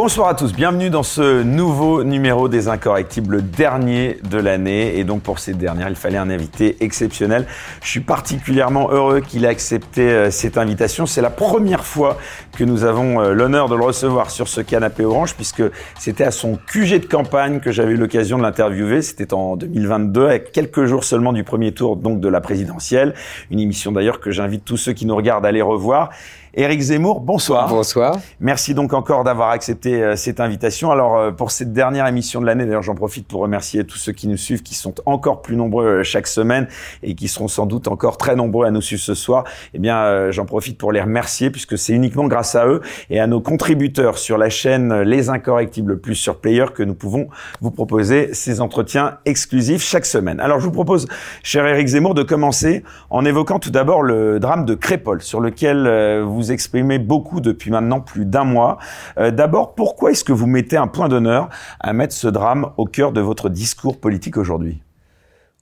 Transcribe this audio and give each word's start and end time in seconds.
Bonsoir 0.00 0.28
à 0.28 0.34
tous, 0.36 0.52
bienvenue 0.52 0.90
dans 0.90 1.02
ce 1.02 1.42
nouveau 1.42 2.04
numéro 2.04 2.48
des 2.48 2.68
Incorrectibles, 2.68 3.34
le 3.34 3.42
dernier 3.42 4.20
de 4.30 4.38
l'année. 4.38 4.96
Et 4.96 5.02
donc 5.02 5.22
pour 5.22 5.40
cette 5.40 5.58
dernière, 5.58 5.88
il 5.88 5.96
fallait 5.96 6.18
un 6.18 6.30
invité 6.30 6.76
exceptionnel. 6.78 7.46
Je 7.82 7.88
suis 7.88 7.98
particulièrement 7.98 8.92
heureux 8.92 9.18
qu'il 9.18 9.44
ait 9.44 9.48
accepté 9.48 10.02
euh, 10.02 10.30
cette 10.30 10.56
invitation. 10.56 11.04
C'est 11.04 11.20
la 11.20 11.30
première 11.30 11.84
fois 11.84 12.16
que 12.56 12.62
nous 12.62 12.84
avons 12.84 13.20
euh, 13.20 13.32
l'honneur 13.32 13.68
de 13.68 13.74
le 13.74 13.82
recevoir 13.82 14.30
sur 14.30 14.46
ce 14.46 14.60
canapé 14.60 15.04
orange, 15.04 15.34
puisque 15.34 15.64
c'était 15.98 16.22
à 16.22 16.30
son 16.30 16.60
QG 16.68 17.00
de 17.00 17.06
campagne 17.06 17.58
que 17.58 17.72
j'avais 17.72 17.94
eu 17.94 17.96
l'occasion 17.96 18.38
de 18.38 18.44
l'interviewer. 18.44 19.02
C'était 19.02 19.34
en 19.34 19.56
2022, 19.56 20.26
avec 20.26 20.52
quelques 20.52 20.84
jours 20.84 21.02
seulement 21.02 21.32
du 21.32 21.42
premier 21.42 21.72
tour 21.72 21.96
donc 21.96 22.20
de 22.20 22.28
la 22.28 22.40
présidentielle. 22.40 23.14
Une 23.50 23.58
émission 23.58 23.90
d'ailleurs 23.90 24.20
que 24.20 24.30
j'invite 24.30 24.64
tous 24.64 24.76
ceux 24.76 24.92
qui 24.92 25.06
nous 25.06 25.16
regardent 25.16 25.44
à 25.44 25.48
aller 25.48 25.60
revoir. 25.60 26.10
Éric 26.58 26.80
Zemmour, 26.80 27.20
bonsoir. 27.20 27.68
Bonsoir. 27.68 28.18
Merci 28.40 28.74
donc 28.74 28.92
encore 28.92 29.22
d'avoir 29.22 29.50
accepté 29.50 30.02
euh, 30.02 30.16
cette 30.16 30.40
invitation. 30.40 30.90
Alors 30.90 31.16
euh, 31.16 31.30
pour 31.30 31.52
cette 31.52 31.72
dernière 31.72 32.04
émission 32.08 32.40
de 32.40 32.46
l'année, 32.46 32.66
d'ailleurs 32.66 32.82
j'en 32.82 32.96
profite 32.96 33.28
pour 33.28 33.42
remercier 33.42 33.84
tous 33.84 33.96
ceux 33.96 34.10
qui 34.10 34.26
nous 34.26 34.36
suivent, 34.36 34.64
qui 34.64 34.74
sont 34.74 34.92
encore 35.06 35.40
plus 35.40 35.54
nombreux 35.54 35.86
euh, 35.86 36.02
chaque 36.02 36.26
semaine 36.26 36.66
et 37.04 37.14
qui 37.14 37.28
seront 37.28 37.46
sans 37.46 37.66
doute 37.66 37.86
encore 37.86 38.16
très 38.16 38.34
nombreux 38.34 38.66
à 38.66 38.72
nous 38.72 38.80
suivre 38.80 39.00
ce 39.00 39.14
soir. 39.14 39.44
Eh 39.72 39.78
bien 39.78 40.32
j'en 40.32 40.46
profite 40.46 40.78
pour 40.78 40.90
les 40.90 41.00
remercier 41.00 41.50
puisque 41.50 41.78
c'est 41.78 41.92
uniquement 41.92 42.26
grâce 42.26 42.56
à 42.56 42.66
eux 42.66 42.80
et 43.08 43.20
à 43.20 43.28
nos 43.28 43.40
contributeurs 43.40 44.18
sur 44.18 44.36
la 44.36 44.50
chaîne 44.50 45.02
Les 45.02 45.30
Incorrectibles 45.30 46.00
Plus 46.00 46.16
sur 46.16 46.40
Player 46.40 46.64
que 46.74 46.82
nous 46.82 46.96
pouvons 46.96 47.28
vous 47.60 47.70
proposer 47.70 48.34
ces 48.34 48.60
entretiens 48.60 49.18
exclusifs 49.26 49.84
chaque 49.84 50.06
semaine. 50.06 50.40
Alors 50.40 50.58
je 50.58 50.64
vous 50.64 50.72
propose, 50.72 51.06
cher 51.44 51.64
Éric 51.64 51.86
Zemmour, 51.86 52.14
de 52.14 52.24
commencer 52.24 52.82
en 53.10 53.24
évoquant 53.24 53.60
tout 53.60 53.70
d'abord 53.70 54.02
le 54.02 54.40
drame 54.40 54.64
de 54.64 54.74
Crépol 54.74 55.22
sur 55.22 55.38
lequel 55.38 55.86
vous 56.24 56.47
exprimez 56.52 56.98
beaucoup 56.98 57.40
depuis 57.40 57.70
maintenant 57.70 58.00
plus 58.00 58.24
d'un 58.24 58.44
mois. 58.44 58.78
Euh, 59.18 59.30
d'abord, 59.30 59.74
pourquoi 59.74 60.10
est-ce 60.10 60.24
que 60.24 60.32
vous 60.32 60.46
mettez 60.46 60.76
un 60.76 60.86
point 60.86 61.08
d'honneur 61.08 61.48
à 61.80 61.92
mettre 61.92 62.14
ce 62.14 62.28
drame 62.28 62.72
au 62.76 62.84
cœur 62.84 63.12
de 63.12 63.20
votre 63.20 63.48
discours 63.48 63.98
politique 63.98 64.36
aujourd'hui? 64.36 64.82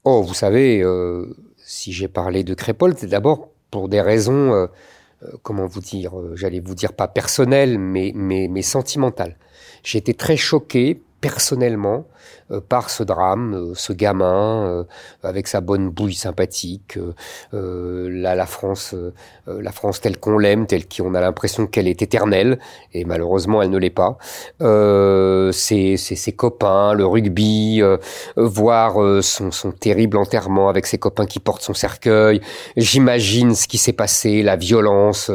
Oh, 0.05 0.23
vous 0.23 0.35
savez, 0.35 0.83
euh, 0.83 1.35
si 1.57 1.93
j'ai 1.93 2.09
parlé 2.09 2.45
de 2.45 2.55
Crépol, 2.55 2.95
c'est 2.97 3.09
d'abord 3.09 3.49
pour 3.71 3.89
des 3.89 4.01
raisons, 4.01 4.53
euh, 4.53 4.67
comment 5.43 5.67
vous 5.67 5.81
dire, 5.81 6.13
j'allais 6.35 6.61
vous 6.61 6.75
dire 6.75 6.93
pas 6.93 7.09
personnelles, 7.09 7.79
mais, 7.79 8.13
mais, 8.15 8.49
mais 8.49 8.63
sentimentales. 8.63 9.37
J'ai 9.83 9.99
été 9.99 10.15
très 10.15 10.37
choqué 10.37 11.03
personnellement 11.21 12.07
par 12.69 12.91
ce 12.91 13.03
drame, 13.03 13.55
euh, 13.55 13.73
ce 13.75 13.93
gamin 13.93 14.67
euh, 14.67 14.85
avec 15.23 15.49
sa 15.49 15.61
bonne 15.61 15.91
bouille 15.91 16.15
sympathique, 16.15 16.99
la, 17.53 18.35
la 18.35 18.47
France, 18.47 18.95
la 19.47 19.73
France 19.73 20.01
telle 20.01 20.19
qu'on 20.19 20.39
l'aime, 20.39 20.67
telle 20.67 20.87
qu'on 20.87 21.15
a 21.15 21.21
l'impression 21.21 21.67
qu'elle 21.67 21.89
est 21.89 22.03
éternelle, 22.03 22.59
et 22.93 23.05
malheureusement 23.05 23.63
elle 23.63 23.71
ne 23.71 23.79
l'est 23.79 23.91
pas. 23.91 24.19
ses, 25.53 25.97
ses, 25.97 26.17
ses, 26.17 26.33
copains, 26.33 26.93
le 26.95 27.07
rugby, 27.07 27.83
voir 28.37 29.23
son, 29.23 29.51
son 29.51 29.73
terrible 29.73 30.17
enterrement 30.17 30.69
avec 30.69 30.87
ses 30.87 30.99
copains 30.99 31.27
qui 31.27 31.41
portent 31.41 31.63
son 31.63 31.75
cercueil. 31.75 32.41
J'imagine 32.77 33.55
ce 33.55 33.67
qui 33.67 33.79
s'est 33.79 33.93
passé, 33.93 34.43
la 34.43 34.57
violence, 34.57 35.31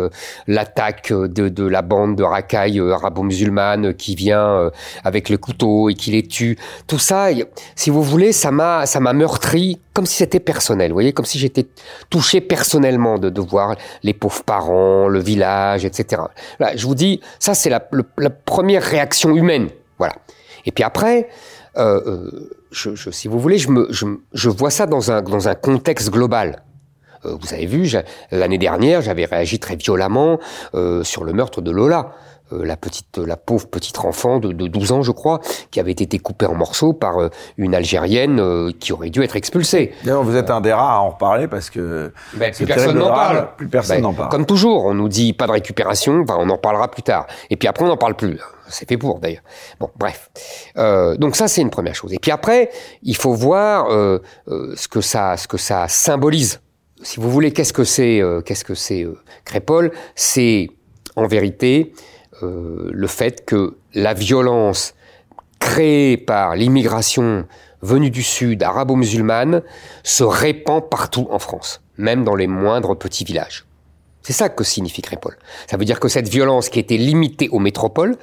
l'attaque 0.48 1.12
de, 1.12 1.50
de 1.50 1.66
la 1.66 1.82
bande 1.82 2.16
de 2.16 2.24
racailles 2.24 2.80
arabo-musulmanes 2.80 3.94
qui 3.94 4.16
vient 4.16 4.72
avec 5.04 5.30
le 5.30 5.38
couteau 5.38 5.90
et 5.90 5.96
qui 5.96 6.12
les 6.12 6.24
tue. 6.24 6.58
Tout 6.88 7.00
ça, 7.00 7.28
si 7.76 7.90
vous 7.90 8.04
voulez, 8.04 8.32
ça 8.32 8.52
m'a, 8.52 8.86
ça 8.86 9.00
m'a 9.00 9.14
meurtri 9.14 9.80
comme 9.94 10.06
si 10.06 10.16
c'était 10.18 10.40
personnel. 10.40 10.92
Vous 10.92 10.96
voyez, 10.96 11.14
comme 11.14 11.26
si 11.26 11.40
j'étais 11.40 11.68
touché 12.10 12.42
personnellement 12.42 13.18
de, 13.18 13.30
de 13.30 13.42
voir 13.42 13.76
les 14.04 14.14
pauvres 14.14 14.44
parents, 14.44 15.08
le 15.08 15.20
village, 15.20 15.86
etc. 15.86 16.22
Là, 16.60 16.76
je 16.76 16.86
vous 16.86 16.96
dis, 16.96 17.22
ça 17.40 17.54
c'est 17.54 17.70
la, 17.70 17.80
première 18.46 18.84
réaction 18.84 19.36
humaine. 19.36 19.70
Voilà. 19.98 20.16
Et 20.66 20.72
puis 20.72 20.84
après, 20.84 21.30
euh, 21.78 22.02
euh, 22.06 22.50
je, 22.72 23.12
si 23.12 23.28
vous 23.28 23.40
voulez, 23.40 23.58
je, 23.58 23.70
me, 23.70 23.88
je, 23.92 24.06
je 24.34 24.50
vois 24.50 24.70
ça 24.70 24.86
dans 24.86 25.12
un, 25.12 25.22
dans 25.22 25.48
un 25.48 25.56
contexte 25.56 26.10
global. 26.10 26.64
Euh, 27.26 27.36
vous 27.40 27.54
avez 27.54 27.66
vu, 27.66 27.90
l'année 28.32 28.58
dernière, 28.58 29.02
j'avais 29.02 29.26
réagi 29.26 29.60
très 29.60 29.76
violemment 29.76 30.40
sur 31.04 31.24
le 31.24 31.34
meurtre 31.34 31.62
de 31.62 31.72
Lola. 31.72 32.14
Euh, 32.54 32.66
la 32.66 32.78
petite, 32.78 33.18
la 33.18 33.38
pauvre 33.38 33.68
petite 33.68 34.00
enfant 34.00 34.40
de, 34.40 34.52
de, 34.52 34.68
12 34.68 34.92
ans, 34.92 35.02
je 35.02 35.12
crois, 35.12 35.40
qui 35.72 35.80
avait 35.80 35.92
été 35.92 36.20
coupée 36.20 36.46
en 36.46 36.56
morceaux 36.56 36.94
par 36.94 37.20
euh, 37.20 37.30
une 37.58 37.76
Algérienne 37.76 38.40
euh, 38.40 38.72
qui 38.80 38.94
aurait 38.94 39.10
dû 39.10 39.24
être 39.24 39.36
expulsée. 39.36 39.94
D'ailleurs, 40.04 40.24
vous 40.24 40.36
êtes 40.36 40.50
un 40.50 40.62
des 40.62 40.74
rares 40.74 40.92
à 40.92 41.02
en 41.02 41.10
reparler 41.12 41.48
parce 41.48 41.70
que 41.70 42.12
ben, 42.34 42.52
plus 42.54 42.66
personne 42.66 42.98
n'en 42.98 43.10
parle. 43.10 43.50
Plus 43.58 43.68
personne 43.68 43.98
ben, 43.98 44.04
n'en 44.04 44.14
parle. 44.14 44.30
Comme 44.30 44.46
toujours, 44.46 44.86
on 44.86 44.94
nous 44.94 45.10
dit 45.10 45.34
pas 45.34 45.48
de 45.48 45.52
récupération, 45.52 46.22
enfin, 46.22 46.38
on 46.40 46.50
en 46.50 46.58
parlera 46.58 46.90
plus 46.90 47.04
tard. 47.04 47.28
Et 47.50 47.56
puis 47.56 47.68
après, 47.68 47.86
on 47.86 47.90
n'en 47.90 47.98
parle 47.98 48.16
plus. 48.16 48.40
C'est 48.68 48.88
fait 48.88 48.98
pour 48.98 49.20
d'ailleurs. 49.20 49.44
Bon, 49.80 49.90
bref. 49.98 50.30
Euh, 50.78 51.16
donc 51.18 51.36
ça, 51.36 51.48
c'est 51.48 51.62
une 51.62 51.70
première 51.70 51.96
chose. 51.96 52.14
Et 52.14 52.20
puis 52.20 52.32
après, 52.32 52.70
il 53.04 53.16
faut 53.16 53.34
voir 53.34 53.90
euh, 53.90 54.20
ce 54.48 54.88
que 54.88 55.02
ça, 55.02 55.36
ce 55.38 55.48
que 55.48 55.58
ça 55.58 55.88
symbolise. 55.88 56.62
Si 57.04 57.20
vous 57.20 57.30
voulez, 57.30 57.52
qu'est-ce 57.52 57.74
que 57.74 57.84
c'est, 57.84 58.22
qu'est-ce 58.46 58.64
que 58.64 58.76
c'est 58.76 59.08
Crépol 59.44 59.92
C'est 60.16 60.70
en 61.16 61.26
vérité 61.26 61.94
le 62.42 63.08
fait 63.08 63.46
que 63.46 63.76
la 63.94 64.14
violence 64.14 64.94
créée 65.60 66.18
par 66.18 66.56
l'immigration 66.56 67.46
venue 67.82 68.10
du 68.10 68.24
Sud, 68.24 68.64
arabo-musulmane, 68.64 69.62
se 70.04 70.24
répand 70.24 70.88
partout 70.88 71.28
en 71.32 71.40
France, 71.40 71.82
même 71.98 72.24
dans 72.24 72.36
les 72.36 72.48
moindres 72.48 72.98
petits 72.98 73.24
villages. 73.24 73.66
C'est 74.22 74.34
ça 74.34 74.50
que 74.50 74.64
signifie 74.64 75.02
Crépol. 75.02 75.38
Ça 75.68 75.78
veut 75.78 75.86
dire 75.86 76.00
que 76.00 76.08
cette 76.08 76.30
violence 76.30 76.70
qui 76.70 76.80
était 76.80 76.98
limitée 76.98 77.50
aux 77.50 77.60
métropoles, 77.60 78.18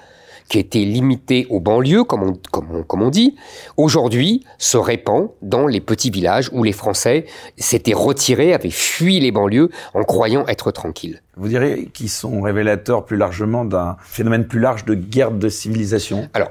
qui 0.48 0.58
était 0.58 0.80
limité 0.80 1.46
aux 1.50 1.60
banlieues, 1.60 2.04
comme 2.04 2.22
on, 2.22 2.32
comme 2.50 2.68
on, 2.74 2.82
comme 2.82 3.02
on 3.02 3.10
dit, 3.10 3.36
aujourd'hui 3.76 4.44
se 4.58 4.76
répand 4.76 5.30
dans 5.42 5.66
les 5.66 5.80
petits 5.80 6.10
villages 6.10 6.50
où 6.52 6.64
les 6.64 6.72
Français 6.72 7.26
s'étaient 7.56 7.94
retirés, 7.94 8.54
avaient 8.54 8.70
fui 8.70 9.20
les 9.20 9.30
banlieues 9.30 9.70
en 9.94 10.04
croyant 10.04 10.46
être 10.46 10.70
tranquilles. 10.70 11.22
Vous 11.36 11.48
direz 11.48 11.88
qu'ils 11.92 12.08
sont 12.08 12.40
révélateurs 12.40 13.04
plus 13.04 13.16
largement 13.16 13.64
d'un 13.64 13.96
phénomène 14.02 14.46
plus 14.46 14.60
large 14.60 14.84
de 14.84 14.94
guerre 14.94 15.30
de 15.30 15.48
civilisation? 15.48 16.28
Alors, 16.34 16.50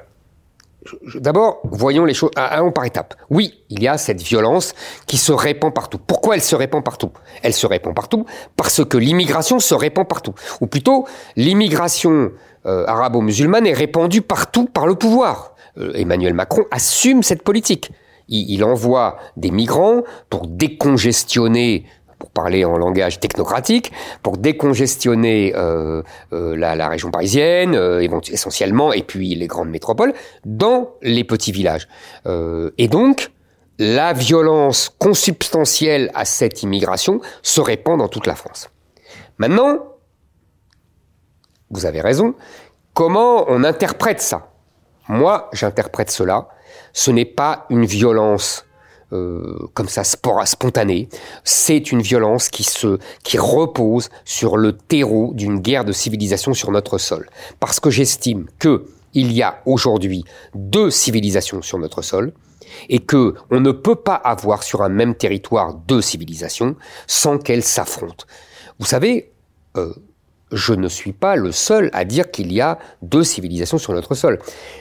D'abord, 1.16 1.59
voyons 1.64 2.06
les 2.06 2.14
choses, 2.14 2.31
allons 2.36 2.72
par 2.72 2.86
étapes. 2.86 3.16
Oui, 3.30 3.64
il 3.70 3.81
y 3.81 3.88
a 3.88 3.98
cette 3.98 4.22
violence 4.22 4.74
qui 5.06 5.18
se 5.18 5.31
répand 5.31 5.74
partout. 5.74 5.98
Pourquoi 5.98 6.36
elle 6.36 6.42
se 6.42 6.56
répand 6.56 6.84
partout? 6.84 7.12
Elle 7.44 7.53
se 7.53 7.68
répand 7.68 7.94
partout 7.94 8.25
parce 8.56 8.84
que 8.86 8.98
l'immigration 8.98 9.59
se 9.59 9.74
répand 9.74 10.08
partout. 10.08 10.34
Ou 10.62 10.68
plutôt, 10.68 11.08
l'immigration 11.36 12.31
euh, 12.66 12.86
arabo-musulmane 12.88 13.66
est 13.68 13.74
répandue 13.74 14.22
partout 14.22 14.66
par 14.66 14.88
le 14.88 14.96
pouvoir. 14.96 15.56
Euh, 15.78 15.94
Emmanuel 15.94 16.34
Macron 16.34 16.66
assume 16.72 17.24
cette 17.24 17.44
politique. 17.44 17.92
Il, 18.28 18.52
il, 18.52 18.64
envoie 18.64 19.18
des 19.38 19.52
migrants 19.52 20.04
pour 20.30 20.48
décongestionner 20.48 21.86
pour 22.20 22.32
parler 22.32 22.66
en 22.66 22.78
langage 22.78 23.20
technocratique, 23.20 23.92
pour 24.24 24.38
décongestionner 24.38 25.54
euh, 25.56 26.02
euh, 26.34 26.56
la, 26.56 26.88
région 26.88 27.12
parisienne, 27.12 27.76
euh, 27.76 28.02
essentiellement, 28.32 28.94
et 28.94 29.04
puis 29.04 29.36
les 29.36 29.48
grandes 29.48 29.70
métropoles, 29.70 30.14
dans 30.46 30.92
les 31.02 31.24
petits 31.24 31.52
villages. 31.52 31.88
Et 32.78 32.88
donc, 32.88 33.32
la 33.80 34.14
violence 34.14 34.90
consubstantielle 34.98 36.12
à 36.14 36.25
cette 36.25 36.64
immigration 36.64 37.22
se 37.42 37.62
répand 37.62 38.00
dans 38.00 38.08
toute 38.08 38.25
la 38.25 38.36
France. 38.36 38.70
Maintenant, 39.38 39.80
vous 41.70 41.86
avez 41.86 42.02
raison, 42.02 42.34
comment 42.94 43.46
on 43.48 43.63
interprète 43.63 44.22
ça? 44.22 44.52
Moi, 45.08 45.50
j'interprète 45.54 46.10
cela, 46.10 46.50
ce 46.92 47.12
n'est 47.12 47.25
pas 47.25 47.66
une 47.70 47.86
violence 47.86 48.66
euh, 49.13 49.69
comme 49.74 49.88
ça 49.88 50.04
spontanée. 50.04 51.09
C'est 51.44 51.92
une 51.92 52.01
violence 52.01 52.50
qui 52.50 52.63
se 52.63 53.00
repose 53.38 54.09
sur 54.25 54.57
le 54.57 54.74
terreau 54.74 55.31
d'une 55.33 55.59
guerre 55.59 55.86
de 55.86 55.94
civilisation 55.94 56.54
sur 56.54 56.71
notre 56.71 56.98
sol. 56.98 57.30
Parce 57.59 57.80
que 57.80 57.89
j'estime 57.89 58.48
que 58.59 58.86
il 59.13 59.31
y 59.31 59.42
a 59.42 59.62
aujourd'hui 59.65 60.25
deux 60.54 60.92
civilisations 60.92 61.62
sur 61.62 61.80
notre 61.80 62.01
sol 62.01 62.33
et 62.89 63.00
que 63.00 63.36
on 63.50 63.59
ne 63.59 63.71
peut 63.71 63.95
pas 63.95 64.15
avoir 64.15 64.63
sur 64.63 64.81
un 64.81 64.89
même 64.89 65.15
territoire 65.15 65.74
deux 65.74 66.01
civilisations 66.01 66.75
sans 67.07 67.38
qu'elles 67.38 67.63
s'affrontent. 67.63 68.25
Vous 68.80 68.86
savez, 68.86 69.31
euh, 69.77 69.94
je 70.52 70.74
ne 70.74 70.88
suis 70.88 71.14
pas 71.14 71.36
le 71.36 71.52
seul 71.52 71.90
à 71.94 72.06
dire 72.06 72.32
qu'il 72.32 72.54
y 72.54 72.62
a 72.62 72.80
deux 73.02 73.24
civilisations 73.24 73.78
sur 73.78 73.94
notre 73.94 74.16
sol. 74.16 74.40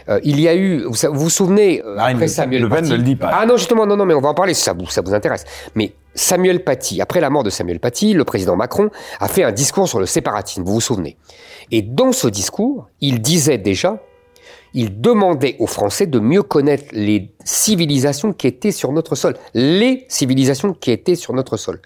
Euh, 0.09 0.21
il 0.23 0.41
y 0.41 0.49
a 0.49 0.55
eu, 0.55 0.85
vous 0.85 0.93
vous, 0.93 1.19
vous 1.19 1.31
souvenez, 1.31 1.83
euh, 1.85 1.97
après 1.99 2.15
le, 2.15 2.29
Samuel 2.29 2.63
le 2.63 2.69
Paty, 2.69 2.91
ne 2.91 2.97
le 2.97 3.03
dit 3.03 3.17
pas. 3.17 3.31
Ah 3.33 3.47
non, 3.47 3.57
justement, 3.57 3.87
non, 3.87 3.97
non, 3.97 4.07
mais 4.07 4.15
on 4.15 4.21
va 4.21 4.29
en 4.29 4.35
parler 4.35 4.55
si 4.55 4.63
ça 4.63 4.73
vous, 4.73 4.87
ça 4.87 5.03
vous 5.03 5.15
intéresse. 5.15 5.45
Mais 5.75 5.93
Samuel 6.15 6.63
Paty, 6.63 7.01
après 7.01 7.21
la 7.21 7.31
mort 7.31 7.43
de 7.43 7.51
Samuel 7.51 7.81
Paty, 7.81 8.15
le 8.15 8.25
président 8.25 8.57
Macron 8.57 8.91
a 9.21 9.29
fait 9.29 9.43
un 9.43 9.53
discours 9.53 9.89
sur 9.89 9.99
le 9.99 10.07
séparatisme, 10.07 10.63
vous 10.63 10.75
vous 10.75 10.81
souvenez. 10.81 11.17
Et 11.71 11.83
dans 11.83 12.13
ce 12.13 12.29
discours, 12.29 12.89
il 13.01 13.21
disait 13.21 13.59
déjà, 13.59 14.01
il 14.73 15.01
demandait 15.01 15.57
aux 15.59 15.67
Français 15.67 16.07
de 16.07 16.21
mieux 16.21 16.43
connaître 16.43 16.85
les 16.93 17.33
civilisations 17.45 18.33
qui 18.33 18.47
étaient 18.47 18.73
sur 18.73 18.93
notre 18.93 19.15
sol. 19.15 19.35
Les 19.55 20.05
civilisations 20.09 20.75
qui 20.75 20.91
étaient 20.91 21.15
sur 21.15 21.33
notre 21.33 21.57
sol. 21.57 21.81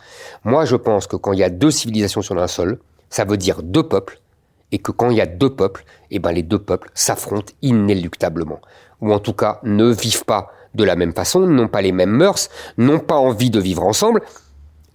Moi, 0.44 0.65
je 0.65 0.77
pense 0.77 1.06
que 1.06 1.17
quand 1.17 1.32
il 1.32 1.38
y 1.38 1.44
a 1.44 1.50
deux 1.50 1.71
civilisations 1.71 2.21
sur 2.21 2.37
un 2.37 2.49
sol, 2.49 2.79
ça 3.10 3.24
veut 3.24 3.36
dire 3.36 3.62
deux 3.62 3.82
peuples, 3.82 4.20
et 4.72 4.78
que 4.78 4.92
quand 4.92 5.10
il 5.10 5.16
y 5.16 5.20
a 5.20 5.26
deux 5.26 5.50
peuples, 5.50 5.84
eh 6.10 6.18
ben 6.18 6.32
les 6.32 6.42
deux 6.42 6.58
peuples 6.58 6.90
s'affrontent 6.94 7.52
inéluctablement, 7.60 8.60
ou 9.00 9.12
en 9.12 9.18
tout 9.18 9.32
cas 9.32 9.60
ne 9.64 9.92
vivent 9.92 10.24
pas 10.24 10.52
de 10.74 10.84
la 10.84 10.96
même 10.96 11.12
façon, 11.12 11.40
n'ont 11.40 11.68
pas 11.68 11.82
les 11.82 11.92
mêmes 11.92 12.10
mœurs, 12.10 12.48
n'ont 12.78 13.00
pas 13.00 13.16
envie 13.16 13.50
de 13.50 13.60
vivre 13.60 13.84
ensemble. 13.84 14.22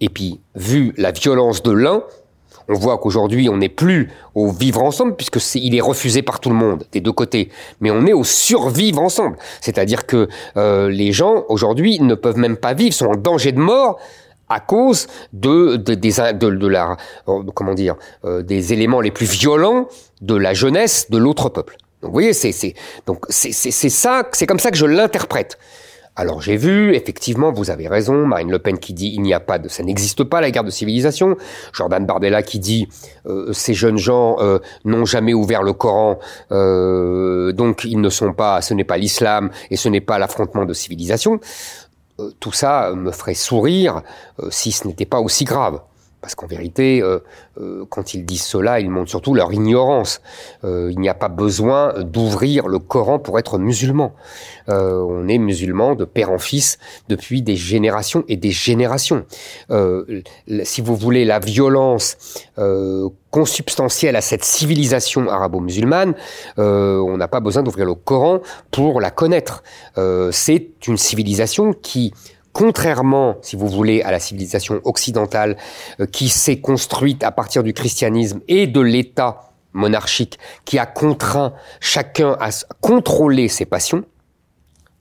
Et 0.00 0.08
puis, 0.08 0.40
vu 0.54 0.94
la 0.96 1.10
violence 1.12 1.62
de 1.62 1.70
l'un, 1.70 2.02
on 2.68 2.74
voit 2.74 2.98
qu'aujourd'hui, 2.98 3.48
on 3.48 3.58
n'est 3.58 3.68
plus 3.68 4.10
au 4.34 4.50
vivre 4.50 4.82
ensemble, 4.82 5.14
puisque 5.16 5.36
est, 5.36 5.54
il 5.56 5.74
est 5.74 5.80
refusé 5.80 6.22
par 6.22 6.40
tout 6.40 6.50
le 6.50 6.56
monde, 6.56 6.84
des 6.92 7.00
deux 7.00 7.12
côtés. 7.12 7.50
Mais 7.80 7.90
on 7.90 8.06
est 8.06 8.12
au 8.12 8.24
survivre 8.24 9.00
ensemble. 9.00 9.36
C'est-à-dire 9.60 10.06
que 10.06 10.28
euh, 10.56 10.88
les 10.88 11.12
gens, 11.12 11.44
aujourd'hui, 11.48 12.00
ne 12.00 12.14
peuvent 12.14 12.38
même 12.38 12.56
pas 12.56 12.74
vivre, 12.74 12.94
sont 12.94 13.06
en 13.06 13.16
danger 13.16 13.52
de 13.52 13.60
mort 13.60 13.98
à 14.48 14.60
cause 14.60 15.06
de, 15.32 15.76
de, 15.76 15.94
de, 15.94 16.50
de 16.50 16.66
la, 16.66 16.96
euh, 17.28 17.42
comment 17.54 17.74
dire, 17.74 17.96
euh, 18.24 18.42
des 18.42 18.72
éléments 18.72 19.00
les 19.00 19.10
plus 19.10 19.26
violents 19.26 19.88
de 20.20 20.34
la 20.34 20.54
jeunesse 20.54 21.10
de 21.10 21.18
l'autre 21.18 21.48
peuple. 21.48 21.76
Donc, 22.02 22.10
vous 22.10 22.14
voyez, 22.14 22.32
c'est, 22.32 22.52
c'est, 22.52 22.74
donc, 23.06 23.24
c'est, 23.28 23.52
c'est, 23.52 23.70
c'est 23.70 23.88
ça, 23.88 24.28
c'est 24.32 24.46
comme 24.46 24.58
ça 24.58 24.70
que 24.70 24.76
je 24.76 24.86
l'interprète. 24.86 25.58
Alors 26.18 26.40
j'ai 26.40 26.56
vu, 26.56 26.94
effectivement, 26.94 27.52
vous 27.52 27.70
avez 27.70 27.88
raison, 27.88 28.26
Marine 28.26 28.50
Le 28.50 28.58
Pen 28.58 28.78
qui 28.78 28.94
dit 28.94 29.12
il 29.14 29.20
n'y 29.20 29.34
a 29.34 29.40
pas 29.40 29.58
de, 29.58 29.68
ça 29.68 29.82
n'existe 29.82 30.24
pas 30.24 30.40
la 30.40 30.50
guerre 30.50 30.64
de 30.64 30.70
civilisation, 30.70 31.36
Jordan 31.74 32.06
Bardella 32.06 32.42
qui 32.42 32.58
dit 32.58 32.88
euh, 33.26 33.52
ces 33.52 33.74
jeunes 33.74 33.98
gens 33.98 34.38
euh, 34.40 34.58
n'ont 34.86 35.04
jamais 35.04 35.34
ouvert 35.34 35.62
le 35.62 35.74
Coran, 35.74 36.18
euh, 36.52 37.52
donc 37.52 37.84
ils 37.84 38.00
ne 38.00 38.08
sont 38.08 38.32
pas, 38.32 38.62
ce 38.62 38.72
n'est 38.72 38.84
pas 38.84 38.96
l'islam 38.96 39.50
et 39.70 39.76
ce 39.76 39.90
n'est 39.90 40.00
pas 40.00 40.18
l'affrontement 40.18 40.64
de 40.64 40.72
civilisation. 40.72 41.38
Tout 42.40 42.52
ça 42.52 42.92
me 42.94 43.10
ferait 43.12 43.34
sourire 43.34 44.02
si 44.50 44.72
ce 44.72 44.86
n'était 44.86 45.06
pas 45.06 45.20
aussi 45.20 45.44
grave. 45.44 45.80
Parce 46.26 46.34
qu'en 46.34 46.48
vérité, 46.48 47.00
euh, 47.02 47.20
euh, 47.60 47.84
quand 47.88 48.12
ils 48.12 48.24
disent 48.24 48.42
cela, 48.42 48.80
ils 48.80 48.90
montrent 48.90 49.10
surtout 49.10 49.32
leur 49.32 49.52
ignorance. 49.52 50.20
Euh, 50.64 50.90
il 50.90 50.98
n'y 50.98 51.08
a 51.08 51.14
pas 51.14 51.28
besoin 51.28 51.94
d'ouvrir 52.02 52.66
le 52.66 52.80
Coran 52.80 53.20
pour 53.20 53.38
être 53.38 53.58
musulman. 53.58 54.12
on 54.66 55.28
est 55.28 55.38
musulman 55.38 55.94
de 55.94 56.04
père 56.04 56.32
en 56.32 56.38
fils 56.38 56.78
depuis 57.08 57.42
des 57.42 57.54
générations 57.54 58.24
et 58.26 58.36
des 58.36 58.50
générations. 58.50 59.24
si 60.64 60.80
vous 60.80 60.96
voulez, 60.96 61.24
la 61.24 61.38
violence 61.38 62.16
consubstantielle 63.30 64.16
à 64.16 64.20
cette 64.20 64.44
civilisation 64.44 65.28
arabo-musulmane, 65.28 66.14
on 66.56 67.16
n'a 67.16 67.28
pas 67.28 67.38
besoin 67.38 67.62
d'ouvrir 67.62 67.86
le 67.86 67.94
Coran 67.94 68.40
pour 68.72 69.00
la 69.00 69.12
connaître. 69.12 69.62
C'est 70.32 70.88
une 70.88 70.96
civilisation 70.96 71.72
qui 71.72 72.12
contrairement, 72.56 73.36
si 73.42 73.54
vous 73.54 73.68
voulez, 73.68 74.00
à 74.00 74.10
la 74.10 74.18
civilisation 74.18 74.80
occidentale 74.84 75.58
euh, 76.00 76.06
qui 76.06 76.30
s'est 76.30 76.58
construite 76.58 77.22
à 77.22 77.30
partir 77.30 77.62
du 77.62 77.74
christianisme 77.74 78.40
et 78.48 78.66
de 78.66 78.80
l'État 78.80 79.52
monarchique 79.74 80.38
qui 80.64 80.78
a 80.78 80.86
contraint 80.86 81.52
chacun 81.80 82.34
à 82.40 82.48
contrôler 82.80 83.48
ses 83.48 83.66
passions, 83.66 84.06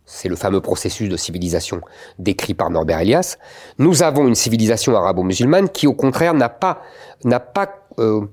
c'est 0.04 0.28
le 0.28 0.36
fameux 0.36 0.60
processus 0.60 1.08
de 1.08 1.16
civilisation 1.16 1.80
décrit 2.20 2.56
par 2.56 2.70
Norbert 2.70 3.00
Elias, 3.00 3.38
nous 3.80 4.04
avons 4.04 4.28
une 4.28 4.36
civilisation 4.36 4.94
arabo-musulmane 4.94 5.70
qui, 5.70 5.88
au 5.88 5.94
contraire, 5.94 6.34
n'a 6.34 6.50
pas, 6.50 6.82
n'a 7.24 7.40
pas, 7.40 7.88
euh, 8.00 8.26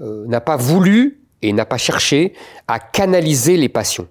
euh, 0.00 0.24
n'a 0.26 0.40
pas 0.40 0.56
voulu 0.56 1.20
et 1.40 1.52
n'a 1.52 1.66
pas 1.66 1.78
cherché 1.78 2.32
à 2.66 2.80
canaliser 2.80 3.56
les 3.56 3.68
passions. 3.68 4.08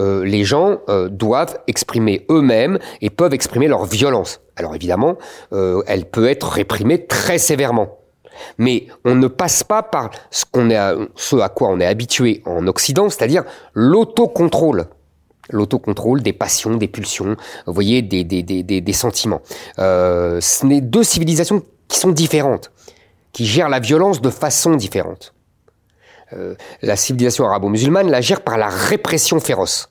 Euh, 0.00 0.24
les 0.24 0.44
gens 0.44 0.78
euh, 0.88 1.08
doivent 1.08 1.58
exprimer 1.66 2.26
eux-mêmes 2.30 2.78
et 3.00 3.10
peuvent 3.10 3.34
exprimer 3.34 3.68
leur 3.68 3.84
violence. 3.84 4.40
Alors 4.56 4.74
évidemment, 4.74 5.16
euh, 5.52 5.82
elle 5.86 6.04
peut 6.06 6.28
être 6.28 6.48
réprimée 6.48 7.06
très 7.06 7.38
sévèrement. 7.38 7.98
Mais 8.58 8.86
on 9.04 9.14
ne 9.14 9.28
passe 9.28 9.62
pas 9.62 9.82
par 9.82 10.10
ce, 10.30 10.44
à, 11.36 11.48
quoi 11.48 11.68
on 11.68 11.80
est 11.80 11.86
habitué 11.86 12.42
en 12.46 12.66
Occident, 12.66 13.08
c'est-à-dire 13.08 13.44
l'autocontrôle 13.74 14.86
l'autocontrôle 15.50 16.22
des 16.22 16.32
passions, 16.32 16.78
des 16.78 16.88
pulsions, 16.88 17.36
vous 17.66 17.72
voyez, 17.74 18.00
des, 18.00 18.92
sentiments. 18.94 19.42
Euh, 19.78 20.40
ce 20.40 20.60
sont 20.60 20.68
deux 20.68 21.02
civilisations 21.02 21.62
qui 21.86 21.98
sont 21.98 22.12
différentes, 22.12 22.72
qui 23.32 23.44
gèrent 23.44 23.68
la 23.68 23.78
violence 23.78 24.22
de 24.22 24.30
façon 24.30 24.74
différente. 24.74 25.33
Euh, 26.32 26.54
la 26.82 26.96
civilisation 26.96 27.46
arabo-musulmane 27.46 28.10
la 28.10 28.20
gère 28.20 28.40
par 28.40 28.56
la 28.58 28.68
répression 28.68 29.40
féroce. 29.40 29.90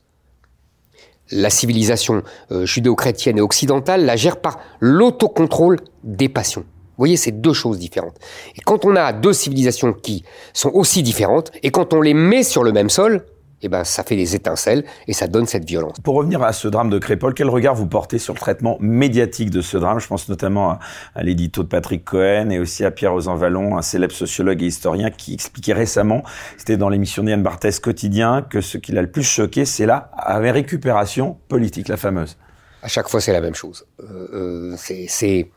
La 1.31 1.49
civilisation 1.49 2.23
euh, 2.51 2.65
judéo-chrétienne 2.65 3.37
et 3.37 3.41
occidentale 3.41 4.05
la 4.05 4.15
gère 4.15 4.41
par 4.41 4.59
l'autocontrôle 4.79 5.79
des 6.03 6.29
passions. 6.29 6.61
Vous 6.61 7.01
voyez, 7.01 7.17
c'est 7.17 7.31
deux 7.31 7.53
choses 7.53 7.79
différentes. 7.79 8.17
Et 8.55 8.61
quand 8.61 8.85
on 8.85 8.95
a 8.95 9.13
deux 9.13 9.33
civilisations 9.33 9.93
qui 9.93 10.23
sont 10.53 10.69
aussi 10.73 11.01
différentes, 11.01 11.51
et 11.63 11.71
quand 11.71 11.93
on 11.93 12.01
les 12.01 12.13
met 12.13 12.43
sur 12.43 12.63
le 12.63 12.71
même 12.71 12.89
sol, 12.89 13.25
eh 13.63 13.69
ben, 13.69 13.83
ça 13.85 14.03
fait 14.03 14.17
des 14.17 14.35
étincelles 14.35 14.83
et 15.07 15.13
ça 15.13 15.27
donne 15.27 15.47
cette 15.47 15.65
violence. 15.65 15.99
Pour 16.03 16.15
revenir 16.15 16.43
à 16.43 16.51
ce 16.51 16.67
drame 16.67 16.89
de 16.89 16.99
Crépol, 16.99 17.33
quel 17.33 17.49
regard 17.49 17.75
vous 17.75 17.87
portez 17.87 18.19
sur 18.19 18.33
le 18.33 18.39
traitement 18.39 18.77
médiatique 18.81 19.49
de 19.49 19.61
ce 19.61 19.77
drame? 19.77 19.99
Je 19.99 20.07
pense 20.07 20.27
notamment 20.27 20.79
à, 21.15 21.23
l'édito 21.23 21.63
de 21.63 21.69
Patrick 21.69 22.03
Cohen 22.03 22.49
et 22.49 22.59
aussi 22.59 22.83
à 22.83 22.91
Pierre 22.91 23.15
Vallon, 23.15 23.77
un 23.77 23.81
célèbre 23.81 24.13
sociologue 24.13 24.61
et 24.61 24.67
historien 24.67 25.09
qui 25.09 25.33
expliquait 25.33 25.73
récemment, 25.73 26.23
c'était 26.57 26.77
dans 26.77 26.89
l'émission 26.89 27.23
d'Yann 27.23 27.41
Barthès 27.41 27.79
quotidien, 27.79 28.41
que 28.41 28.59
ce 28.59 28.77
qui 28.77 28.91
l'a 28.91 29.01
le 29.01 29.11
plus 29.11 29.23
choqué, 29.23 29.65
c'est 29.65 29.85
la 29.85 30.09
récupération 30.27 31.37
politique, 31.47 31.87
la 31.87 31.97
fameuse. 31.97 32.37
À 32.81 32.89
chaque 32.89 33.07
fois, 33.07 33.21
c'est 33.21 33.31
la 33.31 33.39
même 33.39 33.55
chose. 33.55 33.85
Euh, 34.01 34.73
euh 34.73 34.75
c'est, 34.77 35.49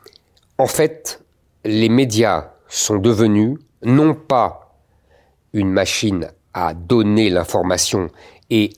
en 0.57 0.67
fait, 0.67 1.21
les 1.65 1.89
médias 1.89 2.51
sont 2.69 2.97
devenus 2.97 3.57
non 3.83 4.13
pas 4.13 4.75
une 5.53 5.69
machine 5.69 6.29
à 6.57 6.73
donner 6.73 7.29
l'information 7.29 8.09
et 8.49 8.71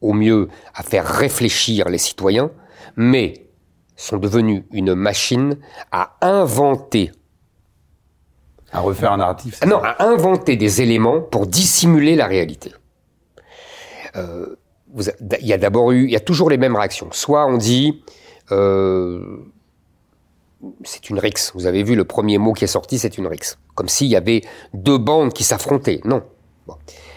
au 0.00 0.12
mieux 0.12 0.48
à 0.74 0.82
faire 0.82 1.06
réfléchir 1.06 1.88
les 1.88 1.98
citoyens, 1.98 2.50
mais 2.96 3.46
sont 3.94 4.16
devenus 4.16 4.64
une 4.72 4.94
machine 4.96 5.56
à 5.92 6.16
inventer. 6.20 7.12
À 8.72 8.80
refaire 8.80 9.12
un 9.12 9.18
narratif 9.18 9.64
Non, 9.64 9.80
à 9.80 10.04
inventer 10.04 10.56
des 10.56 10.82
éléments 10.82 11.20
pour 11.20 11.46
dissimuler 11.46 12.16
la 12.16 12.26
réalité. 12.26 12.72
Euh, 14.16 14.56
il 15.40 15.46
y 15.46 15.52
a 15.52 15.58
d'abord 15.58 15.92
eu, 15.92 16.06
il 16.06 16.10
y 16.10 16.16
a 16.16 16.20
toujours 16.20 16.50
les 16.50 16.58
mêmes 16.58 16.74
réactions. 16.74 17.08
Soit 17.12 17.46
on 17.46 17.58
dit, 17.58 18.02
euh, 18.50 19.38
c'est 20.82 21.10
une 21.10 21.20
rixe. 21.20 21.52
Vous 21.54 21.66
avez 21.66 21.84
vu 21.84 21.94
le 21.94 22.04
premier 22.04 22.38
mot 22.38 22.54
qui 22.54 22.64
est 22.64 22.68
sorti, 22.68 22.98
c'est 22.98 23.18
une 23.18 23.28
rixe. 23.28 23.56
Comme 23.76 23.88
s'il 23.88 24.08
y 24.08 24.16
avait 24.16 24.42
deux 24.72 24.98
bandes 24.98 25.32
qui 25.32 25.44
s'affrontaient. 25.44 26.00
Non. 26.04 26.24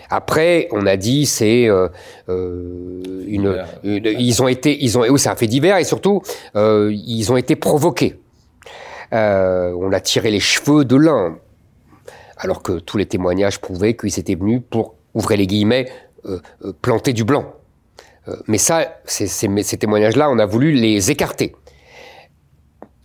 Après, 0.09 0.67
on 0.71 0.85
a 0.85 0.97
dit 0.97 1.25
c'est 1.25 1.67
euh, 1.67 1.89
euh 2.29 3.23
une, 3.27 3.63
ils 3.83 4.41
ont 4.41 4.47
été, 4.47 4.83
ils 4.83 4.97
ont, 4.97 5.01
oui, 5.01 5.19
c'est 5.19 5.29
un 5.29 5.35
fait 5.35 5.47
divers 5.47 5.77
et 5.77 5.83
surtout 5.83 6.21
euh, 6.55 6.91
ils 6.93 7.31
ont 7.31 7.37
été 7.37 7.55
provoqués. 7.55 8.19
Euh, 9.13 9.73
on 9.77 9.91
a 9.91 9.99
tiré 9.99 10.31
les 10.31 10.39
cheveux 10.39 10.85
de 10.85 10.95
l'un, 10.95 11.37
alors 12.37 12.63
que 12.63 12.79
tous 12.79 12.97
les 12.97 13.05
témoignages 13.05 13.59
prouvaient 13.59 13.95
qu'ils 13.95 14.17
étaient 14.17 14.35
venus 14.35 14.61
pour 14.69 14.95
ouvrir 15.13 15.37
les 15.37 15.47
guillemets 15.47 15.87
planter 16.81 17.13
du 17.13 17.23
blanc. 17.23 17.53
mais 18.47 18.57
ça, 18.57 18.99
ces 19.05 19.77
témoignages-là, 19.77 20.29
on 20.29 20.39
a 20.39 20.45
voulu 20.45 20.73
les 20.73 21.09
écarter. 21.09 21.55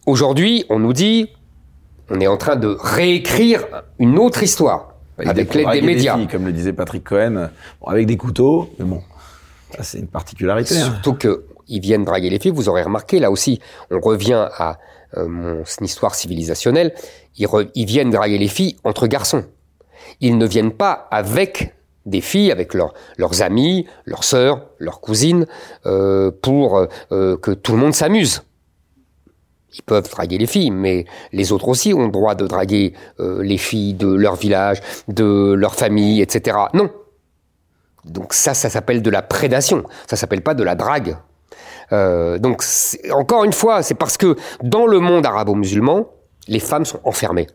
Aujourd'hui, 0.07 0.65
on 0.69 0.81
nous 0.81 0.93
dit, 0.93 1.29
on 2.11 2.21
est 2.21 2.27
en 2.27 2.37
train 2.37 2.57
de 2.57 2.77
réécrire 2.81 3.65
une 4.01 4.19
autre 4.19 4.43
histoire 4.43 4.92
avec 5.19 5.55
l'aide 5.55 5.71
des 5.71 5.83
médias. 5.83 6.19
comme 6.31 6.47
le 6.47 6.53
disait 6.53 6.73
Patrick 6.73 7.05
Cohen, 7.05 7.51
avec 7.87 8.07
des 8.07 8.17
couteaux, 8.17 8.71
mais 8.79 8.85
bon, 8.85 9.03
ça 9.77 9.83
c'est 9.83 9.99
une 9.99 10.09
particularité. 10.09 10.77
Hein. 10.79 10.85
Surtout 10.85 11.15
qu'ils 11.15 11.81
viennent 11.81 12.05
draguer 12.05 12.31
les 12.31 12.39
filles, 12.39 12.53
vous 12.53 12.69
aurez 12.69 12.83
remarqué, 12.83 13.19
là 13.19 13.31
aussi, 13.31 13.61
on 13.91 14.01
revient 14.01 14.49
à 14.57 14.79
euh, 15.17 15.29
mon 15.29 15.63
histoire 15.83 16.15
civilisationnelle, 16.15 16.95
ils, 17.37 17.47
ils 17.75 17.87
viennent 17.87 18.11
draguer 18.11 18.39
les 18.39 18.49
filles 18.49 18.77
entre 18.85 19.07
garçons. 19.07 19.45
Ils 20.21 20.39
ne 20.39 20.47
viennent 20.47 20.73
pas 20.73 21.09
avec 21.11 21.75
des 22.07 22.21
filles, 22.21 22.51
avec 22.51 22.75
leurs, 22.75 22.95
leurs 23.17 23.43
amis, 23.43 23.87
leurs 24.05 24.25
sœurs, 24.25 24.67
leurs 24.79 25.01
cousines, 25.01 25.47
euh, 25.87 26.31
pour 26.43 26.87
euh, 27.13 27.37
que 27.37 27.53
tout 27.53 27.73
le 27.73 27.79
monde 27.79 27.95
s'amuse. 27.95 28.43
Ils 29.75 29.83
peuvent 29.83 30.09
draguer 30.11 30.39
les 30.39 30.47
filles, 30.47 30.71
mais 30.71 31.07
les 31.33 31.53
autres 31.53 31.69
aussi 31.69 31.95
ont 31.95 32.05
le 32.05 32.11
droit 32.11 32.35
de 32.35 32.47
draguer 32.47 32.93
euh, 33.21 33.43
les 33.43 33.57
filles 33.57 33.95
de 33.95 34.13
leur 34.13 34.37
village, 34.37 34.81
de 35.09 35.55
leur 35.55 35.75
famille, 35.75 36.21
etc. 36.21 36.59
Non. 36.75 36.91
Donc 38.05 38.35
ça, 38.35 38.53
ça 38.53 38.69
s'appelle 38.69 39.01
de 39.01 39.11
la 39.11 39.23
prédation. 39.23 39.85
Ça 40.07 40.17
s'appelle 40.17 40.43
pas 40.43 40.55
de 40.55 40.63
la 40.63 40.75
drague. 40.75 41.17
Euh, 41.93 42.39
donc 42.39 42.63
encore 43.13 43.45
une 43.45 43.53
fois, 43.53 43.83
c'est 43.83 43.95
parce 43.95 44.17
que 44.17 44.37
dans 44.63 44.87
le 44.87 44.99
monde 44.99 45.25
arabo-musulman, 45.25 46.07
les 46.49 46.61
femmes 46.61 46.85
sont 46.85 47.01
enfermées. 47.05 47.47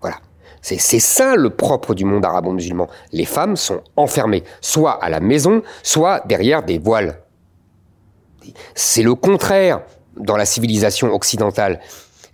Voilà. 0.00 0.16
C'est 0.62 0.78
ça 0.78 1.36
le 1.36 1.50
propre 1.50 1.94
du 1.94 2.04
monde 2.04 2.24
arabo-musulman. 2.24 2.86
Les 3.12 3.24
femmes 3.24 3.56
sont 3.56 3.80
enfermées, 3.96 4.44
soit 4.60 5.02
à 5.02 5.08
la 5.08 5.20
maison, 5.20 5.62
soit 5.82 6.20
derrière 6.26 6.62
des 6.62 6.78
voiles. 6.78 7.22
C'est 8.74 9.02
le 9.02 9.14
contraire 9.14 9.80
dans 10.16 10.36
la 10.36 10.44
civilisation 10.44 11.12
occidentale. 11.12 11.80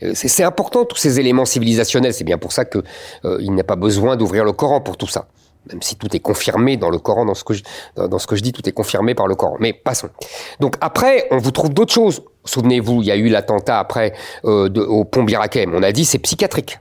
Euh, 0.02 0.12
c'est 0.14 0.44
important 0.44 0.84
tous 0.84 0.96
ces 0.96 1.20
éléments 1.20 1.44
civilisationnels. 1.44 2.14
C'est 2.14 2.24
bien 2.24 2.38
pour 2.38 2.52
ça 2.52 2.64
que 2.64 2.82
euh, 3.24 3.38
il 3.40 3.54
n'est 3.54 3.62
pas 3.62 3.76
besoin 3.76 4.16
d'ouvrir 4.16 4.44
le 4.44 4.52
Coran 4.52 4.80
pour 4.80 4.96
tout 4.96 5.06
ça. 5.06 5.26
Même 5.70 5.82
si 5.82 5.96
tout 5.96 6.14
est 6.14 6.20
confirmé 6.20 6.76
dans 6.76 6.90
le 6.90 6.98
Coran, 6.98 7.24
dans 7.24 7.34
ce 7.34 7.42
que 7.42 7.54
je, 7.54 7.62
dans 7.96 8.18
ce 8.18 8.26
que 8.26 8.36
je 8.36 8.42
dis, 8.42 8.52
tout 8.52 8.68
est 8.68 8.72
confirmé 8.72 9.14
par 9.14 9.26
le 9.26 9.34
Coran. 9.34 9.56
Mais 9.58 9.72
passons. 9.72 10.08
Donc 10.60 10.76
après, 10.80 11.26
on 11.32 11.38
vous 11.38 11.50
trouve 11.50 11.70
d'autres 11.70 11.92
choses. 11.92 12.22
Souvenez-vous, 12.44 13.02
il 13.02 13.08
y 13.08 13.10
a 13.10 13.16
eu 13.16 13.28
l'attentat 13.28 13.80
après 13.80 14.12
euh, 14.44 14.68
au 14.86 15.04
pont 15.04 15.24
Birakem. 15.24 15.74
On 15.74 15.82
a 15.82 15.90
dit 15.90 16.04
c'est 16.04 16.18
psychiatrique. 16.18 16.78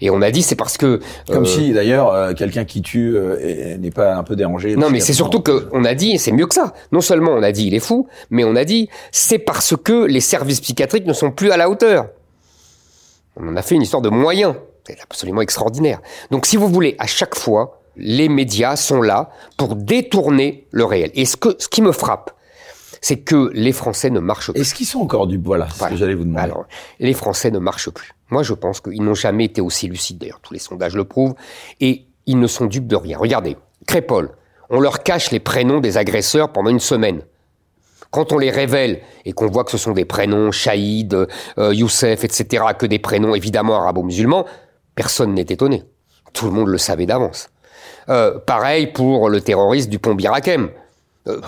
Et 0.00 0.10
on 0.10 0.22
a 0.22 0.30
dit 0.30 0.42
c'est 0.42 0.56
parce 0.56 0.76
que 0.76 1.00
comme 1.28 1.44
euh, 1.44 1.46
si 1.46 1.72
d'ailleurs 1.72 2.12
euh, 2.12 2.32
quelqu'un 2.32 2.64
qui 2.64 2.82
tue 2.82 3.16
euh, 3.16 3.76
n'est 3.76 3.90
pas 3.90 4.14
un 4.14 4.22
peu 4.22 4.36
dérangé. 4.36 4.76
Non, 4.76 4.90
mais 4.90 5.00
c'est 5.00 5.12
surtout 5.12 5.40
que 5.40 5.68
on 5.72 5.84
a 5.84 5.94
dit 5.94 6.18
c'est 6.18 6.32
mieux 6.32 6.46
que 6.46 6.54
ça. 6.54 6.74
Non 6.92 7.00
seulement 7.00 7.32
on 7.32 7.42
a 7.42 7.52
dit 7.52 7.66
il 7.66 7.74
est 7.74 7.80
fou, 7.80 8.08
mais 8.30 8.44
on 8.44 8.56
a 8.56 8.64
dit 8.64 8.88
c'est 9.12 9.38
parce 9.38 9.74
que 9.76 10.04
les 10.04 10.20
services 10.20 10.60
psychiatriques 10.60 11.06
ne 11.06 11.12
sont 11.12 11.30
plus 11.30 11.50
à 11.50 11.56
la 11.56 11.68
hauteur. 11.68 12.08
On 13.36 13.48
en 13.48 13.56
a 13.56 13.62
fait 13.62 13.74
une 13.74 13.82
histoire 13.82 14.02
de 14.02 14.10
moyens. 14.10 14.54
C'est 14.86 15.00
absolument 15.00 15.40
extraordinaire. 15.40 16.00
Donc 16.30 16.46
si 16.46 16.56
vous 16.56 16.68
voulez, 16.68 16.94
à 16.98 17.06
chaque 17.06 17.34
fois, 17.34 17.80
les 17.96 18.28
médias 18.28 18.76
sont 18.76 19.02
là 19.02 19.30
pour 19.56 19.76
détourner 19.76 20.66
le 20.70 20.84
réel. 20.84 21.10
Et 21.14 21.24
ce, 21.24 21.36
que, 21.36 21.56
ce 21.58 21.68
qui 21.68 21.80
me 21.82 21.92
frappe, 21.92 22.32
c'est 23.04 23.18
que 23.18 23.50
les 23.52 23.72
Français 23.72 24.08
ne 24.08 24.18
marchent 24.18 24.50
plus. 24.50 24.60
Est-ce 24.62 24.74
qu'ils 24.74 24.86
sont 24.86 25.00
encore 25.00 25.26
du 25.26 25.36
voilà, 25.36 25.68
ce 25.68 25.84
que 25.84 25.96
j'allais 25.96 26.14
vous 26.14 26.24
demander. 26.24 26.44
Alors, 26.44 26.64
les 27.00 27.12
Français 27.12 27.50
ne 27.50 27.58
marchent 27.58 27.90
plus. 27.90 28.13
Moi, 28.30 28.42
je 28.42 28.54
pense 28.54 28.80
qu'ils 28.80 29.02
n'ont 29.02 29.14
jamais 29.14 29.44
été 29.44 29.60
aussi 29.60 29.86
lucides. 29.88 30.18
D'ailleurs, 30.18 30.40
tous 30.40 30.54
les 30.54 30.60
sondages 30.60 30.94
le 30.94 31.04
prouvent, 31.04 31.34
et 31.80 32.06
ils 32.26 32.38
ne 32.38 32.46
sont 32.46 32.66
dupes 32.66 32.86
de 32.86 32.96
rien. 32.96 33.18
Regardez, 33.18 33.56
Crépol, 33.86 34.30
on 34.70 34.80
leur 34.80 35.02
cache 35.02 35.30
les 35.30 35.40
prénoms 35.40 35.80
des 35.80 35.98
agresseurs 35.98 36.52
pendant 36.52 36.70
une 36.70 36.80
semaine. 36.80 37.22
Quand 38.10 38.32
on 38.32 38.38
les 38.38 38.50
révèle 38.50 39.00
et 39.24 39.32
qu'on 39.32 39.48
voit 39.48 39.64
que 39.64 39.72
ce 39.72 39.78
sont 39.78 39.92
des 39.92 40.04
prénoms, 40.04 40.52
Shahid, 40.52 41.14
euh, 41.58 41.74
Youssef, 41.74 42.22
etc., 42.22 42.64
que 42.78 42.86
des 42.86 43.00
prénoms 43.00 43.34
évidemment 43.34 43.74
arabo-musulmans, 43.74 44.46
personne 44.94 45.34
n'est 45.34 45.42
étonné. 45.42 45.82
Tout 46.32 46.46
le 46.46 46.52
monde 46.52 46.68
le 46.68 46.78
savait 46.78 47.06
d'avance. 47.06 47.48
Euh, 48.08 48.38
pareil 48.38 48.88
pour 48.88 49.28
le 49.28 49.40
terroriste 49.40 49.90
du 49.90 49.98
pont 49.98 50.14
Birakem. 50.14 50.70
Euh, 51.26 51.40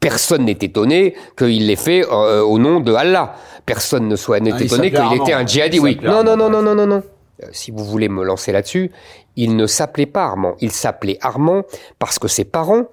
personne 0.00 0.44
n'est 0.44 0.58
étonné 0.60 1.14
qu'il 1.38 1.66
l'ait 1.66 1.76
fait 1.76 2.04
au 2.04 2.58
nom 2.58 2.80
de 2.80 2.92
Allah. 2.92 3.34
Personne 3.66 4.08
ne 4.08 4.16
soit 4.16 4.38
ah, 4.40 4.60
étonné 4.60 4.90
qu'il 4.92 5.20
était 5.20 5.32
un 5.32 5.44
djihadi. 5.44 5.80
Oui. 5.80 5.98
Non, 6.02 6.22
non, 6.22 6.36
non, 6.36 6.48
non, 6.48 6.62
non, 6.62 6.74
non, 6.74 6.86
non. 6.86 7.02
Euh, 7.42 7.48
si 7.52 7.70
vous 7.70 7.84
voulez 7.84 8.08
me 8.08 8.24
lancer 8.24 8.52
là-dessus, 8.52 8.90
il 9.34 9.56
ne 9.56 9.66
s'appelait 9.66 10.06
pas 10.06 10.24
Armand. 10.24 10.54
Il 10.60 10.72
s'appelait 10.72 11.18
Armand 11.20 11.64
parce 11.98 12.18
que 12.18 12.28
ses 12.28 12.44
parents, 12.44 12.84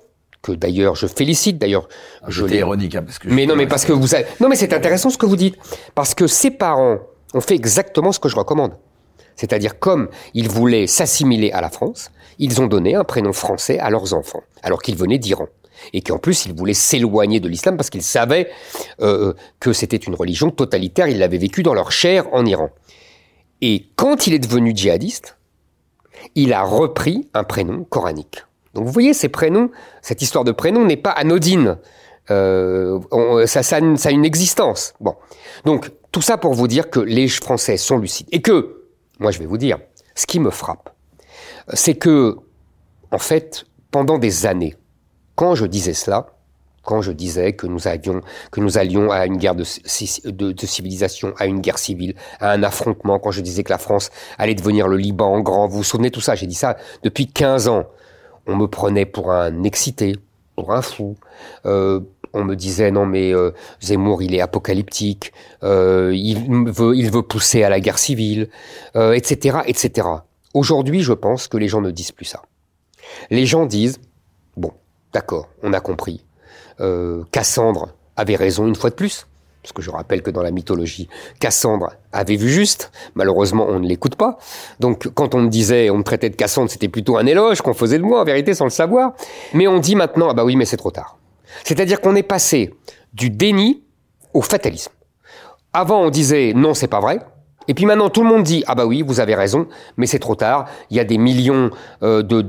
que 0.41 0.51
d'ailleurs 0.51 0.95
je 0.95 1.07
félicite, 1.07 1.57
d'ailleurs 1.57 1.87
ah, 2.21 2.25
je 2.27 2.43
l'ai 2.43 2.57
ironique, 2.57 2.95
hein, 2.95 3.03
parce 3.03 3.19
que 3.19 3.29
mais 3.29 3.45
non, 3.45 3.55
mais 3.55 3.67
parce 3.67 3.85
que 3.85 3.93
vous 3.93 4.15
avez... 4.15 4.25
non, 4.41 4.49
mais 4.49 4.55
c'est 4.55 4.73
intéressant 4.73 5.09
ce 5.09 5.17
que 5.17 5.25
vous 5.25 5.37
dites 5.37 5.55
parce 5.95 6.13
que 6.13 6.27
ses 6.27 6.51
parents 6.51 6.99
ont 7.33 7.41
fait 7.41 7.55
exactement 7.55 8.11
ce 8.11 8.19
que 8.19 8.27
je 8.27 8.35
recommande. 8.35 8.73
C'est-à-dire 9.35 9.79
comme 9.79 10.09
ils 10.33 10.49
voulaient 10.49 10.87
s'assimiler 10.87 11.51
à 11.51 11.61
la 11.61 11.69
France, 11.69 12.11
ils 12.39 12.61
ont 12.61 12.67
donné 12.67 12.95
un 12.95 13.03
prénom 13.03 13.31
français 13.31 13.79
à 13.79 13.89
leurs 13.89 14.13
enfants, 14.13 14.43
alors 14.61 14.81
qu'ils 14.81 14.97
venaient 14.97 15.17
d'Iran 15.17 15.47
et 15.91 16.01
qu'en 16.01 16.17
plus 16.17 16.45
ils 16.45 16.53
voulaient 16.53 16.73
s'éloigner 16.73 17.39
de 17.39 17.47
l'islam 17.47 17.77
parce 17.77 17.89
qu'ils 17.89 18.03
savaient 18.03 18.49
euh, 19.01 19.33
que 19.59 19.73
c'était 19.73 19.97
une 19.97 20.15
religion 20.15 20.49
totalitaire, 20.51 21.07
ils 21.07 21.19
l'avaient 21.19 21.37
vécu 21.37 21.63
dans 21.63 21.73
leur 21.73 21.91
chair 21.91 22.25
en 22.33 22.45
Iran. 22.45 22.69
Et 23.61 23.87
quand 23.95 24.27
il 24.27 24.33
est 24.33 24.39
devenu 24.39 24.73
djihadiste, 24.75 25.37
il 26.35 26.53
a 26.53 26.63
repris 26.63 27.29
un 27.33 27.43
prénom 27.43 27.83
coranique. 27.83 28.43
Donc 28.73 28.85
vous 28.85 28.91
voyez, 28.91 29.13
ces 29.13 29.29
prénoms, 29.29 29.69
cette 30.01 30.21
histoire 30.21 30.43
de 30.43 30.51
prénom 30.51 30.85
n'est 30.85 30.97
pas 30.97 31.11
anodine. 31.11 31.77
Euh, 32.31 32.99
ça, 33.45 33.63
ça, 33.63 33.77
a 33.77 34.11
une 34.11 34.25
existence. 34.25 34.93
Bon, 34.99 35.15
donc 35.65 35.91
tout 36.11 36.21
ça 36.21 36.37
pour 36.37 36.53
vous 36.53 36.67
dire 36.67 36.89
que 36.89 36.99
les 36.99 37.27
Français 37.27 37.77
sont 37.77 37.97
lucides 37.97 38.27
et 38.31 38.41
que, 38.41 38.83
moi 39.19 39.31
je 39.31 39.39
vais 39.39 39.45
vous 39.45 39.57
dire, 39.57 39.77
ce 40.15 40.25
qui 40.25 40.39
me 40.39 40.49
frappe, 40.49 40.89
c'est 41.73 41.95
que, 41.95 42.37
en 43.11 43.17
fait, 43.17 43.65
pendant 43.91 44.17
des 44.17 44.45
années, 44.45 44.75
quand 45.35 45.55
je 45.55 45.65
disais 45.65 45.93
cela, 45.93 46.27
quand 46.83 47.01
je 47.01 47.11
disais 47.11 47.53
que 47.53 47.65
nous 47.65 47.87
avions, 47.87 48.21
que 48.51 48.59
nous 48.59 48.77
allions 48.77 49.09
à 49.09 49.25
une 49.25 49.37
guerre 49.37 49.55
de, 49.55 49.63
civilisation, 49.63 51.33
à 51.39 51.45
une 51.45 51.61
guerre 51.61 51.79
civile, 51.79 52.15
à 52.39 52.51
un 52.51 52.63
affrontement, 52.63 53.19
quand 53.19 53.31
je 53.31 53.41
disais 53.41 53.63
que 53.63 53.71
la 53.71 53.77
France 53.77 54.11
allait 54.37 54.55
devenir 54.55 54.87
le 54.87 54.97
Liban 54.97 55.33
en 55.33 55.39
grand, 55.39 55.67
vous 55.67 55.77
vous 55.77 55.83
souvenez 55.83 56.11
tout 56.11 56.21
ça? 56.21 56.35
J'ai 56.35 56.47
dit 56.47 56.55
ça 56.55 56.77
depuis 57.03 57.27
15 57.27 57.67
ans. 57.69 57.85
On 58.45 58.57
me 58.57 58.67
prenait 58.67 59.05
pour 59.05 59.31
un 59.31 59.63
excité, 59.63 60.17
pour 60.55 60.73
un 60.73 60.81
fou. 60.81 61.15
Euh, 61.65 62.01
on 62.33 62.43
me 62.43 62.55
disait 62.55 62.91
non 62.91 63.05
mais 63.05 63.33
euh, 63.33 63.51
Zemmour 63.79 64.23
il 64.23 64.33
est 64.33 64.41
apocalyptique, 64.41 65.31
euh, 65.61 66.11
il 66.15 66.71
veut 66.71 66.95
il 66.95 67.11
veut 67.11 67.21
pousser 67.21 67.63
à 67.63 67.69
la 67.69 67.79
guerre 67.79 67.99
civile, 67.99 68.49
etc 68.95 69.59
etc. 69.67 70.07
Aujourd'hui 70.55 71.01
je 71.01 71.13
pense 71.13 71.47
que 71.47 71.57
les 71.57 71.67
gens 71.67 71.81
ne 71.81 71.91
disent 71.91 72.11
plus 72.11 72.25
ça. 72.25 72.41
Les 73.29 73.45
gens 73.45 73.67
disent 73.67 73.99
bon 74.57 74.71
D'accord, 75.13 75.48
on 75.62 75.74
a 75.74 75.79
compris. 75.79 76.25
Euh, 76.79 77.24
Cassandre 77.32 77.89
avait 78.15 78.36
raison 78.36 78.67
une 78.67 78.75
fois 78.75 78.89
de 78.89 78.96
plus, 78.96 79.27
parce 79.62 79.74
que 79.74 79.82
je 79.82 79.91
rappelle 79.91 80.24
que 80.24 80.32
dans 80.32 80.41
la 80.41 80.51
mythologie, 80.51 81.08
Cassandre 81.39 81.93
avait 82.12 82.36
vu 82.36 82.50
juste. 82.50 82.91
Malheureusement, 83.15 83.65
on 83.70 83.79
ne 83.79 83.88
l'écoute 83.88 84.15
pas. 84.15 84.38
Donc, 84.79 85.08
quand 85.13 85.36
on 85.36 85.41
me 85.41 85.50
disait, 85.50 85.89
on 85.89 86.00
me 86.00 86.03
traitait 86.03 86.29
de 86.29 86.36
Cassandre, 86.36 86.70
c'était 86.70 86.89
plutôt 86.89 87.17
un 87.17 87.25
éloge 87.25 87.62
qu'on 87.62 87.74
faisait 87.74 88.00
de 88.00 88.03
moi, 88.03 88.22
en 88.22 88.25
vérité, 88.25 88.53
sans 88.55 88.65
le 88.65 88.72
savoir. 88.72 89.13
Mais 89.53 89.67
on 89.67 89.79
dit 89.79 89.96
maintenant, 89.96 90.29
ah 90.29 90.34
bah 90.34 90.43
oui, 90.43 90.55
mais 90.55 90.65
c'est 90.65 90.77
trop 90.77 90.91
tard. 90.91 91.17
C'est-à-dire 91.63 92.01
qu'on 92.01 92.15
est 92.15 92.24
passé 92.24 92.74
du 93.13 93.29
déni 93.29 93.84
au 94.34 94.41
fatalisme. 94.41 94.91
Avant, 95.72 96.01
on 96.01 96.10
disait 96.10 96.53
non, 96.55 96.74
c'est 96.74 96.88
pas 96.88 97.00
vrai. 97.00 97.20
Et 97.67 97.74
puis 97.74 97.86
maintenant, 97.86 98.10
tout 98.10 98.24
le 98.24 98.29
monde 98.29 98.43
dit 98.43 98.63
ah 98.67 98.75
bah 98.75 98.86
oui, 98.86 99.01
vous 99.01 99.20
avez 99.20 99.36
raison, 99.36 99.67
mais 99.98 100.08
c'est 100.08 100.20
trop 100.20 100.36
tard. 100.36 100.65
Il 100.89 100.98
y 100.98 101.00
a 101.00 101.03
des 101.03 101.17
millions 101.17 101.70
euh, 102.01 102.22
de, 102.22 102.41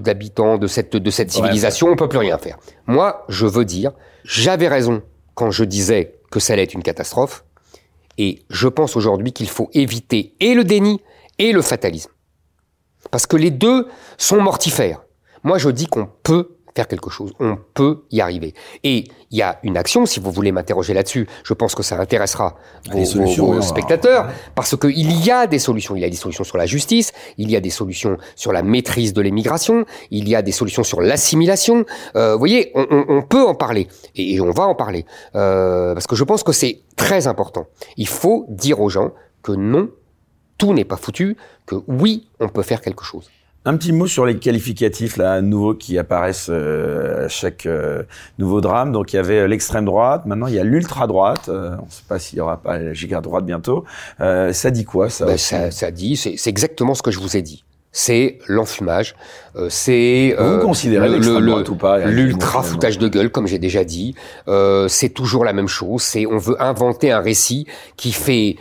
d'habitants 0.00 0.58
de, 0.58 0.66
cette 0.66 0.96
de 0.96 1.10
cette 1.10 1.30
civilisation, 1.30 1.88
on 1.88 1.96
peut 1.96 2.08
plus 2.08 2.18
rien 2.18 2.38
faire. 2.38 2.58
Moi, 2.86 3.24
je 3.28 3.46
veux 3.46 3.64
dire, 3.64 3.92
j'avais 4.24 4.68
raison 4.68 5.02
quand 5.34 5.50
je 5.50 5.64
disais 5.64 6.18
que 6.30 6.40
ça 6.40 6.54
allait 6.54 6.62
être 6.62 6.74
une 6.74 6.82
catastrophe, 6.82 7.44
et 8.18 8.42
je 8.50 8.68
pense 8.68 8.96
aujourd'hui 8.96 9.32
qu'il 9.32 9.48
faut 9.48 9.70
éviter 9.72 10.34
et 10.40 10.54
le 10.54 10.64
déni 10.64 11.00
et 11.38 11.52
le 11.52 11.62
fatalisme, 11.62 12.10
parce 13.10 13.26
que 13.26 13.36
les 13.36 13.50
deux 13.50 13.88
sont 14.18 14.40
mortifères. 14.40 15.02
Moi, 15.44 15.58
je 15.58 15.70
dis 15.70 15.86
qu'on 15.86 16.08
peut 16.22 16.56
faire 16.74 16.88
quelque 16.88 17.10
chose. 17.10 17.32
On 17.40 17.58
peut 17.74 18.02
y 18.10 18.20
arriver. 18.20 18.54
Et 18.82 19.04
il 19.30 19.38
y 19.38 19.42
a 19.42 19.58
une 19.62 19.76
action, 19.76 20.06
si 20.06 20.20
vous 20.20 20.30
voulez 20.30 20.52
m'interroger 20.52 20.94
là-dessus, 20.94 21.26
je 21.44 21.54
pense 21.54 21.74
que 21.74 21.82
ça 21.82 21.98
intéressera 21.98 22.56
vos, 22.90 23.62
spectateurs, 23.62 24.28
parce 24.54 24.76
qu'il 24.76 25.24
y 25.24 25.30
a 25.30 25.46
des 25.46 25.58
solutions. 25.58 25.96
Il 25.96 26.02
y 26.02 26.04
a 26.04 26.10
des 26.10 26.16
solutions 26.16 26.44
sur 26.44 26.58
la 26.58 26.66
justice, 26.66 27.12
il 27.38 27.50
y 27.50 27.56
a 27.56 27.60
des 27.60 27.70
solutions 27.70 28.16
sur 28.36 28.52
la 28.52 28.62
maîtrise 28.62 29.12
de 29.12 29.22
l'immigration, 29.22 29.84
il 30.10 30.28
y 30.28 30.34
a 30.34 30.42
des 30.42 30.52
solutions 30.52 30.82
sur 30.82 31.00
l'assimilation. 31.00 31.84
Euh, 32.16 32.32
vous 32.34 32.38
voyez, 32.38 32.72
on, 32.74 33.22
peut 33.22 33.42
en 33.42 33.54
parler, 33.54 33.88
et, 34.14 34.40
on 34.40 34.50
va 34.50 34.64
en 34.64 34.74
parler, 34.74 35.04
euh, 35.34 35.94
parce 35.94 36.06
que 36.06 36.16
je 36.16 36.24
pense 36.24 36.42
que 36.42 36.52
c'est 36.52 36.80
très 36.96 37.26
important. 37.26 37.66
Il 37.96 38.08
faut 38.08 38.46
dire 38.48 38.80
aux 38.80 38.88
gens 38.88 39.12
que 39.42 39.52
non, 39.52 39.90
tout 40.58 40.72
n'est 40.72 40.84
pas 40.84 40.96
foutu, 40.96 41.36
que 41.66 41.76
oui, 41.86 42.28
on 42.40 42.48
peut 42.48 42.62
faire 42.62 42.80
quelque 42.80 43.04
chose. 43.04 43.30
Un 43.64 43.76
petit 43.76 43.92
mot 43.92 44.08
sur 44.08 44.26
les 44.26 44.38
qualificatifs 44.38 45.16
là 45.16 45.40
nouveaux 45.40 45.74
qui 45.74 45.96
apparaissent 45.96 46.50
euh, 46.50 47.26
à 47.26 47.28
chaque 47.28 47.66
euh, 47.66 48.02
nouveau 48.38 48.60
drame. 48.60 48.90
Donc 48.90 49.12
il 49.12 49.16
y 49.16 49.18
avait 49.20 49.46
l'extrême 49.46 49.84
droite, 49.84 50.26
maintenant 50.26 50.48
il 50.48 50.54
y 50.54 50.58
a 50.58 50.64
l'ultra 50.64 51.06
droite. 51.06 51.48
Euh, 51.48 51.76
on 51.80 51.84
ne 51.84 51.90
sait 51.90 52.02
pas 52.08 52.18
s'il 52.18 52.38
y 52.38 52.40
aura 52.40 52.56
pas 52.56 52.78
la 52.78 52.92
giga 52.92 53.20
droite 53.20 53.46
bientôt. 53.46 53.84
ça 54.18 54.70
dit 54.70 54.84
quoi 54.84 55.10
ça, 55.10 55.26
ben, 55.26 55.38
ça 55.38 55.70
Ça 55.70 55.92
dit, 55.92 56.16
c'est 56.16 56.48
exactement 56.48 56.94
ce 56.94 57.02
que 57.02 57.12
je 57.12 57.20
vous 57.20 57.36
ai 57.36 57.42
dit 57.42 57.64
c'est 57.92 58.38
l'enfumage, 58.48 59.14
euh, 59.51 59.51
c'est 59.68 60.34
euh, 60.38 60.56
vous 60.56 60.66
considérez 60.66 61.08
l'ultra 62.06 62.62
foutage 62.62 62.98
de 62.98 63.08
gueule, 63.08 63.30
comme 63.30 63.46
j'ai 63.46 63.58
déjà 63.58 63.84
dit. 63.84 64.14
Euh, 64.48 64.88
c'est 64.88 65.10
toujours 65.10 65.44
la 65.44 65.52
même 65.52 65.68
chose. 65.68 66.02
C'est 66.02 66.26
on 66.26 66.38
veut 66.38 66.60
inventer 66.60 67.10
un 67.10 67.20
récit 67.20 67.66
qui 67.96 68.12
fait 68.12 68.56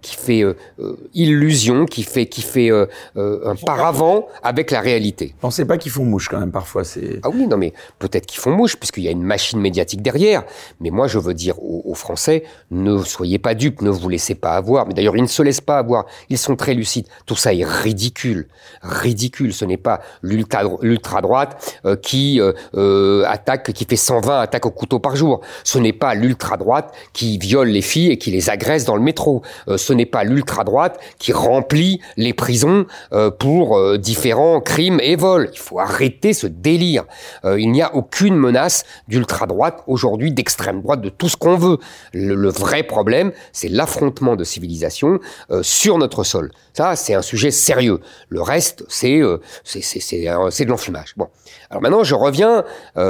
qui 0.00 0.16
fait 0.16 0.42
euh, 0.42 0.54
euh, 0.80 0.96
illusion, 1.14 1.86
qui 1.86 2.02
fait 2.02 2.26
qui 2.26 2.42
fait 2.42 2.70
un 2.70 3.54
paravent 3.66 4.28
avec 4.42 4.70
la 4.70 4.80
réalité. 4.80 5.34
Pensez 5.40 5.64
pas 5.64 5.76
qu'ils 5.76 5.92
font 5.92 6.04
mouche 6.04 6.28
quand 6.28 6.38
même 6.38 6.52
parfois. 6.52 6.84
C'est 6.84 7.20
ah 7.24 7.28
oui 7.28 7.46
non 7.48 7.56
mais 7.56 7.72
peut-être 7.98 8.26
qu'ils 8.26 8.40
font 8.40 8.52
mouche 8.52 8.76
puisqu'il 8.76 9.02
y 9.02 9.08
a 9.08 9.12
une 9.12 9.22
machine 9.24 9.60
médiatique 9.60 10.02
derrière. 10.02 10.44
Mais 10.80 10.90
moi 10.90 11.08
je 11.08 11.18
veux 11.18 11.34
dire 11.34 11.58
aux, 11.62 11.82
aux 11.84 11.94
Français 11.94 12.44
ne 12.70 13.02
soyez 13.02 13.38
pas 13.38 13.54
dupes, 13.54 13.82
ne 13.82 13.90
vous 13.90 14.08
laissez 14.08 14.36
pas 14.36 14.52
avoir. 14.52 14.86
Mais 14.86 14.94
d'ailleurs 14.94 15.16
ils 15.16 15.22
ne 15.22 15.26
se 15.26 15.42
laissent 15.42 15.60
pas 15.60 15.78
avoir. 15.78 16.06
Ils 16.28 16.38
sont 16.38 16.54
très 16.54 16.74
lucides. 16.74 17.06
Tout 17.26 17.36
ça 17.36 17.52
est 17.52 17.64
ridicule 17.64 18.46
ridicule. 18.82 19.52
Ce 19.52 19.64
n'est 19.64 19.76
pas 19.76 20.00
l'ultra-droite 20.22 21.78
euh, 21.84 21.96
qui 21.96 22.40
euh, 22.40 22.52
euh, 22.74 23.24
attaque, 23.26 23.72
qui 23.72 23.84
fait 23.84 23.96
120 23.96 24.40
attaques 24.40 24.66
au 24.66 24.70
couteau 24.70 24.98
par 24.98 25.16
jour. 25.16 25.40
Ce 25.64 25.78
n'est 25.78 25.92
pas 25.92 26.14
l'ultra-droite 26.14 26.92
qui 27.12 27.38
viole 27.38 27.68
les 27.68 27.82
filles 27.82 28.10
et 28.10 28.18
qui 28.18 28.30
les 28.30 28.50
agresse 28.50 28.84
dans 28.84 28.96
le 28.96 29.02
métro. 29.02 29.42
ce 29.68 29.76
Ce 29.76 29.92
n'est 29.92 30.06
pas 30.06 30.24
l'ultra-droite 30.24 30.98
qui 31.18 31.32
remplit 31.32 32.00
les 32.16 32.32
prisons 32.32 32.86
euh, 33.12 33.30
pour 33.30 33.76
euh, 33.76 33.98
différents 33.98 34.60
crimes 34.60 35.00
et 35.00 35.16
vols. 35.16 35.50
Il 35.52 35.58
faut 35.58 35.78
arrêter 35.78 36.32
ce 36.32 36.46
délire. 36.46 37.04
Euh, 37.44 37.60
il 37.60 37.70
n'y 37.70 37.82
a 37.82 37.94
aucune 37.94 38.36
menace 38.36 38.84
d'ultra-droite 39.08 39.82
aujourd'hui, 39.86 40.32
d'extrême 40.32 40.82
droite, 40.82 41.00
de 41.00 41.08
tout 41.08 41.28
ce 41.28 41.36
qu'on 41.36 41.56
veut. 41.56 41.78
Le, 42.12 42.34
le, 42.34 42.48
vrai 42.48 42.82
problème, 42.82 43.32
c'est 43.52 43.68
l'affrontement 43.68 44.36
de 44.36 44.44
civilisations 44.44 45.18
sur 45.62 45.98
notre 45.98 46.22
sol. 46.22 46.50
Ça, 46.74 46.96
c'est 46.96 47.14
un 47.14 47.22
sujet 47.22 47.50
sérieux. 47.50 48.00
Le 48.28 48.42
reste, 48.42 48.84
c'est 48.88 49.20
c'est 49.64 50.00
de 50.10 50.64
l'enfumage. 50.68 51.14
Bon. 51.16 51.28
Alors 51.70 51.82
maintenant, 51.82 52.04
je 52.04 52.14
reviens, 52.14 52.64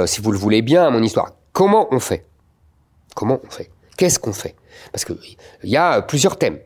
si 0.05 0.21
vous 0.21 0.31
le 0.31 0.37
voulez 0.37 0.61
bien, 0.61 0.85
à 0.85 0.89
mon 0.89 1.03
histoire. 1.03 1.33
Comment 1.51 1.87
on 1.91 1.99
fait? 1.99 2.25
Comment 3.15 3.39
on 3.45 3.49
fait? 3.49 3.69
Qu'est-ce 3.97 4.19
qu'on 4.19 4.33
fait? 4.33 4.55
Parce 4.91 5.05
qu'il 5.05 5.17
y 5.63 5.77
a 5.77 6.01
plusieurs 6.01 6.37
thèmes. 6.37 6.59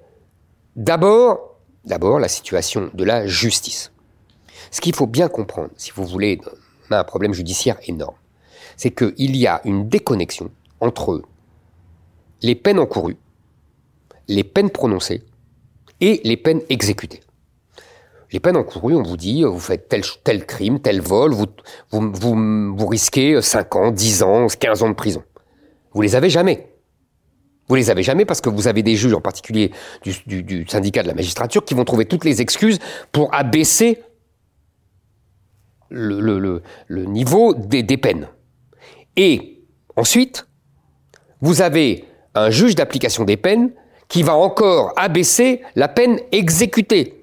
D'abord, 0.75 1.57
d'abord 1.83 2.19
la 2.19 2.29
situation 2.29 2.89
de 2.93 3.03
la 3.03 3.27
justice. 3.27 3.91
Ce 4.71 4.81
qu'il 4.81 4.95
faut 4.95 5.07
bien 5.07 5.27
comprendre, 5.27 5.71
si 5.75 5.91
vous 5.91 6.05
voulez, 6.05 6.39
on 6.89 6.93
a 6.93 6.99
un 6.99 7.03
problème 7.03 7.33
judiciaire 7.33 7.77
énorme, 7.87 8.15
c'est 8.75 8.91
qu'il 8.91 9.35
y 9.35 9.47
a 9.47 9.61
une 9.65 9.89
déconnexion 9.89 10.51
entre 10.79 11.21
les 12.41 12.55
peines 12.55 12.79
encourues, 12.79 13.17
les 14.27 14.43
peines 14.43 14.69
prononcées 14.69 15.23
et 15.99 16.21
les 16.23 16.37
peines 16.37 16.61
exécutées. 16.69 17.21
Les 18.31 18.39
peines 18.39 18.57
encourues, 18.57 18.95
on 18.95 19.03
vous 19.03 19.17
dit, 19.17 19.43
vous 19.43 19.59
faites 19.59 19.87
tel, 19.87 20.45
crime, 20.45 20.79
tel 20.79 21.01
vol, 21.01 21.33
vous, 21.33 21.45
vous, 21.91 22.75
vous, 22.75 22.87
risquez 22.87 23.41
5 23.41 23.75
ans, 23.75 23.91
10 23.91 24.23
ans, 24.23 24.47
15 24.47 24.83
ans 24.83 24.89
de 24.89 24.95
prison. 24.95 25.23
Vous 25.93 26.01
les 26.01 26.15
avez 26.15 26.29
jamais. 26.29 26.67
Vous 27.69 27.75
les 27.75 27.89
avez 27.89 28.03
jamais 28.03 28.25
parce 28.25 28.41
que 28.41 28.49
vous 28.49 28.67
avez 28.67 28.83
des 28.83 28.95
juges, 28.95 29.13
en 29.13 29.21
particulier 29.21 29.71
du, 30.03 30.65
syndicat 30.67 31.03
de 31.03 31.07
la 31.07 31.13
magistrature, 31.13 31.63
qui 31.63 31.73
vont 31.73 31.85
trouver 31.85 32.05
toutes 32.05 32.25
les 32.25 32.41
excuses 32.41 32.79
pour 33.11 33.33
abaisser 33.33 34.01
le, 35.89 36.61
niveau 36.89 37.53
des, 37.53 37.83
des, 37.83 37.97
peines. 37.97 38.27
Et 39.15 39.63
ensuite, 39.95 40.47
vous 41.41 41.61
avez 41.61 42.05
un 42.35 42.49
juge 42.49 42.75
d'application 42.75 43.23
des 43.23 43.37
peines 43.37 43.71
qui 44.09 44.23
va 44.23 44.35
encore 44.35 44.93
abaisser 44.97 45.61
la 45.75 45.87
peine 45.87 46.19
exécutée. 46.31 47.16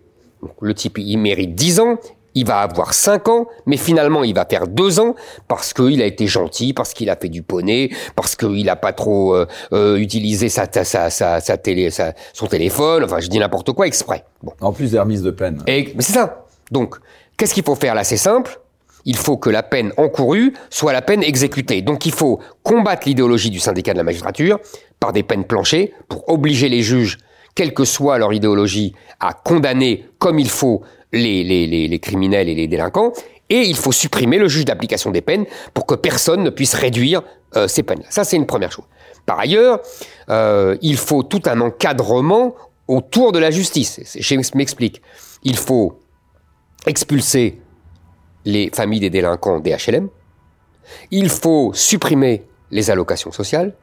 Le 0.60 0.74
type, 0.74 0.98
il 0.98 1.18
mérite 1.18 1.54
10 1.54 1.80
ans, 1.80 1.98
il 2.34 2.46
va 2.46 2.58
avoir 2.58 2.94
5 2.94 3.28
ans, 3.28 3.46
mais 3.66 3.76
finalement 3.76 4.24
il 4.24 4.34
va 4.34 4.44
faire 4.44 4.66
2 4.66 5.00
ans 5.00 5.14
parce 5.48 5.72
qu'il 5.72 6.02
a 6.02 6.06
été 6.06 6.26
gentil, 6.26 6.72
parce 6.72 6.92
qu'il 6.92 7.08
a 7.10 7.16
fait 7.16 7.28
du 7.28 7.42
poney, 7.42 7.90
parce 8.16 8.36
qu'il 8.36 8.64
n'a 8.64 8.76
pas 8.76 8.92
trop 8.92 9.34
euh, 9.34 9.46
euh, 9.72 9.96
utilisé 9.96 10.48
sa, 10.48 10.66
sa, 10.70 11.10
sa, 11.10 11.40
sa 11.40 11.56
télé, 11.56 11.90
son 12.32 12.46
téléphone, 12.46 13.04
enfin 13.04 13.20
je 13.20 13.28
dis 13.28 13.38
n'importe 13.38 13.72
quoi 13.72 13.86
exprès. 13.86 14.24
Bon. 14.42 14.52
En 14.60 14.72
plus 14.72 14.90
des 14.90 14.98
remises 14.98 15.22
de 15.22 15.30
peine. 15.30 15.62
Et, 15.66 15.92
mais 15.94 16.02
c'est 16.02 16.12
ça. 16.12 16.46
Donc, 16.70 16.96
qu'est-ce 17.36 17.54
qu'il 17.54 17.64
faut 17.64 17.76
faire 17.76 17.94
là? 17.94 18.04
C'est 18.04 18.16
simple. 18.16 18.60
Il 19.06 19.16
faut 19.16 19.36
que 19.36 19.50
la 19.50 19.62
peine 19.62 19.92
encourue 19.98 20.54
soit 20.70 20.92
la 20.92 21.02
peine 21.02 21.22
exécutée. 21.22 21.82
Donc 21.82 22.06
il 22.06 22.12
faut 22.12 22.40
combattre 22.62 23.06
l'idéologie 23.06 23.50
du 23.50 23.60
syndicat 23.60 23.92
de 23.92 23.98
la 23.98 24.04
magistrature 24.04 24.58
par 24.98 25.12
des 25.12 25.22
peines 25.22 25.44
planchées 25.44 25.92
pour 26.08 26.26
obliger 26.30 26.70
les 26.70 26.82
juges 26.82 27.18
quelle 27.54 27.72
que 27.72 27.84
soit 27.84 28.18
leur 28.18 28.32
idéologie, 28.32 28.94
à 29.20 29.32
condamner 29.32 30.06
comme 30.18 30.38
il 30.38 30.50
faut 30.50 30.82
les, 31.12 31.98
criminels 32.02 32.48
et 32.48 32.54
les 32.54 32.66
délinquants, 32.66 33.12
et 33.50 33.60
il 33.60 33.76
faut 33.76 33.92
supprimer 33.92 34.38
le 34.38 34.48
juge 34.48 34.64
d'application 34.64 35.10
des 35.10 35.20
peines 35.20 35.44
pour 35.74 35.86
que 35.86 35.94
personne 35.94 36.42
ne 36.42 36.50
puisse 36.50 36.74
réduire 36.74 37.22
euh, 37.56 37.68
ces 37.68 37.82
peines. 37.82 38.02
Ça, 38.08 38.24
c'est 38.24 38.36
une 38.36 38.46
première 38.46 38.72
chose. 38.72 38.86
Par 39.26 39.38
ailleurs, 39.38 39.80
euh, 40.28 40.76
il 40.82 40.96
faut 40.96 41.22
tout 41.22 41.42
un 41.46 41.60
encadrement 41.60 42.54
autour 42.88 43.32
de 43.32 43.38
la 43.38 43.50
justice. 43.50 44.00
Je 44.18 44.56
m'explique. 44.56 45.00
Il 45.42 45.56
faut 45.56 46.00
expulser 46.86 47.60
les 48.44 48.70
familles 48.74 49.00
des 49.00 49.10
délinquants 49.10 49.60
des 49.60 49.74
HLM. 49.74 50.08
Il 51.10 51.28
faut 51.28 51.72
supprimer 51.74 52.44
les 52.70 52.90
allocations 52.90 53.32
sociales. 53.32 53.74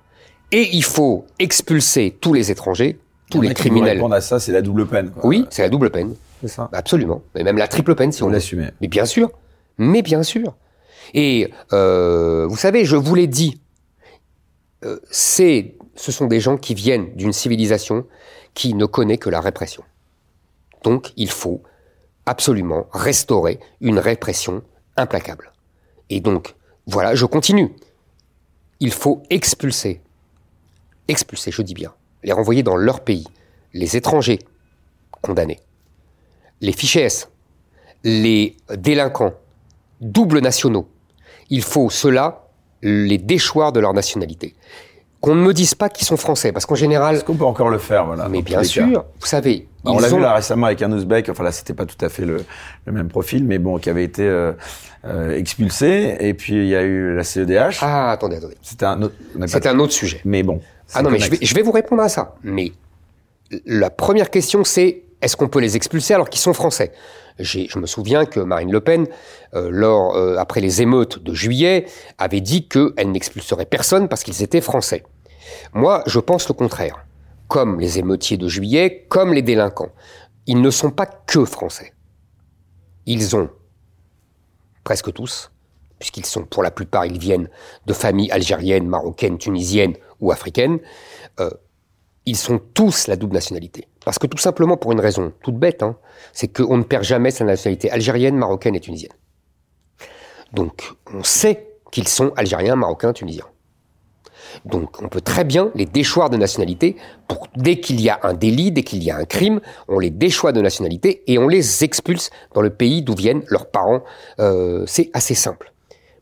Et 0.52 0.70
il 0.76 0.84
faut 0.84 1.26
expulser 1.40 2.18
tous 2.20 2.34
les 2.34 2.52
étrangers, 2.52 3.00
tous 3.32 3.42
les 3.42 3.54
criminels. 3.54 3.98
Répondre 3.98 4.16
à 4.16 4.22
ça, 4.22 4.40
c'est 4.40 4.52
la 4.52 4.62
double 4.62 4.86
peine. 4.86 5.10
Quoi. 5.12 5.26
Oui, 5.26 5.46
c'est 5.50 5.64
la 5.64 5.70
double 5.70 5.90
peine. 5.90 6.16
Ça. 6.46 6.70
Absolument. 6.74 7.22
Mais 7.36 7.44
même 7.44 7.58
la 7.58 7.68
triple 7.68 7.96
peine, 7.96 8.12
si 8.12 8.24
on, 8.24 8.28
on 8.28 8.30
l'assume. 8.30 8.72
Mais 8.82 8.88
bien 8.88 9.06
sûr. 9.06 9.32
Mais 9.78 10.02
bien 10.02 10.24
sûr. 10.24 10.56
Et 11.14 11.52
euh, 11.74 12.48
vous 12.48 12.58
savez, 12.58 12.86
je 12.86 12.96
vous 12.96 13.16
l'ai 13.16 13.28
dit, 13.28 13.62
euh, 14.84 15.00
c'est, 15.10 15.76
ce 15.96 16.12
sont 16.12 16.28
des 16.28 16.40
gens 16.40 16.58
qui 16.58 16.74
viennent 16.74 17.14
d'une 17.16 17.34
civilisation 17.34 18.06
qui 18.54 18.74
ne 18.74 18.86
connaît 18.86 19.18
que 19.18 19.30
la 19.30 19.42
répression. 19.42 19.84
Donc, 20.84 21.14
il 21.16 21.30
faut 21.30 21.62
absolument 22.26 22.88
restaurer 22.92 23.60
une 23.82 24.00
répression 24.00 24.64
implacable. 24.98 25.52
Et 26.10 26.20
donc, 26.20 26.56
voilà, 26.88 27.16
je 27.16 27.26
continue. 27.26 27.74
Il 28.80 28.92
faut 28.92 29.22
expulser, 29.30 30.02
expulser, 31.08 31.52
je 31.52 31.62
dis 31.62 31.74
bien, 31.74 31.94
les 32.24 32.32
renvoyer 32.32 32.64
dans 32.64 32.76
leur 32.76 33.02
pays, 33.02 33.28
les 33.74 33.96
étrangers 33.98 34.40
condamnés 35.22 35.60
les 36.62 36.72
fichiers 36.72 37.04
S, 37.04 37.30
les 38.04 38.56
délinquants, 38.76 39.34
doubles 40.00 40.40
nationaux, 40.40 40.88
il 41.50 41.64
faut 41.64 41.90
cela 41.90 42.48
les 42.82 43.18
déchoir 43.18 43.72
de 43.72 43.80
leur 43.80 43.94
nationalité. 43.94 44.56
Qu'on 45.20 45.36
ne 45.36 45.42
me 45.44 45.54
dise 45.54 45.76
pas 45.76 45.90
qu'ils 45.90 46.08
sont 46.08 46.18
français, 46.18 46.52
parce 46.52 46.66
qu'en 46.66 46.74
général. 46.74 47.16
Est-ce 47.16 47.24
qu'on 47.24 47.36
peut 47.36 47.46
encore 47.46 47.70
le 47.70 47.78
faire, 47.78 48.08
voilà 48.08 48.28
Mais 48.28 48.42
bien 48.42 48.64
sûr, 48.64 49.06
vous 49.20 49.28
savez. 49.28 49.68
on 49.86 50.00
l'a 50.00 50.08
vu 50.08 50.20
là 50.20 50.34
récemment 50.34 50.66
avec 50.66 50.82
un 50.82 50.92
Ouzbek. 50.92 51.30
Enfin 51.30 51.44
là, 51.44 51.52
c'était 51.52 51.76
pas 51.76 51.86
tout 51.86 52.04
à 52.04 52.10
fait 52.10 52.26
le, 52.26 52.44
le, 52.86 52.92
même 52.92 53.08
profil, 53.08 53.44
mais 53.44 53.60
bon, 53.60 53.78
qui 53.78 53.92
avait 53.92 54.04
été 54.04 54.24
euh, 54.24 54.54
euh, 55.06 55.38
expulsé. 55.38 56.18
Et 56.22 56.34
puis 56.34 56.54
il 56.54 56.68
y 56.68 56.76
a 56.76 56.82
eu 56.82 57.16
la 57.16 57.24
CEDH. 57.24 57.78
Ah, 57.82 58.12
attendez, 58.12 58.38
attendez. 58.38 58.58
C'était 58.64 58.86
un 58.86 59.00
autre. 59.00 59.14
C'était 59.46 59.70
un 59.70 59.78
autre 59.78 59.94
sujet. 59.94 60.22
Mais 60.26 60.42
bon. 60.42 60.60
Ah 60.94 61.02
non, 61.02 61.10
mais 61.10 61.20
je 61.20 61.32
vais, 61.32 61.38
je 61.42 61.56
vais 61.56 61.62
vous 61.62 61.72
répondre 61.72 62.02
à 62.02 62.10
ça. 62.10 62.36
Mais 62.44 62.72
la 63.66 63.90
première 63.90 64.30
question, 64.30 64.64
c'est 64.64 65.04
est-ce 65.22 65.36
qu'on 65.38 65.48
peut 65.48 65.60
les 65.60 65.76
expulser 65.76 66.14
alors 66.14 66.30
qu'ils 66.30 66.42
sont 66.42 66.54
français? 66.54 66.92
Je 67.40 67.80
me 67.80 67.86
souviens 67.86 68.26
que 68.26 68.40
Marine 68.40 68.72
Le 68.72 68.82
Pen, 68.82 69.08
euh, 69.54 69.70
lors, 69.72 70.16
euh, 70.16 70.38
après 70.38 70.62
les 70.62 70.82
émeutes 70.82 71.20
de 71.20 71.34
juillet, 71.34 71.86
avait 72.18 72.42
dit 72.42 72.68
qu'elle 72.68 73.12
n'expulserait 73.12 73.66
personne 73.66 74.08
parce 74.08 74.24
qu'ils 74.24 74.44
étaient 74.44 74.62
français. 74.62 75.04
Moi, 75.74 76.04
je 76.08 76.20
pense 76.20 76.48
le 76.48 76.54
contraire. 76.54 77.06
Comme 77.48 77.80
les 77.80 78.00
émeutiers 78.00 78.38
de 78.38 78.48
juillet, 78.48 79.06
comme 79.10 79.34
les 79.34 79.42
délinquants. 79.42 79.92
Ils 80.48 80.62
ne 80.62 80.70
sont 80.70 80.92
pas 80.92 81.06
que 81.06 81.46
français. 81.46 81.94
Ils 83.06 83.36
ont, 83.36 83.50
presque 84.84 85.12
tous, 85.14 85.51
puisqu'ils 86.02 86.26
sont 86.26 86.44
pour 86.44 86.64
la 86.64 86.72
plupart, 86.72 87.06
ils 87.06 87.20
viennent 87.20 87.48
de 87.86 87.94
familles 87.94 88.32
algériennes, 88.32 88.88
marocaines, 88.88 89.38
tunisiennes 89.38 89.94
ou 90.20 90.32
africaines, 90.32 90.80
euh, 91.40 91.52
ils 92.26 92.36
sont 92.36 92.60
tous 92.74 93.08
la 93.08 93.16
double 93.16 93.36
nationalité. 93.36 93.88
Parce 94.04 94.18
que 94.20 94.28
tout 94.28 94.40
simplement 94.40 94.78
pour 94.78 94.92
une 94.92 95.00
raison 95.00 95.32
toute 95.44 95.56
bête, 95.58 95.84
hein, 95.84 95.96
c'est 96.34 96.48
qu'on 96.48 96.78
ne 96.78 96.84
perd 96.84 97.04
jamais 97.04 97.30
sa 97.30 97.46
nationalité 97.46 97.92
algérienne, 97.92 98.36
marocaine 98.36 98.76
et 98.76 98.80
tunisienne. 98.80 99.14
Donc 100.54 100.92
on 101.14 101.24
sait 101.24 101.78
qu'ils 101.92 102.08
sont 102.08 102.34
algériens, 102.36 102.76
marocains, 102.76 103.14
tunisiens. 103.14 103.46
Donc 104.66 105.02
on 105.02 105.08
peut 105.08 105.22
très 105.22 105.44
bien 105.44 105.72
les 105.76 105.86
déchoir 105.86 106.30
de 106.30 106.38
nationalité 106.38 106.98
dès 107.56 107.80
qu'il 107.80 108.02
y 108.02 108.10
a 108.10 108.20
un 108.24 108.34
délit, 108.34 108.72
dès 108.72 108.84
qu'il 108.84 109.04
y 109.04 109.12
a 109.12 109.18
un 109.18 109.26
crime, 109.26 109.62
on 109.88 110.00
les 110.00 110.10
déchoit 110.10 110.52
de 110.52 110.62
nationalité 110.62 111.24
et 111.28 111.38
on 111.38 111.48
les 111.48 111.84
expulse 111.84 112.32
dans 112.54 112.62
le 112.62 112.72
pays 112.72 113.04
d'où 113.04 113.14
viennent 113.14 113.44
leurs 113.48 113.70
parents. 113.70 114.04
Euh, 114.40 114.84
c'est 114.88 115.10
assez 115.14 115.36
simple. 115.36 115.72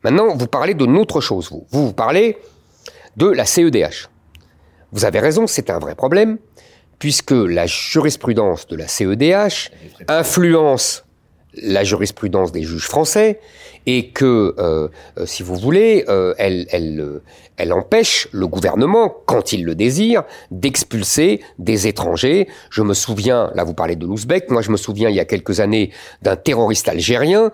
Maintenant, 0.03 0.35
vous 0.35 0.47
parlez 0.47 0.73
d'une 0.73 0.97
autre 0.97 1.21
chose, 1.21 1.49
vous. 1.51 1.65
Vous, 1.71 1.87
vous 1.87 1.93
parlez 1.93 2.37
de 3.17 3.27
la 3.27 3.45
CEDH. 3.45 4.09
Vous 4.91 5.05
avez 5.05 5.19
raison, 5.19 5.45
c'est 5.45 5.69
un 5.69 5.79
vrai 5.79 5.95
problème 5.95 6.37
puisque 6.99 7.31
la 7.31 7.65
jurisprudence 7.65 8.67
de 8.67 8.75
la 8.75 8.87
CEDH 8.87 9.71
influence 10.07 11.05
la 11.61 11.83
jurisprudence 11.83 12.51
des 12.51 12.63
juges 12.63 12.87
français 12.87 13.39
et 13.85 14.09
que, 14.09 14.55
euh, 14.59 14.87
euh, 15.17 15.25
si 15.25 15.43
vous 15.43 15.55
voulez, 15.55 16.05
euh, 16.09 16.33
elle, 16.37 16.67
elle, 16.71 17.21
elle 17.57 17.73
empêche 17.73 18.27
le 18.31 18.47
gouvernement, 18.47 19.09
quand 19.25 19.53
il 19.53 19.63
le 19.63 19.75
désire, 19.75 20.23
d'expulser 20.51 21.41
des 21.57 21.87
étrangers. 21.87 22.47
Je 22.69 22.81
me 22.81 22.93
souviens, 22.93 23.51
là 23.55 23.63
vous 23.63 23.73
parlez 23.73 23.95
de 23.95 24.05
l'Ouzbek, 24.05 24.51
moi 24.51 24.61
je 24.61 24.71
me 24.71 24.77
souviens 24.77 25.09
il 25.09 25.15
y 25.15 25.19
a 25.19 25.25
quelques 25.25 25.59
années 25.59 25.91
d'un 26.21 26.35
terroriste 26.35 26.87
algérien 26.87 27.51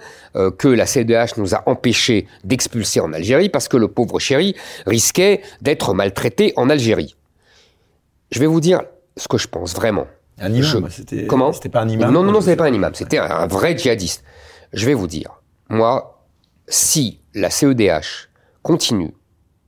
que 0.58 0.68
la 0.68 0.86
CEDH 0.86 1.38
nous 1.38 1.56
a 1.56 1.64
empêché 1.68 2.28
d'expulser 2.44 3.00
en 3.00 3.14
Algérie 3.14 3.50
parce 3.50 3.68
que 3.68 3.78
le 3.78 3.88
pauvre 3.88 4.20
chéri 4.20 4.56
risquait 4.86 5.42
d'être 5.62 5.94
maltraité 5.94 6.54
en 6.58 6.70
Algérie. 6.70 7.16
Je 8.32 8.40
vais 8.40 8.48
vous 8.48 8.60
dire, 8.60 8.82
ce 9.18 9.28
que 9.28 9.38
je 9.38 9.48
pense 9.48 9.74
vraiment. 9.74 10.08
Un 10.38 10.54
imam, 10.54 10.90
c'était. 10.90 11.28
Comment 11.28 11.54
C'était 11.54 11.70
pas 11.70 11.82
un 11.82 11.90
imam. 11.90 12.12
Non, 12.12 12.24
non, 12.24 12.32
non, 12.32 12.42
c'était 12.42 12.58
pas 12.58 12.66
un 12.66 12.74
imam. 12.74 12.94
C'était 12.94 13.18
un 13.18 13.48
vrai 13.48 13.78
djihadiste. 13.78 14.24
Je 14.74 14.86
vais 14.86 14.94
vous 14.94 15.08
dire, 15.08 15.42
moi, 15.70 16.26
si 16.68 17.22
la 17.34 17.50
CEDH 17.50 18.30
continue, 18.62 19.14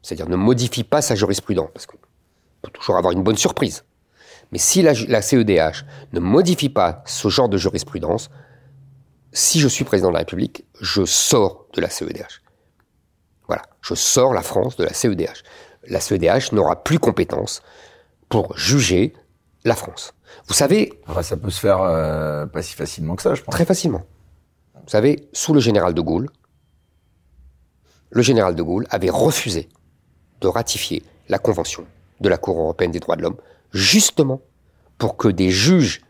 c'est-à-dire 0.02 0.28
ne 0.28 0.36
modifie 0.36 0.84
pas 0.84 1.02
sa 1.02 1.16
jurisprudence, 1.16 1.70
parce 1.74 1.86
qu'on 1.86 1.98
peut 2.62 2.72
toujours 2.72 2.98
avoir 2.98 3.14
une 3.14 3.24
bonne 3.24 3.38
surprise, 3.38 3.84
Mais 4.52 4.58
si 4.58 4.82
la, 4.82 4.94
la 5.08 5.22
CEDH 5.22 5.86
ne 6.14 6.20
modifie 6.20 6.70
pas 6.70 7.04
ce 7.06 7.28
genre 7.30 7.50
de 7.50 7.58
jurisprudence, 7.58 8.30
si 9.34 9.60
je 9.60 9.68
suis 9.68 9.84
président 9.84 10.10
de 10.10 10.14
la 10.14 10.20
République, 10.20 10.66
je 10.82 11.06
sors 11.06 11.66
de 11.74 11.82
la 11.82 11.90
CEDH. 11.90 12.42
Voilà, 13.48 13.64
je 13.82 13.94
sors 13.94 14.34
la 14.34 14.42
France 14.42 14.76
de 14.78 14.84
la 14.84 14.94
CEDH. 14.94 15.44
La 15.88 16.00
CEDH 16.00 16.52
n'aura 16.54 16.84
plus 16.84 17.00
compétence 17.00 17.62
pour 18.30 18.58
juger 18.58 19.14
la 19.64 19.76
France. 19.76 20.14
Vous 20.48 20.54
savez... 20.54 21.00
ça 21.22 21.38
peut 21.38 21.50
se 21.50 21.60
faire 21.60 21.82
euh, 21.82 22.46
pas 22.46 22.62
si 22.62 22.74
facilement 22.74 23.16
que 23.16 23.22
ça, 23.22 23.36
je 23.36 23.42
pense. 23.42 23.54
Très 23.54 23.66
facilement. 23.66 24.04
Vous 24.76 24.90
savez, 24.90 25.28
sous 25.34 25.54
le 25.54 25.60
général 25.60 25.94
de 25.94 26.02
Gaulle, 26.02 26.30
le 28.10 28.22
général 28.22 28.56
de 28.56 28.64
Gaulle 28.64 28.88
avait 28.90 29.10
refusé 29.10 29.70
de 30.42 30.48
ratifier 30.48 31.04
la 31.30 31.40
Convention 31.40 31.86
de 32.22 32.30
la 32.30 32.38
Cour 32.38 32.60
européenne 32.60 32.92
des 32.92 33.00
droits 33.00 33.16
de 33.16 33.22
l'homme, 33.22 33.38
justement 33.72 34.42
pour 34.98 35.18
que 35.18 35.28
des 35.28 35.50
juges 35.50 36.02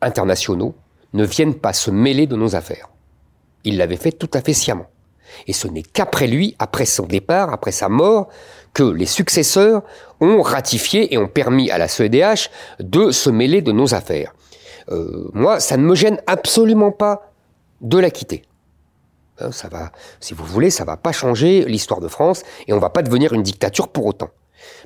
internationaux 0.00 0.74
ne 1.12 1.24
viennent 1.24 1.54
pas 1.54 1.72
se 1.72 1.90
mêler 1.90 2.26
de 2.26 2.36
nos 2.36 2.56
affaires. 2.56 2.88
Il 3.64 3.76
l'avait 3.76 3.96
fait 3.96 4.12
tout 4.12 4.30
à 4.32 4.40
fait 4.40 4.54
sciemment. 4.54 4.86
Et 5.46 5.52
ce 5.52 5.68
n'est 5.68 5.82
qu'après 5.82 6.26
lui, 6.26 6.54
après 6.58 6.86
son 6.86 7.06
départ, 7.06 7.52
après 7.52 7.72
sa 7.72 7.88
mort, 7.88 8.28
que 8.76 8.82
les 8.82 9.06
successeurs 9.06 9.82
ont 10.20 10.42
ratifié 10.42 11.14
et 11.14 11.16
ont 11.16 11.28
permis 11.28 11.70
à 11.70 11.78
la 11.78 11.88
CEDH 11.88 12.50
de 12.78 13.10
se 13.10 13.30
mêler 13.30 13.62
de 13.62 13.72
nos 13.72 13.94
affaires. 13.94 14.34
Euh, 14.90 15.30
moi, 15.32 15.60
ça 15.60 15.78
ne 15.78 15.82
me 15.82 15.94
gêne 15.94 16.20
absolument 16.26 16.92
pas 16.92 17.32
de 17.80 17.98
la 17.98 18.10
quitter. 18.10 18.42
Hein, 19.40 19.50
ça 19.50 19.68
va, 19.68 19.92
si 20.20 20.34
vous 20.34 20.44
voulez, 20.44 20.68
ça 20.68 20.84
va 20.84 20.98
pas 20.98 21.12
changer 21.12 21.64
l'histoire 21.64 22.00
de 22.00 22.08
France 22.08 22.42
et 22.68 22.74
on 22.74 22.78
va 22.78 22.90
pas 22.90 23.00
devenir 23.00 23.32
une 23.32 23.42
dictature 23.42 23.88
pour 23.88 24.04
autant. 24.04 24.28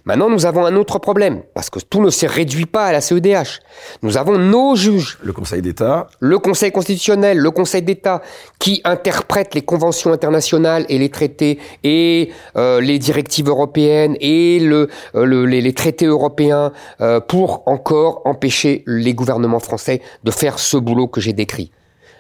Maintenant, 0.05 0.31
nous 0.31 0.47
avons 0.47 0.65
un 0.65 0.77
autre 0.77 0.99
problème, 0.99 1.43
parce 1.55 1.71
que 1.71 1.79
tout 1.79 2.01
ne 2.01 2.11
se 2.11 2.27
réduit 2.27 2.67
pas 2.67 2.87
à 2.87 2.93
la 2.93 3.01
CEDH. 3.01 3.61
Nous 4.03 4.17
avons 4.17 4.39
nos 4.39 4.75
juges. 4.75 5.19
Le 5.23 5.33
Conseil 5.33 5.63
d'État. 5.63 6.09
Le 6.21 6.39
Conseil 6.39 6.73
constitutionnel, 6.73 7.39
le 7.39 7.51
Conseil 7.51 7.83
d'État, 7.83 8.23
qui 8.59 8.81
interprètent 8.85 9.55
les 9.55 9.63
conventions 9.63 10.13
internationales 10.13 10.87
et 10.89 10.99
les 10.99 11.11
traités 11.11 11.59
et 11.85 12.31
euh, 12.57 12.81
les 12.81 12.99
directives 12.99 13.49
européennes 13.49 14.17
et 14.21 14.59
le, 14.61 14.89
euh, 15.15 15.47
les, 15.47 15.73
traités 15.75 16.07
européens 16.07 16.73
euh, 17.01 17.21
pour 17.21 17.63
encore 17.67 18.23
empêcher 18.25 18.83
les 18.87 19.15
gouvernements 19.15 19.61
français 19.61 20.01
de 20.25 20.31
faire 20.31 20.59
ce 20.59 20.77
boulot 20.77 21.09
que 21.09 21.21
j'ai 21.21 21.33
décrit. 21.33 21.71